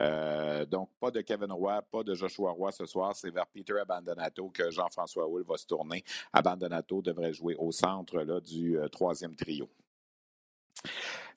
Euh, 0.01 0.67
donc, 0.67 0.90
pas 0.99 1.11
de 1.11 1.21
Kevin 1.21 1.53
Roy, 1.53 1.81
pas 1.83 2.03
de 2.03 2.14
Joshua 2.14 2.51
Roy 2.51 2.73
ce 2.73 2.87
soir. 2.87 3.14
C'est 3.14 3.31
vers 3.31 3.47
Peter 3.47 3.79
Abandonato 3.79 4.43
que 4.50 4.70
Jean-François 4.70 5.28
Hull 5.28 5.44
va 5.44 5.57
se 5.57 5.66
tourner. 5.66 6.04
Abandonato 6.33 7.02
devrait 7.02 7.33
jouer 7.33 7.54
au 7.57 7.72
centre 7.72 8.20
là, 8.20 8.40
du 8.40 8.78
euh, 8.78 8.88
troisième 8.88 9.35
trio. 9.37 9.68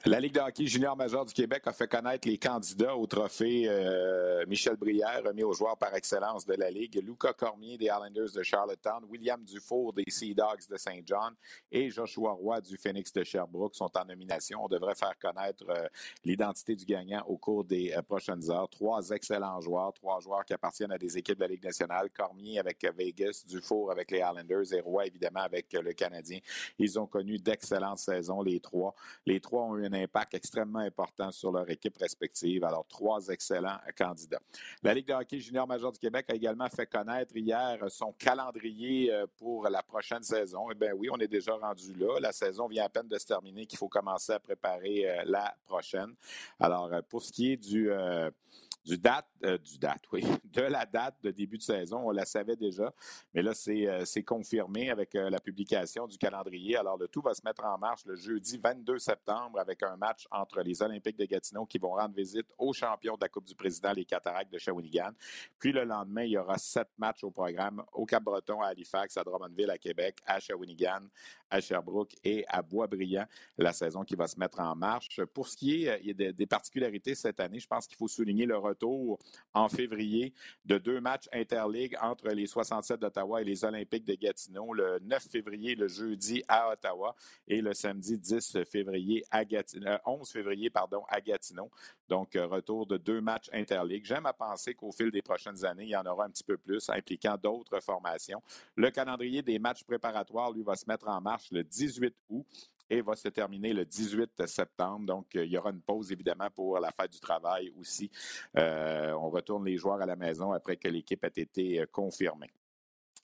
La 0.05 0.19
Ligue 0.19 0.35
de 0.35 0.39
hockey 0.39 0.67
junior 0.67 0.95
majeur 0.95 1.25
du 1.25 1.33
Québec 1.33 1.63
a 1.65 1.73
fait 1.73 1.87
connaître 1.87 2.27
les 2.27 2.37
candidats 2.37 2.95
au 2.95 3.07
trophée 3.07 3.63
euh, 3.67 4.45
Michel 4.45 4.75
Brière, 4.75 5.23
remis 5.25 5.43
aux 5.43 5.53
joueurs 5.53 5.75
par 5.75 5.93
excellence 5.95 6.45
de 6.45 6.53
la 6.53 6.69
Ligue. 6.69 7.01
Luca 7.03 7.33
Cormier 7.33 7.79
des 7.79 7.85
Islanders 7.85 8.31
de 8.33 8.43
Charlottetown, 8.43 9.03
William 9.09 9.43
Dufour 9.43 9.93
des 9.93 10.03
Sea 10.07 10.35
Dogs 10.35 10.69
de 10.69 10.77
Saint 10.77 11.01
John 11.03 11.33
et 11.71 11.89
Joshua 11.89 12.33
Roy 12.33 12.61
du 12.61 12.77
Phoenix 12.77 13.11
de 13.11 13.23
Sherbrooke 13.23 13.73
sont 13.73 13.89
en 13.97 14.05
nomination. 14.05 14.63
On 14.63 14.67
devrait 14.67 14.93
faire 14.93 15.17
connaître 15.19 15.65
euh, 15.67 15.87
l'identité 16.23 16.75
du 16.75 16.85
gagnant 16.85 17.23
au 17.27 17.37
cours 17.37 17.65
des 17.65 17.91
euh, 17.91 18.03
prochaines 18.03 18.51
heures. 18.51 18.69
Trois 18.69 19.09
excellents 19.09 19.59
joueurs, 19.61 19.93
trois 19.93 20.19
joueurs 20.19 20.45
qui 20.45 20.53
appartiennent 20.53 20.91
à 20.91 20.99
des 20.99 21.17
équipes 21.17 21.37
de 21.37 21.43
la 21.43 21.47
Ligue 21.47 21.63
nationale. 21.63 22.11
Cormier 22.15 22.59
avec 22.59 22.85
Vegas, 22.95 23.43
Dufour 23.47 23.91
avec 23.91 24.11
les 24.11 24.19
Islanders 24.19 24.73
et 24.73 24.79
Roy 24.79 25.07
évidemment 25.07 25.41
avec 25.41 25.73
le 25.73 25.93
Canadien. 25.93 26.39
Ils 26.77 26.99
ont 26.99 27.07
connu 27.07 27.39
d'excellentes 27.39 27.99
saisons, 27.99 28.43
les 28.43 28.59
trois. 28.59 28.93
Les 29.25 29.39
trois 29.39 29.63
ont 29.63 29.75
eu 29.75 29.86
un 29.87 29.93
impact 29.93 30.33
extrêmement 30.33 30.79
important 30.79 31.31
sur 31.31 31.51
leur 31.51 31.69
équipe 31.69 31.97
respective. 31.97 32.63
Alors, 32.63 32.85
trois 32.87 33.27
excellents 33.27 33.77
candidats. 33.97 34.41
La 34.83 34.93
Ligue 34.93 35.07
de 35.07 35.13
hockey 35.13 35.39
junior 35.39 35.67
major 35.67 35.91
du 35.91 35.99
Québec 35.99 36.25
a 36.29 36.35
également 36.35 36.69
fait 36.69 36.85
connaître 36.85 37.35
hier 37.35 37.79
son 37.89 38.13
calendrier 38.13 39.11
euh, 39.11 39.25
pour 39.37 39.67
la 39.69 39.81
prochaine 39.83 40.23
saison. 40.23 40.69
Eh 40.71 40.75
bien 40.75 40.91
oui, 40.93 41.09
on 41.11 41.17
est 41.17 41.27
déjà 41.27 41.55
rendu 41.55 41.93
là. 41.93 42.19
La 42.19 42.31
saison 42.31 42.67
vient 42.67 42.85
à 42.85 42.89
peine 42.89 43.07
de 43.07 43.17
se 43.17 43.25
terminer 43.25 43.65
qu'il 43.65 43.77
faut 43.77 43.89
commencer 43.89 44.33
à 44.33 44.39
préparer 44.39 45.09
euh, 45.09 45.23
la 45.25 45.55
prochaine. 45.65 46.13
Alors, 46.59 46.91
euh, 46.93 47.01
pour 47.07 47.21
ce 47.21 47.31
qui 47.31 47.53
est 47.53 47.57
du 47.57 47.89
du 48.87 48.97
date, 48.97 49.27
euh, 49.43 49.57
du 49.57 49.77
date, 49.77 50.03
oui, 50.13 50.23
de 50.45 50.61
la 50.61 50.85
date 50.85 51.15
de 51.21 51.31
début 51.31 51.57
de 51.57 51.63
saison. 51.63 52.03
On 52.05 52.11
la 52.11 52.25
savait 52.25 52.55
déjà, 52.55 52.93
mais 53.33 53.41
là, 53.41 53.53
c'est 53.53 53.85
euh, 53.85 54.05
confirmé 54.25 54.89
avec 54.89 55.13
euh, 55.15 55.29
la 55.29 55.41
publication 55.41 56.07
du 56.07 56.17
calendrier. 56.17 56.77
Alors, 56.77 56.97
le 56.97 57.09
tout 57.09 57.21
va 57.21 57.33
se 57.33 57.41
mettre 57.43 57.65
en 57.65 57.77
marche 57.77 58.05
le 58.05 58.15
jeudi 58.15 58.57
22 58.57 58.97
septembre 58.97 59.59
avec 59.59 59.83
un 59.83 59.97
match 59.97 60.25
entre 60.31 60.61
les 60.61 60.81
Olympiques 60.81 61.17
de 61.17 61.25
Gatineau 61.25 61.65
qui 61.65 61.77
vont 61.77 61.91
rendre 61.91 62.15
visite 62.15 62.47
aux 62.57 62.71
champions 62.71 63.15
de 63.15 63.21
la 63.21 63.27
Coupe 63.27 63.45
du 63.45 63.55
Président, 63.55 63.91
les 63.91 64.05
Cataractes 64.05 64.53
de 64.53 64.57
Shawinigan. 64.57 65.11
Puis 65.59 65.73
le 65.73 65.83
lendemain, 65.83 66.23
il 66.23 66.31
y 66.31 66.37
aura 66.37 66.57
sept 66.57 66.87
matchs 66.97 67.25
au 67.25 67.31
programme 67.31 67.83
au 67.91 68.05
Cap-Breton, 68.05 68.61
à 68.61 68.67
Halifax, 68.67 69.17
à 69.17 69.23
Drummondville, 69.23 69.69
à 69.69 69.77
Québec, 69.77 70.19
à 70.25 70.39
Shawinigan, 70.39 71.01
à 71.49 71.59
Sherbrooke 71.59 72.15
et 72.23 72.45
à 72.47 72.61
Boisbriand. 72.61 73.25
La 73.57 73.73
saison 73.73 74.03
qui 74.03 74.15
va 74.15 74.27
se 74.27 74.39
mettre 74.39 74.61
en 74.61 74.75
marche. 74.75 75.19
Pour 75.33 75.49
ce 75.49 75.57
qui 75.57 75.85
est 75.85 76.13
des 76.13 76.47
particularités 76.47 77.15
cette 77.15 77.41
année, 77.41 77.59
je 77.59 77.67
pense 77.67 77.85
qu'il 77.85 77.97
faut 77.97 78.07
souligner 78.07 78.45
le 78.45 78.57
retour 78.57 78.76
tour 78.77 79.19
en 79.53 79.69
février 79.69 80.33
de 80.65 80.77
deux 80.77 80.99
matchs 81.01 81.27
interligues 81.33 81.97
entre 82.01 82.29
les 82.29 82.47
67 82.47 82.99
d'Ottawa 82.99 83.41
et 83.41 83.45
les 83.45 83.63
Olympiques 83.65 84.05
de 84.05 84.15
Gatineau, 84.15 84.73
le 84.73 84.99
9 85.03 85.23
février, 85.29 85.75
le 85.75 85.87
jeudi 85.87 86.43
à 86.47 86.71
Ottawa 86.71 87.15
et 87.47 87.61
le 87.61 87.73
samedi 87.73 88.17
10 88.17 88.63
février 88.63 89.23
à 89.31 89.45
Gatineau, 89.45 89.97
11 90.05 90.21
euh, 90.21 90.31
février 90.31 90.69
pardon, 90.69 91.03
à 91.09 91.21
Gatineau. 91.21 91.69
Donc, 92.07 92.35
euh, 92.35 92.47
retour 92.47 92.85
de 92.85 92.97
deux 92.97 93.21
matchs 93.21 93.49
interligues. 93.51 94.05
J'aime 94.05 94.25
à 94.25 94.33
penser 94.33 94.73
qu'au 94.73 94.91
fil 94.91 95.11
des 95.11 95.21
prochaines 95.21 95.65
années, 95.65 95.83
il 95.83 95.89
y 95.89 95.95
en 95.95 96.05
aura 96.05 96.25
un 96.25 96.29
petit 96.29 96.43
peu 96.43 96.57
plus, 96.57 96.89
impliquant 96.89 97.37
d'autres 97.41 97.79
formations. 97.81 98.41
Le 98.75 98.89
calendrier 98.91 99.41
des 99.41 99.59
matchs 99.59 99.83
préparatoires, 99.83 100.51
lui, 100.51 100.63
va 100.63 100.75
se 100.75 100.85
mettre 100.87 101.07
en 101.07 101.19
marche 101.21 101.51
le 101.51 101.63
18 101.63 102.15
août 102.29 102.45
et 102.89 103.01
va 103.01 103.15
se 103.15 103.27
terminer 103.29 103.73
le 103.73 103.85
18 103.85 104.45
septembre. 104.47 105.05
Donc, 105.05 105.35
euh, 105.35 105.45
il 105.45 105.51
y 105.51 105.57
aura 105.57 105.71
une 105.71 105.81
pause, 105.81 106.11
évidemment, 106.11 106.49
pour 106.53 106.79
la 106.79 106.91
fête 106.91 107.11
du 107.11 107.19
travail 107.19 107.71
aussi. 107.79 108.09
Euh, 108.57 109.11
on 109.13 109.29
retourne 109.29 109.65
les 109.65 109.77
joueurs 109.77 110.01
à 110.01 110.05
la 110.05 110.15
maison 110.15 110.51
après 110.51 110.77
que 110.77 110.87
l'équipe 110.87 111.23
ait 111.23 111.41
été 111.41 111.81
euh, 111.81 111.85
confirmée. 111.91 112.51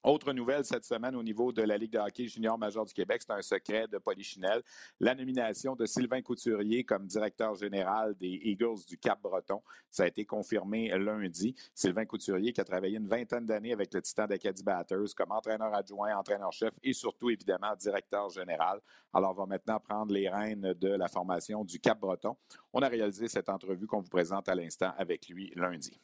Autre 0.03 0.33
nouvelle 0.33 0.65
cette 0.65 0.83
semaine 0.83 1.15
au 1.15 1.23
niveau 1.23 1.53
de 1.53 1.61
la 1.61 1.77
Ligue 1.77 1.93
de 1.93 1.97
hockey 1.97 2.27
junior 2.27 2.57
major 2.57 2.85
du 2.85 2.93
Québec, 2.93 3.21
c'est 3.25 3.31
un 3.31 3.41
secret 3.41 3.87
de 3.87 3.97
Polichinelle. 3.97 4.61
La 4.99 5.15
nomination 5.15 5.77
de 5.77 5.85
Sylvain 5.85 6.21
Couturier 6.21 6.83
comme 6.83 7.07
directeur 7.07 7.55
général 7.55 8.13
des 8.15 8.37
Eagles 8.43 8.83
du 8.85 8.97
Cap-Breton, 8.97 9.61
ça 9.89 10.03
a 10.03 10.07
été 10.07 10.25
confirmé 10.25 10.89
lundi. 10.89 11.55
Sylvain 11.73 12.03
Couturier 12.03 12.51
qui 12.51 12.59
a 12.59 12.65
travaillé 12.65 12.97
une 12.97 13.07
vingtaine 13.07 13.45
d'années 13.45 13.71
avec 13.71 13.93
le 13.93 14.01
Titan 14.01 14.27
d'Acadie 14.27 14.61
Batters 14.61 15.15
comme 15.15 15.31
entraîneur 15.31 15.73
adjoint, 15.73 16.17
entraîneur-chef 16.17 16.73
et 16.83 16.91
surtout 16.91 17.29
évidemment 17.29 17.73
directeur 17.79 18.29
général. 18.29 18.81
Alors, 19.13 19.31
on 19.31 19.35
va 19.35 19.45
maintenant 19.45 19.79
prendre 19.79 20.13
les 20.13 20.27
rênes 20.27 20.73
de 20.73 20.89
la 20.89 21.07
formation 21.07 21.63
du 21.63 21.79
Cap-Breton. 21.79 22.35
On 22.73 22.81
a 22.81 22.89
réalisé 22.89 23.29
cette 23.29 23.47
entrevue 23.47 23.87
qu'on 23.87 24.01
vous 24.01 24.09
présente 24.09 24.49
à 24.49 24.55
l'instant 24.55 24.91
avec 24.97 25.29
lui 25.29 25.53
lundi. 25.55 25.97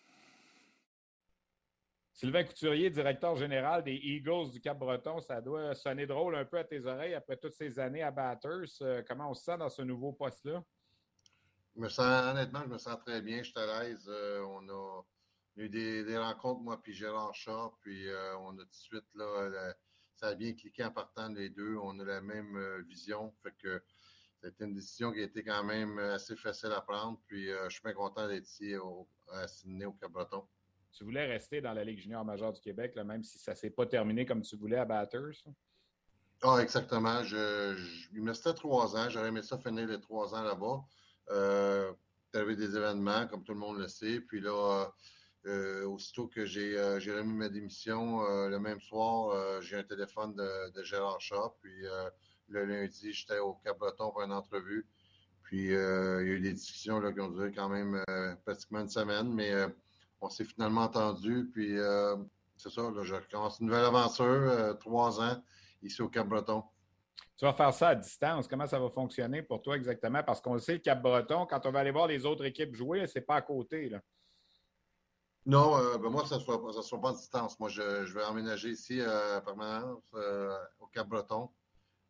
Sylvain 2.20 2.44
Couturier, 2.44 2.90
directeur 2.90 3.38
général 3.38 3.82
des 3.82 3.94
Eagles 3.94 4.50
du 4.52 4.60
Cap-Breton, 4.60 5.22
ça 5.22 5.40
doit 5.40 5.74
sonner 5.74 6.06
drôle 6.06 6.36
un 6.36 6.44
peu 6.44 6.58
à 6.58 6.66
tes 6.66 6.86
oreilles 6.86 7.14
après 7.14 7.38
toutes 7.38 7.54
ces 7.54 7.80
années 7.80 8.04
à 8.04 8.12
Batters. 8.12 8.68
Euh, 8.82 9.02
comment 9.08 9.30
on 9.30 9.34
se 9.34 9.46
sent 9.46 9.58
dans 9.58 9.70
ce 9.70 9.84
nouveau 9.84 10.12
poste-là? 10.12 10.62
me 11.78 11.88
sens, 11.88 12.26
honnêtement, 12.30 12.64
je 12.64 12.72
me 12.72 12.78
sens 12.78 12.98
très 13.06 13.22
bien, 13.22 13.38
je 13.38 13.52
suis 13.52 13.58
à 13.58 13.84
l'aise. 13.84 14.06
Euh, 14.10 14.42
on 14.50 14.68
a 14.68 15.02
eu 15.56 15.70
des, 15.70 16.18
rencontres, 16.18 16.60
moi 16.60 16.82
puis 16.84 16.92
Gérard 16.92 17.34
Chat, 17.34 17.72
puis 17.80 18.10
euh, 18.10 18.38
on 18.40 18.52
a 18.60 18.64
tout 18.64 18.66
de 18.66 18.74
suite, 18.74 19.08
là, 19.16 19.74
ça 20.16 20.28
a 20.28 20.36
bien 20.36 20.52
cliqué 20.52 20.84
en 20.84 20.92
partant 20.92 21.30
les 21.30 21.50
deux. 21.50 21.78
On 21.78 21.98
a 22.02 22.04
la 22.04 22.20
même 22.20 22.82
vision, 22.82 23.34
fait 23.42 23.54
que 23.64 23.82
c'était 24.44 24.66
une 24.66 24.74
décision 24.74 25.14
qui 25.14 25.22
a 25.22 25.24
été 25.24 25.42
quand 25.42 25.64
même 25.64 25.98
assez 26.00 26.36
facile 26.36 26.74
à 26.74 26.82
prendre, 26.82 27.18
puis 27.28 27.48
je 27.48 27.70
suis 27.70 27.82
bien 27.82 27.94
content 27.94 28.28
d'être 28.28 28.46
ici 28.46 28.74
à 29.32 29.48
Sydney, 29.48 29.86
au 29.86 29.94
Cap-Breton 29.94 30.46
tu 30.92 31.04
voulais 31.04 31.26
rester 31.26 31.62
dans 31.62 31.74
la 31.74 31.84
Ligue 31.84 32.00
junior 32.00 32.26
majeure 32.26 32.54
du 32.54 32.62
Québec, 32.62 32.96
même 32.96 33.24
si 33.24 33.40
ça 33.40 33.52
ne 33.52 33.58
s'est 33.58 33.70
pas 33.70 33.86
terminé 33.86 34.26
comme 34.26 34.42
tu 34.42 34.56
voulais 34.56 34.78
à 34.78 34.86
Batters? 34.86 35.44
Ah, 36.42 36.60
exactement. 36.62 37.24
Je, 37.24 37.78
il 38.14 38.22
me 38.22 38.30
restait 38.30 38.54
trois 38.54 38.96
ans. 38.96 39.10
J'aurais 39.10 39.28
aimé 39.28 39.42
ça 39.42 39.58
finir 39.58 39.88
les 39.88 40.00
trois 40.00 40.34
ans 40.34 40.44
là-bas. 40.44 40.82
Euh, 41.32 41.92
il 42.34 42.52
y 42.52 42.56
des 42.56 42.76
événements, 42.76 43.28
comme 43.28 43.44
tout 43.44 43.54
le 43.54 43.60
monde 43.60 43.80
le 43.80 43.88
sait. 43.88 44.22
Puis 44.22 44.40
là, 44.40 44.90
euh, 45.46 45.86
aussitôt 45.86 46.28
que 46.28 46.46
j'ai 46.46 46.78
euh, 46.78 47.00
remis 47.00 47.34
ma 47.34 47.50
démission, 47.50 48.24
euh, 48.24 48.50
le 48.50 48.60
même 48.60 48.82
soir, 48.82 49.62
j'ai 49.62 49.78
un 49.78 49.84
téléphone 49.84 50.36
de, 50.36 50.84
Gérard 50.84 51.22
Shaw. 51.22 51.56
Puis 51.62 51.86
le 52.48 52.66
lundi, 52.66 53.14
j'étais 53.14 53.40
au 53.40 53.54
Cap-Breton 53.64 54.12
pour 54.12 54.22
une 54.22 54.32
entrevue. 54.32 54.86
Puis 55.44 55.66
il 55.66 55.72
y 55.72 55.76
a 55.76 56.22
eu 56.22 56.40
des 56.40 56.54
discussions 56.54 57.02
qui 57.12 57.20
ont 57.20 57.30
duré 57.30 57.52
quand 57.52 57.70
même 57.70 58.04
pratiquement 58.46 58.82
une 58.82 58.90
semaine. 58.90 59.34
Mais 59.34 59.54
on 60.22 60.30
s'est 60.30 60.46
finalement 60.46 60.82
entendu. 60.82 61.50
Puis 61.54 61.78
euh, 61.78 62.16
c'est 62.58 62.70
ça, 62.70 62.82
là, 62.82 63.04
je 63.04 63.16
recommence 63.16 63.60
une 63.60 63.68
nouvelle 63.68 63.86
aventure, 63.86 64.26
euh, 64.26 64.74
trois 64.74 65.22
ans, 65.22 65.42
ici 65.82 66.02
au 66.02 66.10
Cap-Breton. 66.10 66.64
Tu 67.38 67.46
vas 67.46 67.54
faire 67.54 67.74
ça 67.74 67.90
à 67.90 67.96
distance. 67.96 68.48
Comment 68.48 68.68
ça 68.68 68.80
va 68.80 68.90
fonctionner 68.90 69.42
pour 69.42 69.62
toi 69.62 69.78
exactement? 69.78 70.22
Parce 70.24 70.42
qu'on 70.42 70.54
le 70.54 70.60
sait, 70.60 70.74
le 70.74 70.80
Cap-Breton, 70.80 71.46
quand 71.46 71.66
on 71.66 71.72
va 71.72 71.80
aller 71.80 71.92
voir 71.92 72.08
les 72.08 72.26
autres 72.26 72.46
équipes 72.46 72.76
jouer, 72.76 73.08
c'est 73.08 73.22
pas 73.22 73.36
à 73.36 73.42
côté. 73.42 73.90
Là. 73.90 74.02
Non, 75.46 75.78
euh, 75.78 75.98
ben 75.98 76.10
moi, 76.10 76.26
ça 76.26 76.36
ne 76.36 76.42
sera, 76.42 76.84
sera, 76.84 77.02
pas 77.02 77.10
à 77.10 77.14
distance. 77.14 77.58
Moi, 77.60 77.70
je, 77.70 78.14
vais 78.14 78.24
emménager 78.26 78.70
ici 78.70 79.02
à 79.02 79.40
permanence 79.42 80.04
au 80.80 80.88
Cap-Breton. 80.88 81.50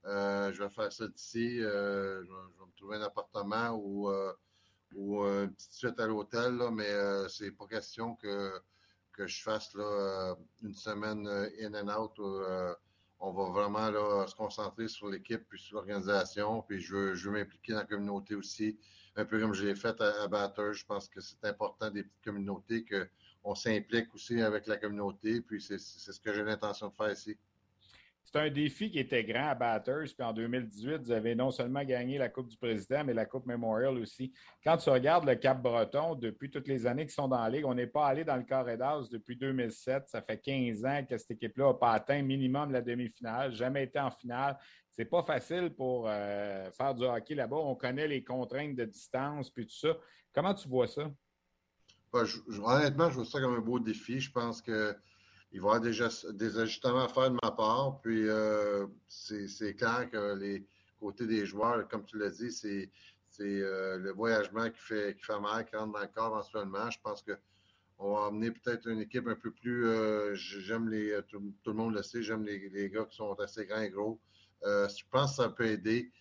je 0.03 0.63
vais 0.63 0.69
faire 0.69 0.91
ça 0.91 1.07
d'ici. 1.07 1.59
je, 1.59 2.21
vais 2.21 2.65
me 2.65 2.75
trouver 2.75 2.97
un 2.97 3.03
appartement 3.03 3.69
où 3.75 4.09
ou 4.95 5.23
euh, 5.23 5.45
une 5.45 5.53
petite 5.53 5.73
suite 5.73 5.99
à 5.99 6.07
l'hôtel, 6.07 6.59
mais 6.71 6.89
euh, 6.89 7.27
c'est 7.27 7.51
pas 7.51 7.67
question 7.67 8.15
que, 8.15 8.51
que 9.13 9.27
je 9.27 9.41
fasse 9.41 9.73
là, 9.75 9.83
euh, 9.83 10.35
une 10.63 10.75
semaine 10.75 11.27
in 11.61 11.73
and 11.73 11.89
out. 11.95 12.19
on 13.19 13.31
va 13.33 13.49
vraiment 13.49 13.89
là, 13.91 14.25
se 14.27 14.35
concentrer 14.35 14.87
sur 14.87 15.07
l'équipe 15.09 15.43
puis 15.49 15.59
sur 15.59 15.75
l'organisation. 15.75 16.61
Puis 16.63 16.79
je 16.79 16.95
veux, 16.95 17.15
je 17.15 17.29
m'impliquer 17.29 17.73
dans 17.73 17.79
la 17.79 17.85
communauté 17.85 18.35
aussi, 18.35 18.79
un 19.15 19.25
peu 19.25 19.39
comme 19.39 19.53
je 19.53 19.65
l'ai 19.65 19.75
fait 19.75 19.99
à, 20.01 20.23
à 20.23 20.71
Je 20.71 20.85
pense 20.85 21.09
que 21.09 21.21
c'est 21.21 21.43
important 21.43 21.89
des 21.91 22.03
petites 22.03 22.23
communautés 22.23 22.85
qu'on 22.85 23.55
s'implique 23.55 24.13
aussi 24.15 24.41
avec 24.41 24.67
la 24.67 24.77
communauté. 24.77 25.41
Puis 25.41 25.61
c'est 25.61 25.77
ce 25.77 26.19
que 26.19 26.33
j'ai 26.33 26.43
l'intention 26.43 26.87
de 26.87 26.93
faire 26.93 27.11
ici. 27.11 27.37
C'est 28.31 28.39
un 28.39 28.49
défi 28.51 28.91
qui 28.91 28.99
était 28.99 29.23
grand 29.23 29.47
à 29.49 29.55
Batters. 29.55 30.13
Puis 30.15 30.23
en 30.23 30.33
2018, 30.33 30.97
vous 31.01 31.11
avez 31.11 31.33
non 31.33 31.49
seulement 31.49 31.83
gagné 31.83 32.19
la 32.19 32.29
Coupe 32.29 32.47
du 32.47 32.57
Président, 32.57 33.03
mais 33.03 33.15
la 33.15 33.25
Coupe 33.25 33.47
Memorial 33.47 33.97
aussi. 33.97 34.31
Quand 34.63 34.77
tu 34.77 34.91
regardes 34.91 35.25
le 35.25 35.33
Cap-Breton, 35.33 36.13
depuis 36.13 36.51
toutes 36.51 36.67
les 36.67 36.85
années 36.85 37.05
qu'ils 37.05 37.13
sont 37.13 37.27
dans 37.27 37.41
la 37.41 37.49
Ligue, 37.49 37.65
on 37.65 37.73
n'est 37.73 37.87
pas 37.87 38.05
allé 38.05 38.23
dans 38.23 38.35
le 38.35 38.43
carré 38.43 38.77
d'as 38.77 39.07
depuis 39.11 39.35
2007. 39.35 40.09
Ça 40.09 40.21
fait 40.21 40.37
15 40.37 40.85
ans 40.85 41.03
que 41.09 41.17
cette 41.17 41.31
équipe-là 41.31 41.69
n'a 41.69 41.73
pas 41.73 41.93
atteint 41.93 42.21
minimum 42.21 42.71
la 42.71 42.83
demi-finale, 42.83 43.51
jamais 43.51 43.85
été 43.85 43.99
en 43.99 44.11
finale. 44.11 44.59
C'est 44.91 45.05
pas 45.05 45.23
facile 45.23 45.73
pour 45.75 46.05
euh, 46.07 46.69
faire 46.69 46.93
du 46.93 47.05
hockey 47.05 47.33
là-bas. 47.33 47.57
On 47.57 47.73
connaît 47.73 48.07
les 48.07 48.23
contraintes 48.23 48.75
de 48.75 48.85
distance 48.85 49.49
puis 49.49 49.65
tout 49.65 49.75
ça. 49.75 49.97
Comment 50.35 50.53
tu 50.53 50.67
vois 50.69 50.87
ça? 50.87 51.09
Ben, 52.13 52.25
honnêtement, 52.63 53.09
je 53.09 53.15
vois 53.15 53.25
ça 53.25 53.39
comme 53.39 53.55
un 53.55 53.61
beau 53.61 53.79
défi. 53.79 54.19
Je 54.19 54.31
pense 54.31 54.61
que 54.61 54.95
il 55.51 55.61
va 55.61 55.73
y 55.73 55.75
avoir 55.75 55.81
des, 55.81 56.37
des, 56.37 56.59
ajustements 56.59 57.05
à 57.05 57.07
faire 57.07 57.31
de 57.31 57.37
ma 57.41 57.51
part. 57.51 57.99
Puis 58.01 58.27
euh, 58.27 58.85
c'est 59.07 59.75
clair 59.75 60.09
que 60.11 60.35
les 60.35 60.65
côtés 60.99 61.25
des 61.25 61.45
joueurs, 61.45 61.87
comme 61.87 62.05
tu 62.05 62.17
l'as 62.17 62.29
dit, 62.29 62.51
c'est 62.51 62.91
euh, 63.41 63.97
le 63.97 64.11
voyagement 64.11 64.69
qui 64.69 64.79
fait, 64.79 65.15
qui 65.17 65.25
fait 65.25 65.39
mal, 65.39 65.65
qui 65.65 65.75
rentre 65.75 65.93
dans 65.93 66.01
le 66.01 66.07
corps 66.07 66.27
éventuellement. 66.27 66.89
Je 66.89 66.99
pense 67.01 67.23
que 67.23 67.33
on 68.01 68.15
va 68.15 68.27
amener 68.27 68.51
peut-être 68.51 68.87
une 68.87 69.01
équipe 69.01 69.27
un 69.27 69.35
peu 69.35 69.51
plus. 69.51 69.85
Euh, 69.87 70.33
j'aime 70.35 70.87
les. 70.89 71.19
Tout, 71.27 71.41
le 71.65 71.73
monde 71.73 71.95
le 71.95 72.03
sait, 72.03 72.21
j'aime 72.21 72.43
les, 72.43 72.69
les, 72.69 72.89
gars 72.89 73.05
qui 73.05 73.17
sont 73.17 73.33
assez 73.39 73.65
grands 73.65 73.81
et 73.81 73.89
gros. 73.89 74.19
je 74.63 75.03
pense 75.09 75.31
que 75.31 75.43
ça 75.43 75.49
peut 75.49 75.65
aider. 75.65 76.11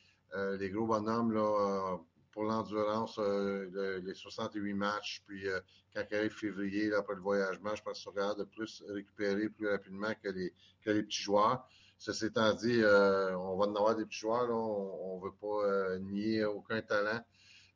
les 0.59 0.71
gros 0.71 0.87
bonhommes, 0.87 1.33
là, 1.33 1.99
pour 2.39 2.47
l'endurance, 2.47 3.19
euh, 3.19 4.01
les 4.05 4.15
68 4.15 4.73
matchs, 4.73 5.25
puis 5.27 5.49
euh, 5.49 5.59
quand 5.93 6.05
arrive 6.13 6.31
février, 6.31 6.95
après 6.95 7.17
le 7.17 7.21
voyagement, 7.21 7.75
je 7.75 7.83
pense 7.83 8.05
qu'on 8.05 8.13
regarde 8.13 8.39
de 8.39 8.45
plus 8.45 8.85
récupérer 8.89 9.49
plus 9.49 9.69
rapidement 9.69 10.13
que 10.23 10.29
les, 10.29 10.55
que 10.81 10.91
les 10.91 11.03
petits 11.03 11.21
joueurs. 11.21 11.67
Ceci 11.99 12.27
étant 12.27 12.55
dit, 12.55 12.81
euh, 12.81 13.37
on 13.37 13.57
va 13.57 13.67
en 13.67 13.75
avoir 13.75 13.97
des 13.97 14.05
petits 14.05 14.21
joueurs, 14.21 14.49
on 14.53 15.19
ne 15.19 15.25
veut 15.25 15.35
pas 15.41 15.99
nier 15.99 16.45
aucun 16.45 16.81
talent, 16.81 17.25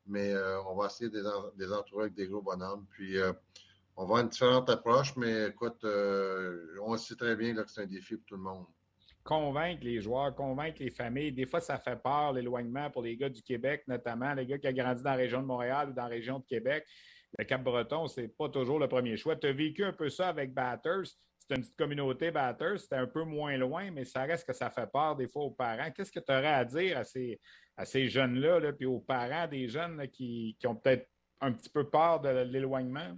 mais 0.07 0.33
on 0.65 0.77
va 0.77 0.85
essayer 0.85 1.09
de 1.09 1.21
les, 1.57 1.73
entourer 1.73 2.03
avec 2.03 2.13
des 2.13 2.27
gros 2.27 2.41
bonhommes. 2.41 2.85
Puis 2.91 3.17
on 3.97 4.03
va 4.03 4.03
avoir 4.03 4.19
une 4.21 4.29
différente 4.29 4.69
approche, 4.69 5.13
mais 5.17 5.49
écoute, 5.49 5.83
on 5.83 6.95
sait 6.95 7.15
très 7.15 7.35
bien 7.35 7.53
que 7.53 7.69
c'est 7.69 7.81
un 7.81 7.85
défi 7.85 8.15
pour 8.15 8.27
tout 8.27 8.35
le 8.37 8.43
monde. 8.43 8.65
Convaincre 9.23 9.83
les 9.83 10.01
joueurs, 10.01 10.35
convaincre 10.35 10.81
les 10.81 10.89
familles. 10.89 11.31
Des 11.31 11.45
fois, 11.45 11.61
ça 11.61 11.77
fait 11.77 11.95
peur, 12.01 12.33
l'éloignement 12.33 12.89
pour 12.89 13.03
les 13.03 13.15
gars 13.15 13.29
du 13.29 13.41
Québec, 13.41 13.83
notamment 13.87 14.33
les 14.33 14.45
gars 14.45 14.57
qui 14.57 14.67
ont 14.67 14.73
grandi 14.73 15.03
dans 15.03 15.11
la 15.11 15.15
région 15.15 15.41
de 15.41 15.47
Montréal 15.47 15.89
ou 15.89 15.93
dans 15.93 16.03
la 16.03 16.09
région 16.09 16.39
de 16.39 16.45
Québec. 16.45 16.85
Le 17.37 17.45
Cap-Breton, 17.45 18.07
ce 18.07 18.21
n'est 18.21 18.27
pas 18.27 18.49
toujours 18.49 18.79
le 18.79 18.87
premier 18.87 19.17
choix. 19.17 19.35
Tu 19.35 19.47
as 19.47 19.53
vécu 19.53 19.83
un 19.83 19.93
peu 19.93 20.09
ça 20.09 20.29
avec 20.29 20.53
Batters. 20.53 21.07
C'est 21.39 21.55
une 21.55 21.61
petite 21.61 21.75
communauté 21.77 22.31
Batters. 22.31 22.79
C'était 22.79 22.97
un 22.97 23.07
peu 23.07 23.23
moins 23.23 23.57
loin, 23.57 23.89
mais 23.91 24.05
ça 24.05 24.23
reste 24.23 24.45
que 24.45 24.53
ça 24.53 24.69
fait 24.69 24.91
peur 24.91 25.15
des 25.15 25.27
fois 25.27 25.43
aux 25.43 25.51
parents. 25.51 25.89
Qu'est-ce 25.91 26.11
que 26.11 26.19
tu 26.19 26.31
aurais 26.31 26.47
à 26.47 26.65
dire 26.65 26.97
à 26.97 27.03
ces, 27.03 27.39
à 27.75 27.85
ces 27.85 28.07
jeunes-là, 28.07 28.59
là, 28.59 28.73
puis 28.73 28.85
aux 28.85 28.99
parents 28.99 29.47
des 29.47 29.67
jeunes 29.67 30.07
qui, 30.09 30.55
qui 30.59 30.67
ont 30.67 30.75
peut-être 30.75 31.09
un 31.41 31.51
petit 31.51 31.69
peu 31.69 31.89
peur 31.89 32.19
de 32.21 32.29
l'éloignement? 32.29 33.17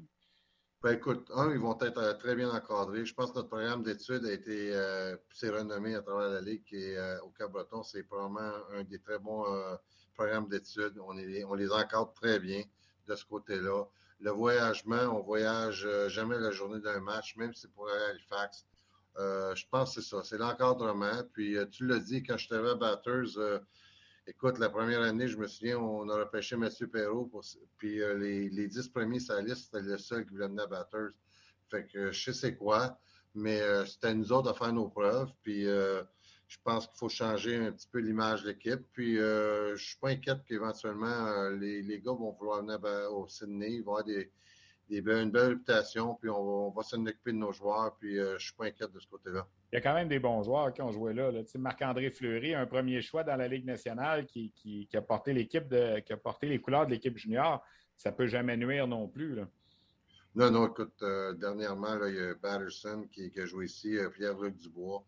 Ben 0.85 0.97
écoute, 0.97 1.31
un, 1.33 1.49
ils 1.49 1.57
vont 1.57 1.75
être 1.81 1.97
euh, 1.97 2.13
très 2.13 2.35
bien 2.35 2.51
encadrés. 2.51 3.07
Je 3.07 3.13
pense 3.15 3.31
que 3.31 3.37
notre 3.37 3.49
programme 3.49 3.81
d'études 3.81 4.23
a 4.23 4.31
été 4.31 4.71
euh, 4.71 5.17
s'est 5.33 5.49
renommé 5.49 5.95
à 5.95 6.03
travers 6.03 6.29
la 6.29 6.41
Ligue 6.41 6.61
et 6.73 6.95
euh, 6.95 7.19
au 7.21 7.29
Cap-Breton, 7.29 7.81
c'est 7.81 8.03
probablement 8.03 8.51
un 8.71 8.83
des 8.83 8.99
très 8.99 9.17
bons 9.17 9.45
programmes 10.13 10.47
d'études. 10.47 10.93
On, 10.99 11.13
les 11.13 11.71
encadre 11.71 12.13
très 12.13 12.39
bien 12.39 12.61
de 13.07 13.15
ce 13.15 13.25
côté-là. 13.25 13.85
Le 14.19 14.29
voyagement, 14.29 15.17
on 15.17 15.23
voyage 15.23 15.87
jamais 16.09 16.37
la 16.37 16.51
journée 16.51 16.79
d'un 16.79 16.99
match, 16.99 17.35
même 17.35 17.51
si 17.55 17.61
c'est 17.61 17.71
pour 17.71 17.89
Halifax. 17.89 18.67
je 19.17 19.63
pense 19.71 19.95
que 19.95 20.01
c'est 20.01 20.07
ça, 20.07 20.21
c'est 20.23 20.37
l'encadrement. 20.37 21.23
Puis 21.33 21.57
tu 21.71 21.87
l'as 21.87 21.97
dit, 21.97 22.21
quand 22.21 22.37
je 22.37 22.47
t'avais 22.47 22.69
à 22.69 23.01
Écoute, 24.27 24.57
la 24.57 24.69
première 24.69 25.03
année, 25.03 25.27
je 25.27 25.37
me 25.37 25.45
souviens, 25.45 25.77
on 25.77 26.09
a 26.09 26.17
repêché 26.17 26.55
M. 26.55 26.67
Perrault, 26.91 27.29
puis 27.77 28.01
euh, 28.01 28.17
les, 28.17 28.49
les 28.49 28.67
dix 28.67 28.89
premiers 28.89 29.19
sur 29.19 29.35
la 29.35 29.43
liste, 29.43 29.65
c'était 29.65 29.85
le 29.85 29.99
seul 29.99 30.25
qui 30.25 30.31
voulait 30.31 30.47
venir 30.47 30.63
à 30.63 30.67
Batters. 30.67 31.11
Fait 31.69 31.85
que 31.85 32.11
je 32.11 32.31
sais 32.31 32.55
quoi, 32.55 32.99
mais 33.35 33.61
euh, 33.61 33.85
c'était 33.85 34.07
à 34.07 34.13
nous 34.15 34.31
autres 34.31 34.51
de 34.51 34.57
faire 34.57 34.73
nos 34.73 34.89
preuves, 34.89 35.29
puis 35.43 35.67
euh, 35.67 36.01
je 36.47 36.57
pense 36.63 36.87
qu'il 36.87 36.97
faut 36.97 37.07
changer 37.07 37.55
un 37.57 37.71
petit 37.71 37.87
peu 37.87 37.99
l'image 37.99 38.41
de 38.41 38.47
l'équipe. 38.47 38.81
Puis 38.93 39.17
je 39.17 39.75
suis 39.77 39.97
pas 39.97 40.09
inquiète 40.09 40.43
qu'éventuellement, 40.47 41.49
les, 41.51 41.83
les, 41.83 41.99
gars 42.01 42.13
vont 42.13 42.31
vouloir 42.31 42.63
venir 42.63 42.79
au 43.11 43.27
Sydney, 43.27 43.75
ils 43.75 43.83
vont 43.83 43.95
avoir 43.97 44.05
des, 44.05 44.31
des, 44.89 44.99
une 44.99 45.31
belle 45.31 45.49
réputation, 45.49 46.15
puis 46.15 46.29
on 46.29 46.69
va, 46.71 46.83
s'en 46.83 47.05
occuper 47.05 47.31
de 47.31 47.37
nos 47.37 47.51
joueurs, 47.51 47.95
puis 47.99 48.15
je 48.17 48.37
suis 48.37 48.53
pas 48.53 48.65
inquiète 48.65 48.91
de 48.91 48.99
ce 48.99 49.07
côté-là 49.07 49.47
il 49.75 49.75
y 49.75 49.77
a 49.79 49.81
quand 49.81 49.93
même 49.93 50.07
des 50.07 50.19
bons 50.19 50.41
joueurs 50.41 50.71
qui 50.71 50.81
ont 50.81 50.91
joué 50.93 51.13
là. 51.13 51.31
Marc-André 51.55 52.09
Fleury, 52.09 52.55
un 52.55 52.65
premier 52.65 53.01
choix 53.01 53.25
dans 53.25 53.35
la 53.35 53.49
Ligue 53.49 53.65
nationale 53.65 54.25
qui, 54.25 54.87
a 54.93 55.01
porté 55.01 55.33
l'équipe 55.33 55.67
de, 55.67 55.99
qui 55.99 56.13
a 56.13 56.17
porté 56.17 56.47
les 56.47 56.61
couleurs 56.61 56.85
de 56.85 56.91
l'équipe 56.91 57.17
junior. 57.17 57.61
Ça 57.97 58.11
ne 58.11 58.15
peut 58.15 58.27
jamais 58.27 58.55
nuire 58.55 58.87
non 58.87 59.09
plus. 59.09 59.37
Non, 60.33 60.49
non, 60.49 60.67
écoute, 60.67 60.93
euh, 61.01 61.33
dernièrement, 61.33 61.97
il 62.05 62.15
y 62.15 62.19
a 62.19 62.35
Batterson 62.35 63.05
qui, 63.11 63.29
a 63.37 63.45
joué 63.45 63.65
ici, 63.65 63.97
euh, 63.97 64.09
Pierre-Luc 64.09 64.55
Dubois. 64.55 65.03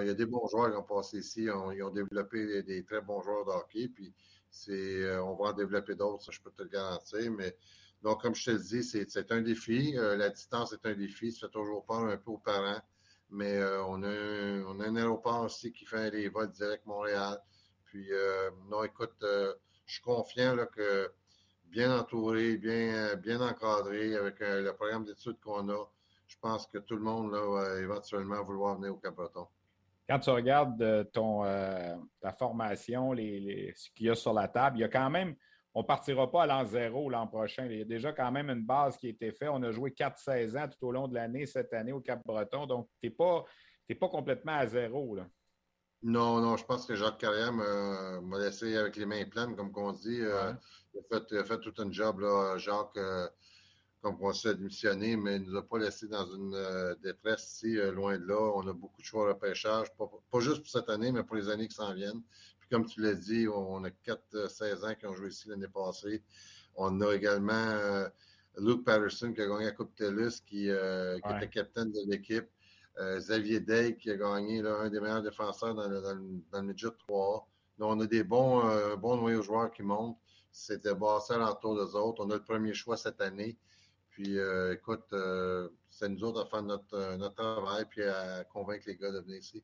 il 0.00 0.06
y 0.06 0.10
a 0.10 0.14
des 0.14 0.26
bons 0.26 0.46
joueurs 0.46 0.70
qui 0.70 0.76
ont 0.76 0.96
passé 0.96 1.18
ici. 1.18 1.48
ils 1.72 1.82
ont 1.82 1.90
développé 1.90 2.62
des, 2.62 2.84
très 2.84 3.00
bons 3.00 3.20
joueurs 3.20 3.44
de 3.44 3.50
hockey. 3.50 3.88
Puis 3.88 4.14
euh, 4.68 5.18
on 5.22 5.34
va 5.34 5.50
en 5.50 5.52
développer 5.54 5.96
d'autres, 5.96 6.22
ça, 6.22 6.30
je 6.30 6.40
peux 6.40 6.52
te 6.52 6.62
le 6.62 6.68
garantir. 6.68 7.32
Mais 7.32 7.56
donc, 8.04 8.22
comme 8.22 8.36
je 8.36 8.44
te 8.44 8.50
le 8.52 8.58
dis, 8.58 8.84
c'est 8.84 9.32
un 9.32 9.40
défi. 9.42 9.94
la 9.96 10.28
distance 10.28 10.72
est 10.72 10.86
un 10.86 10.94
défi. 10.94 11.32
Ça 11.32 11.46
fait 11.46 11.52
toujours 11.52 11.84
peur 11.84 12.04
un 12.04 12.16
peu 12.16 12.30
aux 12.30 12.38
parents 12.38 12.80
mais 13.34 13.56
euh, 13.56 13.84
on, 13.86 14.02
a 14.02 14.86
un, 14.86 14.96
aéroport 14.96 15.42
aussi 15.42 15.72
qui 15.72 15.84
fait 15.84 16.10
les 16.10 16.28
vols 16.28 16.52
direct 16.52 16.86
Montréal. 16.86 17.38
Puis, 17.86 18.06
euh, 18.12 18.50
non, 18.70 18.84
écoute, 18.84 19.14
euh, 19.22 19.52
je 19.86 19.94
suis 19.94 20.02
confiant 20.02 20.54
là, 20.54 20.66
que 20.66 21.12
bien 21.64 21.96
entouré, 21.98 22.56
bien, 22.56 23.40
encadré 23.40 24.14
avec 24.14 24.36
le 24.40 24.70
programme 24.72 25.04
d'études 25.04 25.40
qu'on 25.40 25.68
a, 25.68 25.84
je 26.28 26.36
pense 26.40 26.66
que 26.68 26.78
tout 26.78 26.96
le 26.96 27.02
monde 27.02 27.32
là, 27.32 27.40
va 27.40 27.80
éventuellement 27.80 28.42
vouloir 28.44 28.76
venir 28.76 28.94
au 28.94 28.98
Cap-Breton. 28.98 29.46
Quand 30.08 30.18
tu 30.20 30.30
regardes 30.30 31.10
ton, 31.12 31.42
ta 32.20 32.32
formation, 32.32 33.12
ce 33.16 33.90
qu'il 33.90 34.06
y 34.06 34.10
a 34.10 34.14
sur 34.14 34.32
la 34.32 34.46
table, 34.46 34.78
il 34.78 34.80
y 34.82 34.84
a 34.84 34.88
quand 34.88 35.10
même 35.10 35.34
on 35.74 35.80
ne 35.80 35.86
partira 35.86 36.30
pas 36.30 36.44
à 36.44 36.46
l'an 36.46 36.64
zéro 36.64 37.10
l'an 37.10 37.26
prochain. 37.26 37.66
Il 37.66 37.78
y 37.78 37.82
a 37.82 37.84
déjà 37.84 38.12
quand 38.12 38.30
même 38.30 38.48
une 38.48 38.64
base 38.64 38.96
qui 38.96 39.08
a 39.08 39.10
été 39.10 39.32
faite. 39.32 39.48
On 39.52 39.62
a 39.64 39.72
joué 39.72 39.90
4-16 39.90 40.56
ans 40.56 40.68
tout 40.68 40.86
au 40.86 40.92
long 40.92 41.08
de 41.08 41.14
l'année 41.14 41.46
cette 41.46 41.72
année 41.72 41.92
au 41.92 42.00
Cap-Breton. 42.00 42.66
Donc, 42.66 42.88
tu 43.00 43.08
n'es 43.08 43.10
pas, 43.10 43.44
pas 44.00 44.08
complètement 44.08 44.56
à 44.56 44.66
zéro. 44.66 45.16
Là. 45.16 45.26
Non, 46.04 46.40
non, 46.40 46.56
je 46.56 46.64
pense 46.64 46.86
que 46.86 46.94
Jacques 46.94 47.18
Carrière 47.18 47.52
m'a 47.52 48.38
laissé 48.38 48.76
avec 48.76 48.96
les 48.96 49.06
mains 49.06 49.24
pleines, 49.24 49.56
comme 49.56 49.72
on 49.74 49.92
dit. 49.92 50.20
Euh, 50.20 50.52
il, 50.94 51.38
a 51.38 51.44
fait, 51.44 51.58
tout 51.60 51.74
un 51.78 51.90
job, 51.90 52.20
là, 52.20 52.56
Jacques, 52.56 52.96
euh, 52.96 53.26
comme 54.00 54.18
on 54.20 54.32
s'est 54.32 54.54
démissionné, 54.54 55.16
mais 55.16 55.36
il 55.36 55.42
ne 55.42 55.50
nous 55.50 55.56
a 55.56 55.66
pas 55.66 55.78
laissé 55.78 56.06
dans 56.06 56.26
une 56.26 56.54
euh, 56.54 56.94
détresse 57.02 57.54
ici, 57.54 57.76
loin 57.90 58.16
de 58.18 58.26
là. 58.26 58.38
On 58.54 58.68
a 58.68 58.72
beaucoup 58.74 59.00
de 59.00 59.06
choix 59.06 59.24
de 59.24 59.32
repêchage, 59.32 59.88
pas, 59.96 60.08
pas, 60.30 60.40
juste 60.40 60.58
pour 60.58 60.68
cette 60.68 60.90
année, 60.90 61.10
mais 61.10 61.24
pour 61.24 61.36
les 61.36 61.48
années 61.48 61.66
qui 61.66 61.74
s'en 61.74 61.94
viennent 61.94 62.22
comme 62.74 62.86
tu 62.86 63.00
l'as 63.00 63.14
dit, 63.14 63.46
on 63.46 63.84
a 63.84 63.90
4-16 64.04 64.84
ans 64.84 64.94
qui 64.98 65.06
ont 65.06 65.14
joué 65.14 65.28
ici 65.28 65.48
l'année 65.48 65.68
passée. 65.68 66.24
On 66.74 67.00
a 67.02 67.14
également 67.14 67.52
euh, 67.52 68.08
Luke 68.58 68.84
Patterson 68.84 69.32
qui 69.32 69.42
a 69.42 69.46
gagné 69.46 69.66
la 69.66 69.70
Coupe 69.70 69.94
TELUS, 69.94 70.40
qui, 70.44 70.68
euh, 70.70 71.16
était 71.18 71.48
capitaine 71.48 71.92
de 71.92 72.00
l'équipe. 72.10 72.48
Euh, 72.98 73.18
Xavier 73.18 73.60
Day 73.60 73.96
qui 73.96 74.10
a 74.10 74.16
gagné 74.16 74.58
un 74.66 74.90
des 74.90 74.98
meilleurs 74.98 75.22
défenseurs 75.22 75.76
dans 75.76 75.86
le, 75.86 76.00
dans 76.00 76.60
le, 76.60 76.62
midget 76.66 76.88
3. 76.98 77.48
Donc, 77.78 77.92
on 77.92 78.00
a 78.00 78.06
des 78.06 78.24
bons, 78.24 78.96
bons 78.96 79.18
noyaux 79.18 79.42
joueurs 79.42 79.70
qui 79.70 79.84
montent. 79.84 80.18
C'était 80.50 80.96
Bassel 80.96 81.42
en 81.42 81.54
tour 81.54 81.76
des 81.76 81.94
autres. 81.94 82.24
On 82.24 82.30
a 82.30 82.34
le 82.34 82.42
premier 82.42 82.74
choix 82.74 82.96
cette 82.96 83.20
année. 83.20 83.56
Puis, 84.10 84.36
écoute, 84.72 85.14
c'est 85.90 86.08
nous 86.08 86.24
autres 86.24 86.42
à 86.42 86.46
faire 86.46 86.62
notre, 86.64 87.16
notre 87.18 87.36
travail 87.36 87.84
puis 87.88 88.02
à 88.02 88.42
convaincre 88.42 88.82
les 88.88 88.96
gars 88.96 89.12
de 89.12 89.20
venir 89.20 89.38
ici 89.38 89.62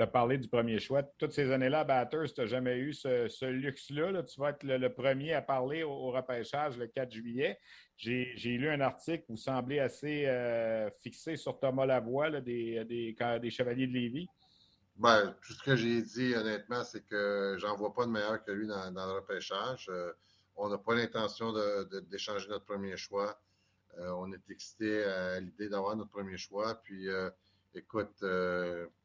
as 0.00 0.06
parlé 0.06 0.38
du 0.38 0.48
premier 0.48 0.78
choix. 0.78 1.02
Toutes 1.18 1.32
ces 1.32 1.50
années-là, 1.50 1.80
à 1.80 1.84
Batters, 1.84 2.32
tu 2.34 2.40
n'as 2.40 2.46
jamais 2.46 2.78
eu 2.78 2.92
ce, 2.92 3.44
luxe-là. 3.44 4.22
Tu 4.22 4.40
vas 4.40 4.50
être 4.50 4.62
le, 4.62 4.88
premier 4.88 5.34
à 5.34 5.42
parler 5.42 5.82
au, 5.82 6.10
repêchage 6.10 6.78
le 6.78 6.86
4 6.86 7.12
juillet. 7.12 7.58
J'ai 7.96 8.34
lu 8.34 8.68
un 8.68 8.80
article 8.80 9.24
vous 9.28 9.36
semblez 9.36 9.78
assez 9.78 10.26
euh, 10.26 10.90
fixé 11.02 11.36
sur 11.36 11.58
Thomas 11.60 11.86
Lavoie 11.86 12.40
des, 12.40 12.84
des, 12.84 13.50
Chevaliers 13.50 13.86
de 13.86 13.92
Lévis. 13.92 14.28
Ben, 14.96 15.34
tout 15.46 15.52
ce 15.52 15.62
que 15.62 15.76
j'ai 15.76 16.02
dit, 16.02 16.34
honnêtement, 16.34 16.84
c'est 16.84 17.06
que 17.06 17.56
j'en 17.58 17.76
vois 17.76 17.94
pas 17.94 18.04
de 18.06 18.10
meilleur 18.10 18.42
que 18.44 18.50
lui 18.50 18.66
dans, 18.66 18.90
le 18.90 19.12
repêchage. 19.14 19.88
Euh, 19.88 20.12
on 20.56 20.68
n'a 20.68 20.78
pas 20.78 20.94
l'intention 20.94 21.52
d'échanger 22.10 22.48
notre 22.48 22.64
premier 22.64 22.96
choix. 22.96 23.38
Euh, 23.98 24.10
on 24.16 24.32
est 24.32 24.50
excité 24.50 25.04
à 25.04 25.40
l'idée 25.40 25.68
d'avoir 25.68 25.96
notre 25.96 26.10
premier 26.10 26.36
choix. 26.36 26.74
Puis, 26.82 27.06
écoute, 27.74 28.22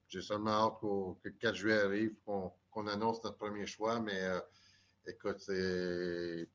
j'ai 0.08 0.22
seulement 0.22 0.68
hâte 0.68 0.80
que 0.82 1.28
le 1.28 1.32
4 1.32 1.56
juillet 1.56 1.82
arrive, 1.82 2.16
qu'on 2.24 2.88
annonce 2.88 3.24
notre 3.24 3.38
premier 3.38 3.66
choix, 3.66 4.00
mais 4.00 4.22
euh, 4.22 4.40
écoute, 5.06 5.40
c'est 5.40 6.48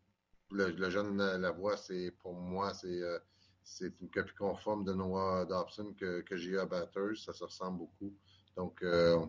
le, 0.50 0.90
jeune 0.90 1.16
Lavoie, 1.16 1.76
c'est 1.76 2.10
pour 2.22 2.34
moi, 2.34 2.72
c'est 2.74 2.88
euh, 3.02 3.18
c'est 3.64 3.92
une 4.00 4.10
copie 4.10 4.34
conforme 4.34 4.84
de 4.84 4.92
Noah 4.92 5.44
Dobson 5.44 5.94
que, 5.98 6.20
que 6.22 6.36
j'ai 6.36 6.50
eu 6.50 6.58
à 6.58 6.66
Batters. 6.66 7.16
Ça 7.16 7.32
se 7.32 7.44
ressemble 7.44 7.78
beaucoup. 7.78 8.12
Donc, 8.56 8.82
euh, 8.82 9.24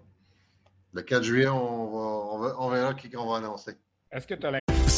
le 0.91 1.01
4 1.01 1.23
juillet, 1.23 1.47
on, 1.47 2.37
va, 2.39 2.55
on, 2.59 2.69
verra 2.69 2.93
qui 2.93 3.15
on 3.15 3.29
va 3.29 3.37
annoncer. 3.37 3.77
Est-ce 4.11 4.27
que 4.27 4.33
tu 4.33 4.45
as 4.45 4.51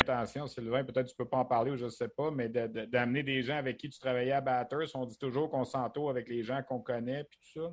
attention, 0.00 0.46
Sylvain, 0.46 0.84
peut-être 0.84 1.06
tu 1.06 1.14
ne 1.14 1.24
peux 1.24 1.28
pas 1.28 1.38
en 1.38 1.44
parler 1.44 1.70
ou 1.70 1.76
je 1.76 1.86
ne 1.86 1.90
sais 1.90 2.08
pas, 2.08 2.30
mais 2.30 2.48
d'amener 2.48 3.22
des 3.22 3.42
gens 3.42 3.56
avec 3.56 3.78
qui 3.78 3.88
tu 3.88 3.98
travaillais 3.98 4.32
à 4.32 4.40
Batters, 4.40 4.88
on 4.94 5.06
dit 5.06 5.18
toujours 5.18 5.50
qu'on 5.50 5.64
s'entoure 5.64 6.10
avec 6.10 6.28
les 6.28 6.42
gens 6.42 6.62
qu'on 6.62 6.80
connaît 6.80 7.24
puis 7.24 7.38
tout 7.40 7.60
ça. 7.60 7.72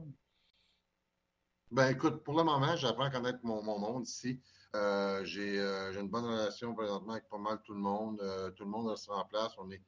Ben 1.72 1.88
écoute, 1.88 2.26
pour 2.26 2.36
le 2.36 2.44
moment, 2.44 2.76
j'apprends 2.76 3.06
à 3.06 3.10
connaître 3.10 3.40
mon, 3.44 3.64
monde 3.64 4.06
ici. 4.06 4.42
Euh, 4.76 5.24
euh, 5.24 5.92
j'ai 5.94 6.00
une 6.00 6.10
bonne 6.10 6.26
relation 6.26 6.76
présentement 6.76 7.14
avec 7.14 7.30
pas 7.30 7.38
mal 7.38 7.62
tout 7.64 7.74
le 7.74 7.80
monde. 7.80 8.20
Euh, 8.22 8.52
tout 8.52 8.66
le 8.66 8.70
monde 8.70 8.90
reste 8.90 9.10
en 9.10 9.24
place. 9.24 9.54
On 9.58 9.72
est. 9.72 9.82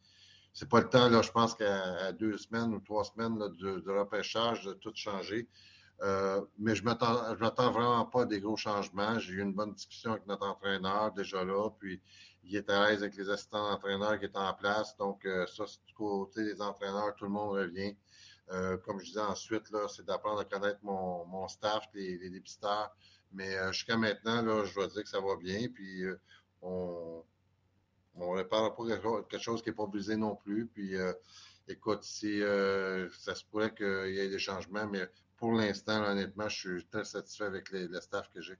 C'est 0.54 0.70
pas 0.70 0.80
le 0.80 0.88
temps, 0.88 1.10
là, 1.10 1.22
je 1.22 1.32
pense 1.32 1.56
qu'à 1.56 2.12
deux 2.14 2.38
semaines 2.38 2.74
ou 2.74 2.80
trois 2.80 3.04
semaines 3.04 3.38
de, 3.38 3.92
repêchage, 3.92 4.64
de 4.64 4.74
tout 4.74 4.94
changer. 4.96 5.50
Mais 6.02 6.76
je 6.76 6.84
ne 6.84 6.90
m'attends 6.90 7.72
vraiment 7.72 8.06
pas 8.06 8.24
à 8.24 8.26
des 8.26 8.40
gros 8.40 8.58
changements. 8.58 9.20
J'ai 9.20 9.34
eu 9.34 9.42
une 9.42 9.54
bonne 9.54 9.74
discussion 9.74 10.12
avec 10.12 10.26
notre 10.28 10.46
entraîneur 10.46 11.12
déjà 11.14 11.44
là. 11.44 11.70
Puis 11.80 12.02
il 12.44 12.56
est 12.56 12.70
à 12.70 12.90
l'aise 12.90 13.02
avec 13.04 13.16
les 13.16 13.30
assistants 13.30 13.70
d'entraîneurs 13.70 14.20
qui 14.20 14.26
sont 14.26 14.38
en 14.38 14.54
place. 14.54 14.98
Donc, 14.98 15.26
euh, 15.26 15.46
ça, 15.48 15.66
c'est 15.66 15.84
du 15.86 15.94
côté 15.94 16.44
des 16.44 16.62
entraîneurs, 16.62 17.16
tout 17.16 17.26
le 17.26 17.32
monde 17.32 17.52
revient. 17.52 17.96
comme 18.84 19.00
je 19.00 19.06
disais 19.06 19.22
ensuite, 19.22 19.70
là, 19.72 19.88
c'est 19.88 20.06
d'apprendre 20.06 20.42
à 20.42 20.46
connaître 20.46 20.80
mon, 20.84 21.26
mon 21.26 21.48
staff, 21.48 21.86
les, 21.94 22.18
les 22.18 22.30
dépisteurs. 22.30 22.94
Mais 23.32 23.56
jusqu'à 23.72 23.98
maintenant, 23.98 24.42
là, 24.42 24.66
je 24.66 24.74
dois 24.76 24.88
dire 24.88 25.04
que 25.04 25.10
ça 25.10 25.22
va 25.22 25.36
bien. 25.38 25.68
Puis 25.70 26.04
on 26.62 27.24
ne 28.16 28.36
répare 28.36 28.76
pas 28.76 28.84
quelque 29.30 29.44
chose 29.44 29.62
qui 29.64 29.70
n'est 29.70 29.76
pas 29.76 29.88
brisé 29.88 30.18
non 30.18 30.36
plus. 30.36 30.68
Puis 30.68 30.96
écoute, 31.68 32.04
si 32.04 32.42
ça 32.42 33.34
se 33.34 33.46
pourrait 33.46 33.74
qu'il 33.74 34.14
y 34.14 34.20
ait 34.20 34.30
des 34.30 34.40
changements, 34.40 34.86
mais 34.86 35.10
pour 35.44 35.52
l'instant, 35.52 36.02
honnêtement, 36.06 36.48
je 36.48 36.58
suis 36.58 36.86
très 36.86 37.04
satisfait 37.04 37.44
avec 37.44 37.70
le 37.70 38.00
staff 38.00 38.30
que 38.34 38.40
j'ai. 38.40 38.56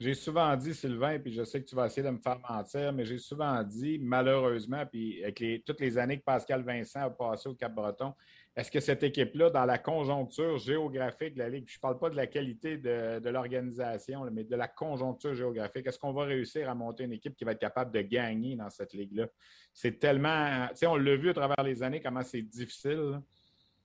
J'ai 0.00 0.14
souvent 0.14 0.56
dit, 0.56 0.74
Sylvain, 0.74 1.20
puis 1.20 1.32
je 1.32 1.44
sais 1.44 1.62
que 1.62 1.68
tu 1.68 1.76
vas 1.76 1.86
essayer 1.86 2.02
de 2.02 2.10
me 2.10 2.18
faire 2.18 2.40
mentir, 2.50 2.92
mais 2.92 3.04
j'ai 3.04 3.18
souvent 3.18 3.62
dit, 3.62 4.00
malheureusement, 4.02 4.84
puis 4.84 5.22
avec 5.22 5.64
toutes 5.64 5.78
les 5.78 5.96
années 5.98 6.18
que 6.18 6.24
Pascal 6.24 6.64
Vincent 6.64 7.02
a 7.02 7.10
passé 7.10 7.48
au 7.48 7.54
Cap-Breton, 7.54 8.14
est-ce 8.56 8.68
que 8.72 8.80
cette 8.80 9.04
équipe-là, 9.04 9.50
dans 9.50 9.64
la 9.64 9.78
conjoncture 9.78 10.58
géographique 10.58 11.34
de 11.34 11.38
la 11.38 11.48
Ligue, 11.48 11.68
je 11.68 11.76
ne 11.76 11.80
parle 11.80 12.00
pas 12.00 12.10
de 12.10 12.16
la 12.16 12.26
qualité 12.26 12.78
de, 12.78 13.28
l'organisation, 13.28 14.28
mais 14.32 14.42
de 14.42 14.56
la 14.56 14.66
conjoncture 14.66 15.34
géographique, 15.34 15.86
est-ce 15.86 16.00
qu'on 16.00 16.12
va 16.12 16.24
réussir 16.24 16.68
à 16.68 16.74
monter 16.74 17.04
une 17.04 17.12
équipe 17.12 17.36
qui 17.36 17.44
va 17.44 17.52
être 17.52 17.60
capable 17.60 17.92
de 17.92 18.00
gagner 18.00 18.56
dans 18.56 18.70
cette 18.70 18.92
Ligue-là? 18.92 19.28
C'est 19.72 20.00
tellement. 20.00 20.66
Tu 20.70 20.78
sais, 20.78 20.86
on 20.88 20.96
l'a 20.96 21.14
vu 21.14 21.30
à 21.30 21.34
travers 21.34 21.62
les 21.62 21.80
années, 21.80 22.02
comment 22.02 22.24
c'est 22.24 22.42
difficile. 22.42 23.20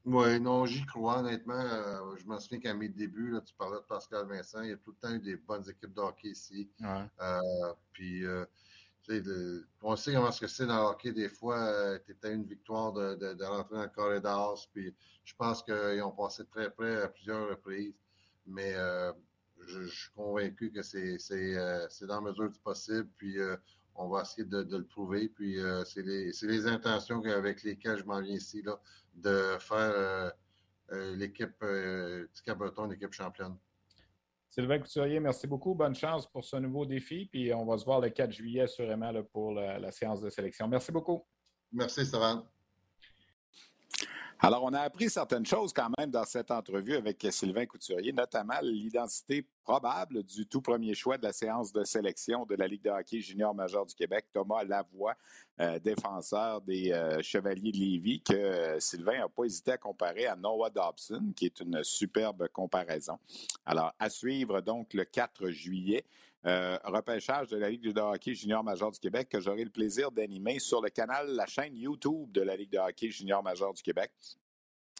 Oui, 0.10 0.40
non, 0.40 0.66
j'y 0.66 0.86
crois, 0.86 1.20
honnêtement. 1.20 1.60
Euh, 1.60 2.16
je 2.16 2.26
me 2.26 2.40
souviens 2.40 2.62
qu'à 2.62 2.74
mes 2.74 2.88
débuts, 2.88 3.36
tu 3.46 3.54
parlais 3.56 3.76
de 3.76 3.84
Pascal 3.84 4.26
Vincent, 4.26 4.62
il 4.62 4.70
y 4.70 4.72
a 4.72 4.78
tout 4.78 4.92
le 4.92 4.96
temps 4.96 5.14
eu 5.14 5.20
des 5.20 5.36
bonnes 5.36 5.70
équipes 5.70 5.94
de 5.94 6.00
hockey 6.00 6.30
ici. 6.30 6.70
Euh, 6.82 7.74
puis, 7.92 8.26
euh, 8.26 8.46
tu 9.04 9.22
sais, 9.22 9.30
on 9.82 9.98
sait 9.98 10.14
comment 10.14 10.32
c'est 10.32 10.66
dans 10.66 10.78
le 10.78 10.88
hockey, 10.92 11.12
des 11.12 11.28
fois, 11.28 12.00
tu 12.06 12.14
étais 12.14 12.34
une 12.34 12.46
victoire 12.46 12.94
de, 12.94 13.16
de, 13.16 13.44
rentrer 13.44 13.76
dans 13.76 13.84
le 13.84 13.90
corridor. 13.90 14.58
Puis, 14.72 14.96
je 15.26 15.36
pense 15.36 15.62
qu'ils 15.62 16.02
ont 16.02 16.12
passé 16.12 16.46
très 16.46 16.70
près 16.70 17.02
à 17.02 17.10
plusieurs 17.10 17.50
reprises. 17.50 18.00
Mais 18.46 18.76
je, 19.68 19.88
suis 19.88 20.12
convaincu 20.16 20.72
que 20.72 20.84
c'est 20.84 21.18
dans 22.04 22.16
la 22.16 22.22
mesure 22.22 22.50
du 22.50 22.60
possible. 22.60 23.10
Puis, 23.18 23.36
on 23.98 24.08
va 24.10 24.22
essayer 24.22 24.46
de, 24.46 24.66
le 24.70 24.86
prouver. 24.86 25.28
Puis, 25.30 25.58
c'est 25.86 26.04
les, 26.04 26.32
les, 26.42 26.68
intentions 26.68 27.22
avec 27.24 27.64
lesquelles 27.64 27.98
je 27.98 28.06
m'en 28.06 28.22
viens 28.22 28.36
ici, 28.36 28.62
là, 28.62 28.80
de 29.18 29.58
faire 29.60 29.78
euh, 29.78 30.30
euh, 30.92 31.16
l'équipe 31.16 31.56
euh, 31.64 32.28
du 32.34 32.42
Cabreton, 32.42 32.86
l'équipe 32.86 33.12
championne. 33.12 33.58
Sylvain 34.50 34.80
Couturier, 34.80 35.20
merci 35.20 35.46
beaucoup. 35.46 35.76
Bonne 35.76 35.96
chance 35.96 36.26
pour 36.28 36.46
ce 36.46 36.56
nouveau 36.56 36.86
défi. 36.86 37.26
Puis 37.26 37.54
on 37.54 37.66
va 37.66 37.78
se 37.78 37.86
voir 37.86 38.00
le 38.00 38.10
4 38.10 38.32
juillet, 38.32 38.62
assurément, 38.62 39.12
pour 39.32 39.52
la, 39.54 39.92
séance 39.92 40.22
de 40.22 40.30
sélection. 40.30 40.68
Merci 40.68 40.92
beaucoup. 40.92 41.26
Merci, 41.72 42.06
Stéphane. 42.06 42.44
Alors, 44.40 44.64
on 44.64 44.74
a 44.74 44.82
appris 44.82 45.10
certaines 45.10 45.48
choses 45.48 45.74
quand 45.74 45.90
même 45.98 46.12
dans 46.12 46.24
cette 46.24 46.52
entrevue 46.52 46.96
avec 46.96 47.26
Sylvain 47.32 47.66
Couturier, 47.66 48.14
notamment 48.14 48.60
l'identité 48.62 49.44
probable 49.64 50.22
du 50.22 50.46
tout 50.46 50.62
premier 50.62 50.94
choix 50.94 51.18
de 51.18 51.24
la 51.24 51.34
séance 51.34 51.74
de 51.74 51.84
sélection 51.84 52.46
de 52.46 52.54
la 52.54 52.68
Ligue 52.68 52.84
de 52.84 52.92
hockey 52.92 53.20
junior 53.20 53.56
majeur 53.56 53.88
du 53.88 53.96
Québec, 53.96 54.28
Thomas 54.32 54.64
Lavoie, 54.64 55.16
euh, 55.60 55.80
défenseur 55.80 56.62
des 56.62 56.92
euh, 56.92 57.20
Chevaliers 57.24 57.72
de 57.72 57.78
Lévis, 57.78 58.22
que 58.22 58.34
euh, 58.34 58.80
Sylvain 58.80 59.18
n'a 59.18 59.28
pas 59.28 59.46
hésité 59.46 59.72
à 59.72 59.78
comparer 59.78 60.28
à 60.28 60.36
Noah 60.36 60.70
Dobson, 60.70 61.34
qui 61.36 61.46
est 61.46 61.60
une 61.60 61.84
superbe 61.84 62.48
comparaison. 62.54 63.18
Alors, 63.66 63.92
à 63.98 64.08
suivre 64.10 64.62
donc 64.62 64.94
le 64.94 65.04
4 65.04 65.50
juillet. 65.50 66.06
Euh, 66.46 66.78
repêchage 66.84 67.48
de 67.50 67.58
la 67.58 67.70
Ligue 67.70 67.92
de 67.92 68.00
hockey 68.00 68.34
junior 68.34 68.64
majeur 68.64 68.92
du 68.92 69.00
Québec 69.00 69.28
que 69.30 69.42
j'aurai 69.42 69.64
le 69.64 69.70
plaisir 69.70 70.12
d'animer 70.12 70.60
sur 70.60 70.82
le 70.82 70.90
canal, 70.90 71.28
la 71.32 71.46
chaîne 71.46 71.76
YouTube 71.76 72.32
de 72.32 72.42
la 72.42 72.56
Ligue 72.56 72.72
de 72.72 72.78
hockey 72.78 73.10
junior 73.10 73.44
majeur 73.44 73.74
du 73.74 73.82
Québec. 73.82 74.12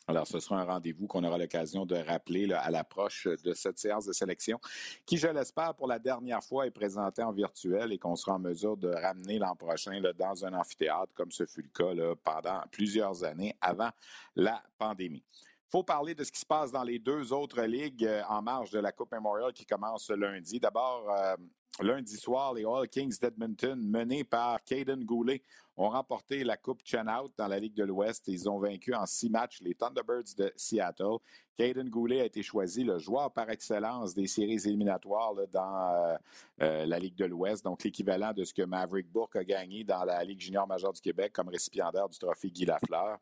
Alors, 0.10 0.26
ce 0.26 0.40
sera 0.40 0.62
un 0.62 0.64
rendez-vous 0.64 1.06
qu'on 1.06 1.24
aura 1.26 1.38
l'occasion 1.38 1.86
de 1.86 1.96
rappeler 1.96 2.52
à 2.54 2.72
l'approche 2.72 3.28
de 3.44 3.54
cette 3.54 3.78
séance 3.78 4.06
de 4.06 4.14
sélection, 4.14 4.58
qui, 5.06 5.18
je 5.18 5.28
l'espère, 5.28 5.76
pour 5.76 5.86
la 5.88 6.00
dernière 6.00 6.42
fois, 6.42 6.66
est 6.66 6.72
présentée 6.72 7.24
en 7.24 7.34
virtuel 7.34 7.92
et 7.92 7.98
qu'on 7.98 8.16
sera 8.16 8.36
en 8.36 8.40
mesure 8.40 8.78
de 8.78 8.88
ramener 8.88 9.38
l'an 9.38 9.56
prochain 9.58 10.02
dans 10.18 10.46
un 10.46 10.54
amphithéâtre, 10.54 11.14
comme 11.14 11.32
ce 11.32 11.46
fut 11.46 11.62
le 11.62 11.70
cas 11.70 12.16
pendant 12.24 12.62
plusieurs 12.72 13.26
années 13.26 13.58
avant 13.60 13.90
la 14.38 14.64
pandémie. 14.78 15.26
Faut 15.70 15.84
parler 15.84 16.16
de 16.16 16.24
ce 16.24 16.32
qui 16.32 16.40
se 16.40 16.46
passe 16.46 16.72
dans 16.72 16.84
les 16.84 16.98
deux 16.98 17.34
autres 17.34 17.62
ligues 17.64 18.06
euh, 18.06 18.24
en 18.30 18.42
marge 18.42 18.72
de 18.72 18.80
la 18.80 18.94
Coupe 18.94 19.12
Memorial 19.12 19.52
qui 19.52 19.66
commence 19.66 20.10
lundi. 20.10 20.62
D'abord, 20.62 21.12
euh, 21.12 21.36
lundi 21.82 22.16
soir, 22.16 22.54
les 22.54 22.64
All 22.64 22.88
Kings 22.88 23.18
d'Edmonton, 23.20 23.76
menés 23.76 24.24
par 24.24 24.64
Caden 24.64 25.04
Goulet, 25.04 25.42
ont 25.76 25.90
remporté 25.90 26.46
la 26.46 26.56
Coupe 26.56 26.82
Chenout 26.86 27.34
dans 27.38 27.48
la 27.48 27.60
Ligue 27.60 27.76
de 27.76 27.84
l'Ouest. 27.84 28.30
Ils 28.30 28.50
ont 28.50 28.60
vaincu 28.60 28.96
en 28.96 29.06
six 29.06 29.30
matchs 29.30 29.60
les 29.62 29.76
Thunderbirds 29.76 30.36
de 30.38 30.54
Seattle. 30.56 31.18
Caden 31.58 31.90
Goulet 31.90 32.22
a 32.22 32.26
été 32.26 32.44
choisi 32.44 32.86
le 32.86 32.98
joueur 32.98 33.32
par 33.34 33.50
excellence 33.50 34.14
des 34.14 34.28
séries 34.28 34.62
éliminatoires 34.66 35.34
dans 35.52 36.18
euh, 36.62 36.86
la 36.86 36.98
Ligue 36.98 37.16
de 37.16 37.26
l'Ouest, 37.26 37.66
donc 37.66 37.84
l'équivalent 37.84 38.32
de 38.32 38.46
ce 38.46 38.54
que 38.54 38.64
Maverick 38.64 39.12
Bourque 39.12 39.36
a 39.36 39.44
gagné 39.44 39.84
dans 39.84 40.06
la 40.06 40.24
Ligue 40.24 40.40
junior 40.40 40.66
majeure 40.66 40.94
du 40.94 41.02
Québec 41.02 41.34
comme 41.34 41.50
récipiendaire 41.50 42.08
du 42.08 42.18
trophée 42.18 42.50
Guy 42.50 42.64
Lafleur. 42.64 43.20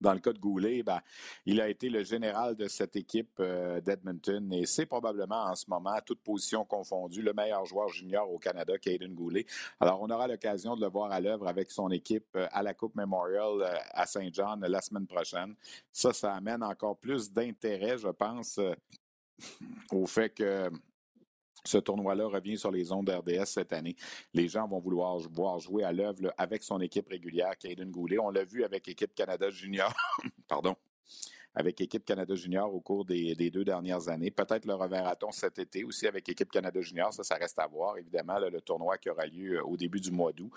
Dans 0.00 0.12
le 0.12 0.20
cas 0.20 0.32
de 0.32 0.38
Goulet, 0.38 0.82
ben, 0.82 1.00
il 1.44 1.60
a 1.60 1.68
été 1.68 1.88
le 1.88 2.04
général 2.04 2.54
de 2.54 2.68
cette 2.68 2.94
équipe 2.96 3.40
euh, 3.40 3.80
d'Edmonton 3.80 4.52
et 4.52 4.64
c'est 4.66 4.86
probablement 4.86 5.44
en 5.44 5.54
ce 5.54 5.64
moment, 5.68 5.90
à 5.90 6.00
toute 6.00 6.20
position 6.20 6.64
confondue, 6.64 7.22
le 7.22 7.32
meilleur 7.32 7.64
joueur 7.64 7.88
junior 7.88 8.30
au 8.30 8.38
Canada, 8.38 8.78
Caden 8.78 9.14
Goulet. 9.14 9.46
Alors, 9.80 10.00
on 10.00 10.10
aura 10.10 10.28
l'occasion 10.28 10.76
de 10.76 10.80
le 10.80 10.88
voir 10.88 11.10
à 11.10 11.20
l'œuvre 11.20 11.48
avec 11.48 11.70
son 11.70 11.90
équipe 11.90 12.28
euh, 12.36 12.46
à 12.52 12.62
la 12.62 12.74
Coupe 12.74 12.94
Memorial 12.94 13.62
euh, 13.62 13.76
à 13.90 14.06
Saint-Jean 14.06 14.56
la 14.60 14.80
semaine 14.80 15.06
prochaine. 15.06 15.54
Ça, 15.92 16.12
ça 16.12 16.34
amène 16.34 16.62
encore 16.62 16.96
plus 16.96 17.32
d'intérêt, 17.32 17.98
je 17.98 18.08
pense, 18.08 18.60
au 19.90 20.06
fait 20.06 20.30
que 20.30 20.70
ce 21.64 21.78
tournoi-là 21.78 22.26
revient 22.26 22.58
sur 22.58 22.70
les 22.70 22.92
ondes 22.92 23.08
RDS 23.08 23.46
cette 23.46 23.72
année. 23.72 23.96
Les 24.34 24.48
gens 24.48 24.66
vont 24.66 24.78
vouloir 24.78 25.18
voir 25.18 25.58
jouer 25.58 25.84
à 25.84 25.92
l'œuvre 25.92 26.32
avec 26.36 26.62
son 26.62 26.80
équipe 26.80 27.08
régulière, 27.08 27.56
Caden 27.58 27.90
Goulet. 27.90 28.18
On 28.18 28.30
l'a 28.30 28.44
vu 28.44 28.64
avec 28.64 28.86
l'équipe 28.86 29.14
Canada 29.14 29.50
Junior. 29.50 29.92
Pardon 30.48 30.76
avec 31.54 31.80
Équipe 31.80 32.04
Canada 32.04 32.34
Junior 32.34 32.72
au 32.72 32.80
cours 32.80 33.04
des, 33.04 33.34
deux 33.50 33.64
dernières 33.64 34.08
années. 34.08 34.30
Peut-être 34.30 34.64
le 34.66 34.74
reverra-t-on 34.74 35.32
cet 35.32 35.58
été 35.58 35.84
aussi 35.84 36.06
avec 36.06 36.28
Équipe 36.28 36.50
Canada 36.50 36.80
Junior. 36.80 37.12
Ça, 37.12 37.22
ça 37.22 37.36
reste 37.36 37.58
à 37.58 37.66
voir, 37.66 37.96
évidemment, 37.98 38.38
le 38.38 38.60
tournoi 38.60 38.98
qui 38.98 39.10
aura 39.10 39.26
lieu 39.26 39.58
euh, 39.58 39.62
au 39.64 39.76
début 39.76 40.00
du 40.00 40.10
mois 40.10 40.32
d'août. 40.32 40.52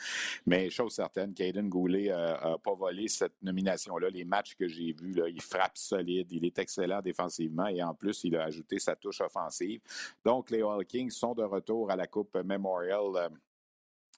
Mais 0.46 0.70
chose 0.70 0.94
certaine, 0.94 1.34
Caden 1.34 1.70
Goulet 1.70 2.10
n'a 2.10 2.58
pas 2.64 2.74
volé 2.74 3.08
cette 3.08 3.42
nomination-là. 3.42 4.10
Les 4.10 4.26
matchs 4.26 4.56
que 4.56 4.68
j'ai 4.68 4.94
vus, 4.94 5.16
il 5.28 5.42
frappe 5.42 5.78
solide, 5.78 6.32
il 6.32 6.46
est 6.46 6.60
excellent 6.60 7.02
défensivement 7.02 7.68
et 7.68 7.82
en 7.82 7.94
plus, 7.94 8.24
il 8.24 8.36
a 8.36 8.44
ajouté 8.44 8.80
sa 8.80 8.96
touche 8.96 9.22
offensive. 9.22 9.82
Donc, 10.26 10.50
les 10.52 10.62
All 10.62 10.86
sont 11.10 11.34
de 11.34 11.44
retour 11.44 11.92
à 11.92 11.96
la 11.96 12.08
Coupe 12.08 12.36
Memorial 12.44 13.16
euh, 13.16 13.30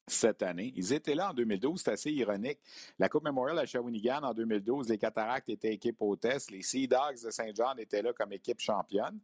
cette 0.08 0.44
année. 0.44 0.74
Ils 0.76 0.94
étaient 0.94 1.16
là 1.16 1.32
en 1.32 1.34
2012, 1.34 1.82
c'est 1.84 1.92
assez 1.92 2.12
ironique. 2.12 2.60
La 3.00 3.10
Coupe 3.10 3.24
Memorial 3.24 3.58
à 3.60 3.66
Shawinigan 3.66 4.24
en 4.24 4.34
2012, 4.34 4.90
les 4.90 4.98
Cataractes 4.98 5.50
étaient 5.50 5.74
équipe 5.74 6.02
hôtesse, 6.02 6.52
les 6.52 6.62
Sea 6.62 6.88
Dogs 6.88 7.24
de 7.24 7.32
Saint 7.32 7.52
John 7.54 7.80
étaient 7.80 8.02
là 8.02 8.14
comme 8.14 8.34
équipe 8.34 8.60
championne. 8.60 9.20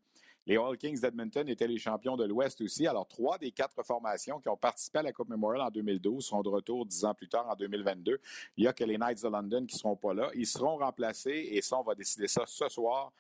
Les 0.46 0.58
All 0.58 0.78
Kings 0.78 1.00
d'Edmonton 1.00 1.48
étaient 1.48 1.68
les 1.68 1.78
champions 1.78 2.18
de 2.18 2.26
l'Ouest 2.26 2.60
aussi. 2.62 2.88
Alors, 2.88 3.08
trois 3.08 3.38
des 3.38 3.52
quatre 3.52 3.84
formations 3.84 4.40
qui 4.40 4.50
ont 4.50 4.58
participé 4.58 5.00
à 5.00 5.04
la 5.04 5.12
Coupe 5.12 5.30
Memorial 5.30 5.62
en 5.62 5.70
2012 5.70 6.26
seront 6.26 6.42
de 6.42 6.50
retour 6.50 6.88
dix 6.88 7.06
ans 7.06 7.14
plus 7.14 7.30
tard 7.30 7.48
en 7.48 7.56
2022. 7.56 8.20
Il 8.58 8.62
n'y 8.64 8.68
a 8.68 8.74
que 8.74 8.84
les 8.84 8.98
Knights 8.98 9.22
de 9.22 9.28
London 9.28 9.66
qui 9.68 9.76
ne 9.76 9.80
seront 9.80 9.96
pas 9.96 10.14
là. 10.14 10.32
Ils 10.34 10.48
seront 10.48 10.78
remplacés 10.78 11.50
et 11.52 11.62
ça, 11.62 11.78
on 11.78 11.84
va 11.84 11.94
décider 11.94 12.28
ça 12.28 12.46
ce 12.48 12.68
soir 12.68 13.12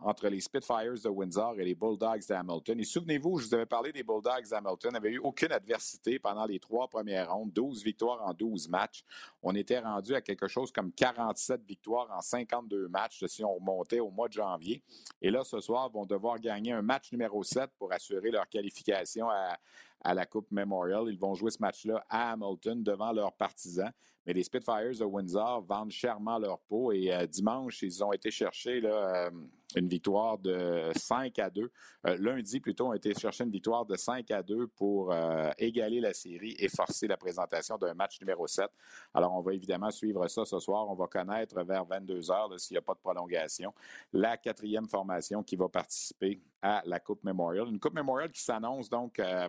entre 0.00 0.28
les 0.28 0.40
Spitfires 0.40 0.94
de 1.02 1.08
Windsor 1.08 1.58
et 1.58 1.64
les 1.64 1.74
Bulldogs 1.74 2.26
d'Hamilton. 2.28 2.78
Et 2.78 2.84
souvenez-vous, 2.84 3.38
je 3.38 3.46
vous 3.46 3.54
avais 3.54 3.66
parlé 3.66 3.92
des 3.92 4.02
Bulldogs 4.02 4.48
d'Hamilton, 4.48 4.92
n'avaient 4.92 5.12
eu 5.12 5.18
aucune 5.18 5.52
adversité 5.52 6.18
pendant 6.18 6.46
les 6.46 6.60
trois 6.60 6.88
premières 6.88 7.32
rondes, 7.32 7.52
12 7.52 7.82
victoires 7.82 8.22
en 8.24 8.32
12 8.32 8.68
matchs. 8.68 9.04
On 9.42 9.54
était 9.54 9.80
rendu 9.80 10.14
à 10.14 10.20
quelque 10.20 10.46
chose 10.46 10.70
comme 10.70 10.92
47 10.92 11.64
victoires 11.66 12.08
en 12.12 12.20
52 12.20 12.88
matchs 12.88 13.24
si 13.26 13.44
on 13.44 13.54
remontait 13.54 14.00
au 14.00 14.10
mois 14.10 14.28
de 14.28 14.34
janvier. 14.34 14.82
Et 15.20 15.30
là, 15.30 15.42
ce 15.42 15.60
soir, 15.60 15.88
ils 15.90 15.94
vont 15.94 16.06
devoir 16.06 16.38
gagner 16.38 16.72
un 16.72 16.82
match 16.82 17.10
numéro 17.10 17.42
7 17.42 17.70
pour 17.78 17.92
assurer 17.92 18.30
leur 18.30 18.48
qualification 18.48 19.28
à, 19.30 20.14
la 20.14 20.26
Coupe 20.26 20.50
Memorial. 20.52 21.06
Ils 21.08 21.18
vont 21.18 21.34
jouer 21.34 21.50
ce 21.50 21.60
match-là 21.60 22.04
à 22.08 22.32
Hamilton 22.32 22.84
devant 22.84 23.12
leurs 23.12 23.32
partisans. 23.32 23.90
Mais 24.24 24.32
les 24.32 24.44
Spitfires 24.44 24.96
de 24.98 25.04
Windsor 25.04 25.62
vendent 25.62 25.90
chèrement 25.90 26.38
leur 26.38 26.60
peau 26.60 26.92
et 26.92 27.12
euh, 27.12 27.26
dimanche, 27.26 27.82
ils 27.82 28.04
ont 28.04 28.12
été 28.12 28.30
chercher 28.30 28.80
là, 28.80 28.90
euh, 29.26 29.30
une 29.76 29.88
victoire 29.88 30.38
de 30.38 30.90
5 30.96 31.38
à 31.38 31.50
2. 31.50 31.70
Euh, 32.06 32.16
lundi, 32.18 32.60
plutôt, 32.60 32.88
ont 32.88 32.94
été 32.94 33.14
chercher 33.14 33.44
une 33.44 33.50
victoire 33.50 33.84
de 33.84 33.96
5 33.96 34.30
à 34.30 34.42
2 34.42 34.68
pour 34.68 35.14
égaler 35.58 36.00
la 36.00 36.12
série 36.12 36.56
et 36.58 36.68
forcer 36.68 37.06
la 37.06 37.16
présentation 37.16 37.76
d'un 37.76 37.94
match 37.94 38.20
numéro 38.20 38.46
7. 38.46 38.66
Alors, 39.14 39.34
on 39.34 39.40
va 39.40 39.52
évidemment 39.54 39.90
suivre 39.90 40.26
ça 40.28 40.44
ce 40.44 40.58
soir. 40.58 40.88
On 40.88 40.94
va 40.94 41.06
connaître 41.06 41.62
vers 41.62 41.84
22 41.84 42.30
heures, 42.30 42.58
s'il 42.58 42.74
n'y 42.74 42.78
a 42.78 42.82
pas 42.82 42.94
de 42.94 43.00
prolongation, 43.00 43.72
la 44.12 44.36
quatrième 44.36 44.88
formation 44.88 45.42
qui 45.42 45.56
va 45.56 45.68
participer 45.68 46.40
à 46.62 46.82
la 46.84 47.00
Coupe 47.00 47.22
Memorial. 47.24 47.68
Une 47.68 47.78
Coupe 47.78 47.94
Memorial 47.94 48.30
qui 48.30 48.42
s'annonce 48.42 48.88
donc 48.88 49.18
euh, 49.18 49.48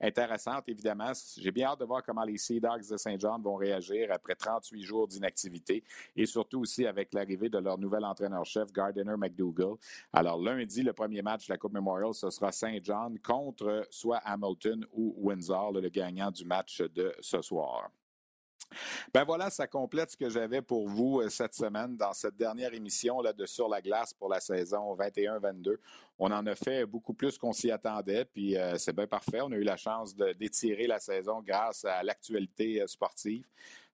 intéressante, 0.00 0.68
évidemment. 0.68 1.12
J'ai 1.36 1.50
bien 1.50 1.68
hâte 1.68 1.80
de 1.80 1.84
voir 1.84 2.02
comment 2.02 2.24
les 2.24 2.36
Sea 2.38 2.60
Dogs 2.60 2.88
de 2.88 2.96
Saint-Jean 2.96 3.38
vont 3.40 3.56
réagir 3.56 4.08
après 4.10 4.34
38 4.34 4.82
jours 4.82 5.08
d'inactivité 5.08 5.82
et 6.14 6.26
surtout 6.26 6.60
aussi 6.60 6.86
avec 6.86 7.12
l'arrivée 7.14 7.48
de 7.48 7.58
leur 7.58 7.78
nouvel 7.78 8.04
entraîneur-chef, 8.04 8.72
Gardiner 8.72 9.16
McDougall. 9.16 9.76
Alors, 10.12 10.40
lundi, 10.40 10.82
le 10.82 10.92
premier 10.92 11.22
match 11.22 11.46
de 11.46 11.52
la 11.52 11.58
Coupe 11.58 11.72
Memorial, 11.72 12.12
ce 12.14 12.30
sera 12.30 12.52
Saint-Jean 12.52 13.14
contre 13.24 13.86
soit 13.90 14.18
Hamilton 14.24 14.84
ou 14.92 15.14
Windsor, 15.18 15.72
le 15.72 15.88
gagnant 15.88 16.30
du 16.30 16.44
match 16.44 16.82
de 16.82 17.14
ce 17.20 17.40
soir. 17.40 17.90
Ben 19.12 19.24
voilà, 19.24 19.50
ça 19.50 19.66
complète 19.66 20.10
ce 20.10 20.16
que 20.16 20.28
j'avais 20.28 20.62
pour 20.62 20.88
vous 20.88 21.20
euh, 21.20 21.28
cette 21.28 21.54
semaine 21.54 21.96
dans 21.96 22.12
cette 22.12 22.36
dernière 22.36 22.74
émission 22.74 23.22
de 23.22 23.46
Sur 23.46 23.68
la 23.68 23.80
glace 23.80 24.12
pour 24.12 24.28
la 24.28 24.40
saison 24.40 24.94
21-22. 24.96 25.76
On 26.18 26.30
en 26.30 26.46
a 26.46 26.54
fait 26.54 26.86
beaucoup 26.86 27.14
plus 27.14 27.38
qu'on 27.38 27.52
s'y 27.52 27.70
attendait, 27.70 28.24
puis 28.24 28.56
euh, 28.56 28.76
c'est 28.78 28.94
bien 28.94 29.06
parfait. 29.06 29.40
On 29.40 29.50
a 29.52 29.56
eu 29.56 29.64
la 29.64 29.76
chance 29.76 30.14
d'étirer 30.14 30.86
la 30.86 31.00
saison 31.00 31.42
grâce 31.42 31.84
à 31.84 32.02
l'actualité 32.02 32.82
euh, 32.82 32.86
sportive. 32.86 33.44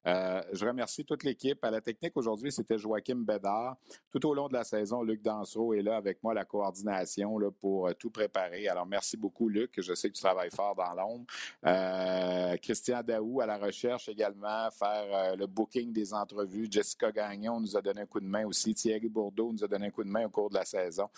Euh, 0.08 0.42
je 0.52 0.64
remercie 0.64 1.04
toute 1.04 1.22
l'équipe. 1.22 1.62
À 1.62 1.70
la 1.70 1.80
technique 1.80 2.16
aujourd'hui, 2.16 2.50
c'était 2.50 2.78
Joachim 2.78 3.24
Bédard. 3.26 3.76
Tout 4.10 4.26
au 4.26 4.34
long 4.34 4.48
de 4.48 4.54
la 4.54 4.64
saison, 4.64 5.02
Luc 5.02 5.20
Dansereau 5.22 5.74
est 5.74 5.82
là 5.82 5.96
avec 5.96 6.22
moi, 6.22 6.32
la 6.32 6.46
coordination 6.46 7.38
là, 7.38 7.50
pour 7.50 7.88
euh, 7.88 7.92
tout 7.92 8.10
préparer. 8.10 8.68
Alors, 8.68 8.86
merci 8.86 9.16
beaucoup, 9.18 9.48
Luc. 9.48 9.74
Je 9.76 9.94
sais 9.94 10.08
que 10.08 10.14
tu 10.14 10.22
travailles 10.22 10.50
fort 10.50 10.74
dans 10.74 10.94
l'ombre. 10.94 11.26
Euh, 11.66 12.56
Christian 12.56 13.02
Daou 13.02 13.40
à 13.42 13.46
la 13.46 13.58
recherche 13.58 14.08
également, 14.08 14.70
faire 14.70 15.36
le 15.36 15.46
booking 15.46 15.92
des 15.92 16.14
entrevues. 16.14 16.68
Jessica 16.70 17.12
Gagnon 17.12 17.60
nous 17.60 17.76
a 17.76 17.82
donné 17.82 18.02
un 18.02 18.06
coup 18.06 18.20
de 18.20 18.26
main 18.26 18.46
aussi. 18.46 18.74
Thierry 18.74 19.08
Bourdeau 19.08 19.52
nous 19.52 19.62
a 19.62 19.68
donné 19.68 19.88
un 19.88 19.90
coup 19.90 20.04
de 20.04 20.08
main 20.08 20.24
au 20.26 20.30
cours 20.30 20.48
de 20.48 20.54
la 20.54 20.64
saison. 20.64 21.08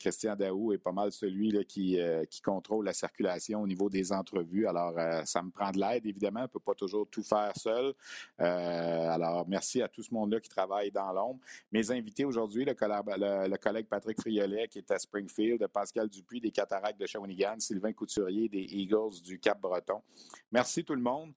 Christian 0.00 0.34
Daou 0.34 0.72
est 0.72 0.78
pas 0.78 0.92
mal 0.92 1.12
celui 1.12 1.50
là, 1.50 1.62
qui, 1.64 1.98
qui 2.28 2.40
contrôle 2.40 2.86
la 2.86 2.92
circulation 2.92 3.62
au 3.62 3.66
niveau 3.66 3.88
des 3.88 4.12
entrevues. 4.12 4.66
Alors, 4.66 4.94
ça 5.24 5.42
me 5.42 5.50
prend 5.50 5.70
de 5.70 5.78
l'aide, 5.78 6.06
évidemment. 6.06 6.40
On 6.40 6.44
ne 6.44 6.48
peut 6.48 6.60
pas 6.60 6.74
toujours 6.74 7.06
tout 7.08 7.22
faire 7.22 7.52
seul. 7.56 7.94
Euh, 8.40 9.08
alors, 9.08 9.46
merci 9.46 9.82
à 9.82 9.88
tout 9.88 10.02
ce 10.02 10.12
monde-là 10.12 10.40
qui 10.40 10.48
travaille 10.48 10.90
dans 10.90 11.12
l'ombre. 11.12 11.40
Mes 11.70 11.90
invités 11.90 12.24
aujourd'hui, 12.24 12.64
le, 12.64 13.56
collègue 13.56 13.86
Patrick 13.86 14.20
Friolet 14.20 14.68
qui 14.68 14.78
est 14.78 14.90
à 14.90 14.98
Springfield, 14.98 15.66
Pascal 15.68 16.08
Dupuis 16.08 16.40
des 16.40 16.50
Cataractes 16.50 16.98
de 16.98 17.06
Shawinigan, 17.06 17.58
Sylvain 17.58 17.92
Couturier 17.92 18.48
des 18.48 18.62
Eagles 18.62 19.22
du 19.24 19.38
Cap-Breton. 19.38 20.02
Merci 20.50 20.84
tout 20.84 20.94
le 20.94 21.02
monde. 21.02 21.32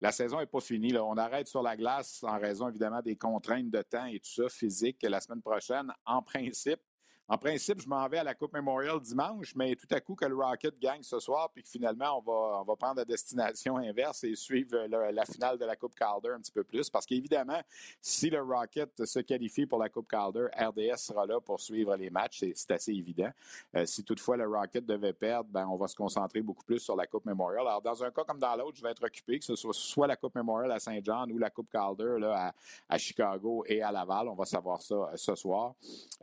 La 0.00 0.12
saison 0.12 0.38
n'est 0.38 0.46
pas 0.46 0.60
finie. 0.60 0.96
On 0.96 1.16
arrête 1.16 1.48
sur 1.48 1.62
la 1.62 1.76
glace 1.76 2.22
en 2.22 2.38
raison 2.38 2.68
évidemment 2.68 3.02
des 3.02 3.16
contraintes 3.16 3.70
de 3.70 3.82
temps 3.82 4.06
et 4.06 4.20
tout 4.20 4.30
ça 4.30 4.48
physique 4.48 5.02
la 5.02 5.20
semaine 5.20 5.42
prochaine. 5.42 5.92
En 6.06 6.22
principe, 6.22 6.80
en 7.28 7.38
principe, 7.38 7.80
je 7.80 7.88
m'en 7.88 8.06
vais 8.08 8.18
à 8.18 8.24
la 8.24 8.34
Coupe 8.34 8.54
Memorial 8.54 9.00
dimanche, 9.00 9.54
mais 9.54 9.76
tout 9.76 9.86
à 9.90 10.00
coup 10.00 10.14
que 10.14 10.24
le 10.24 10.34
Rocket 10.34 10.78
gagne 10.78 11.02
ce 11.02 11.20
soir, 11.20 11.50
puis 11.52 11.62
que 11.62 11.68
finalement, 11.68 12.18
on 12.18 12.22
va, 12.22 12.60
on 12.60 12.64
va 12.64 12.76
prendre 12.76 12.96
la 12.96 13.04
destination 13.04 13.76
inverse 13.76 14.24
et 14.24 14.34
suivre 14.34 14.78
la 14.88 15.24
finale 15.24 15.58
de 15.58 15.64
la 15.64 15.76
Coupe 15.76 15.94
Calder 15.94 16.30
un 16.30 16.40
petit 16.40 16.52
peu 16.52 16.64
plus. 16.64 16.88
Parce 16.88 17.04
qu'évidemment, 17.04 17.60
si 18.00 18.30
le 18.30 18.40
Rocket 18.40 19.04
se 19.04 19.18
qualifie 19.20 19.66
pour 19.66 19.78
la 19.78 19.88
Coupe 19.88 20.08
Calder, 20.08 20.46
RDS 20.56 20.96
sera 20.96 21.26
là 21.26 21.40
pour 21.40 21.60
suivre 21.60 21.94
les 21.96 22.10
matchs. 22.10 22.44
C'est 22.54 22.70
assez 22.70 22.92
évident. 22.92 23.30
Euh, 23.76 23.84
si 23.84 24.04
toutefois 24.04 24.36
le 24.36 24.48
Rocket 24.48 24.86
devait 24.86 25.12
perdre, 25.12 25.50
ben, 25.50 25.66
on 25.68 25.76
va 25.76 25.88
se 25.88 25.96
concentrer 25.96 26.40
beaucoup 26.40 26.64
plus 26.64 26.78
sur 26.78 26.96
la 26.96 27.06
Coupe 27.06 27.26
Memorial. 27.26 27.66
Alors, 27.66 27.82
dans 27.82 28.02
un 28.02 28.10
cas 28.10 28.24
comme 28.24 28.38
dans 28.38 28.56
l'autre, 28.56 28.76
je 28.76 28.82
vais 28.82 28.90
être 28.90 29.04
occupé, 29.04 29.38
que 29.38 29.44
ce 29.44 29.54
soit 29.54 29.74
soit 29.74 30.06
la 30.06 30.16
Coupe 30.16 30.34
Memorial 30.34 30.70
à 30.72 30.78
Saint-Jean 30.78 31.28
ou 31.30 31.38
la 31.38 31.50
Coupe 31.50 31.70
Calder 31.70 32.16
là, 32.18 32.54
à, 32.88 32.98
Chicago 32.98 33.64
et 33.66 33.82
à 33.82 33.92
Laval. 33.92 34.28
On 34.28 34.34
va 34.34 34.44
savoir 34.44 34.80
ça 34.80 34.94
euh, 34.94 35.16
ce 35.16 35.34
soir. 35.34 35.74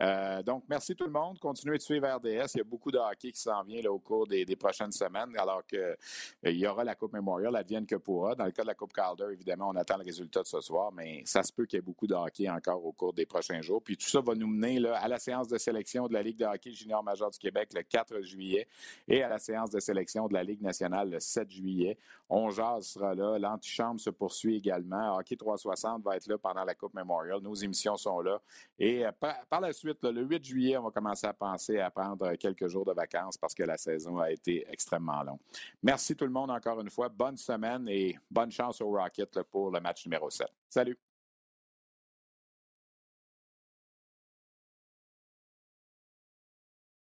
Euh, 0.02 0.42
donc, 0.44 0.64
merci 0.68 0.95
tout 0.96 1.06
le 1.06 1.12
monde. 1.12 1.40
Continuez 1.40 1.78
de 1.78 1.82
suivre 1.82 2.08
RDS. 2.08 2.54
Il 2.56 2.58
y 2.58 2.62
a 2.62 2.64
beaucoup 2.64 2.92
de 2.92 2.98
hockey 2.98 3.32
qui 3.32 3.40
s'en 3.40 3.64
vient 3.64 3.84
au 3.86 4.00
cours 4.00 4.28
des, 4.28 4.46
prochaines 4.56 4.92
semaines, 4.92 5.36
alors 5.38 5.66
qu'il 5.66 5.80
euh, 5.80 6.52
y 6.52 6.66
aura 6.66 6.84
la 6.84 6.96
Coupe 6.96 7.14
Memorial, 7.14 7.64
vienne 7.68 7.86
que 7.86 7.96
pourra. 7.96 8.36
Dans 8.36 8.46
le 8.46 8.52
cas 8.52 8.62
de 8.62 8.68
la 8.68 8.74
Coupe 8.74 8.94
Calder, 8.94 9.26
évidemment, 9.32 9.70
on 9.70 9.76
attend 9.76 9.98
le 9.98 10.04
résultat 10.04 10.42
de 10.42 10.48
ce 10.48 10.62
soir, 10.62 10.92
mais 10.92 11.24
ça 11.26 11.44
se 11.44 11.52
peut 11.52 11.66
qu'il 11.66 11.78
y 11.78 11.80
ait 11.80 11.82
beaucoup 11.82 12.08
de 12.08 12.14
hockey 12.14 12.50
encore 12.50 12.84
au 12.86 12.94
cours 12.94 13.14
des 13.14 13.26
prochains 13.26 13.62
jours. 13.62 13.82
Puis 13.84 13.98
tout 13.98 14.08
ça 14.08 14.22
va 14.22 14.34
nous 14.36 14.48
mener 14.48 14.88
à 14.88 15.08
la 15.08 15.20
séance 15.20 15.48
de 15.48 15.58
sélection 15.58 16.08
de 16.08 16.14
la 16.14 16.24
Ligue 16.24 16.38
de 16.38 16.46
hockey 16.46 16.72
junior 16.72 17.04
major 17.04 17.30
du 17.30 17.40
Québec 17.40 17.70
le 17.74 17.84
4 17.84 18.22
juillet 18.22 18.68
et 19.08 19.22
à 19.24 19.30
la 19.30 19.40
séance 19.40 19.70
de 19.72 19.80
sélection 19.80 20.28
de 20.28 20.34
la 20.34 20.44
Ligue 20.44 20.62
nationale 20.62 21.10
le 21.10 21.20
7 21.20 21.50
juillet. 21.50 21.98
On 22.30 22.50
jase 22.50 22.88
sera 22.88 23.14
là. 23.14 23.38
L'antichambre 23.38 24.00
se 24.00 24.10
poursuit 24.10 24.56
également. 24.56 25.18
Hockey 25.18 25.36
360 25.36 26.04
va 26.04 26.16
être 26.16 26.28
là 26.28 26.38
pendant 26.38 26.64
la 26.64 26.74
Coupe 26.74 26.94
Memorial. 26.94 27.40
Nos 27.42 27.54
émissions 27.54 27.98
sont 27.98 28.22
là. 28.22 28.42
Et 28.80 29.06
euh, 29.06 29.12
par, 29.12 29.62
la 29.62 29.74
suite, 29.74 30.04
le 30.04 30.24
8 30.24 30.44
juillet, 30.44 30.78
va 30.86 30.92
commencer 30.92 31.28
à 31.28 31.34
penser 31.34 31.80
à 31.80 31.90
prendre 31.90 32.36
quelques 32.36 32.68
jours 32.68 32.86
de 32.86 32.94
vacances 32.94 33.38
parce 33.38 33.54
que 33.54 33.64
la 33.64 33.78
saison 33.78 34.20
a 34.20 34.32
été 34.32 34.66
extrêmement 34.70 35.24
longue. 35.24 35.40
Merci 35.84 36.16
tout 36.16 36.26
le 36.26 36.32
monde 36.32 36.52
encore 36.52 36.80
une 36.82 36.90
fois. 36.90 37.10
Bonne 37.10 37.38
semaine 37.38 37.88
et 37.90 38.18
bonne 38.30 38.52
chance 38.52 38.82
au 38.82 38.90
Rocket 38.90 39.42
pour 39.44 39.72
le 39.72 39.80
match 39.80 40.06
numéro 40.06 40.30
7. 40.30 40.48
Salut! 40.70 40.98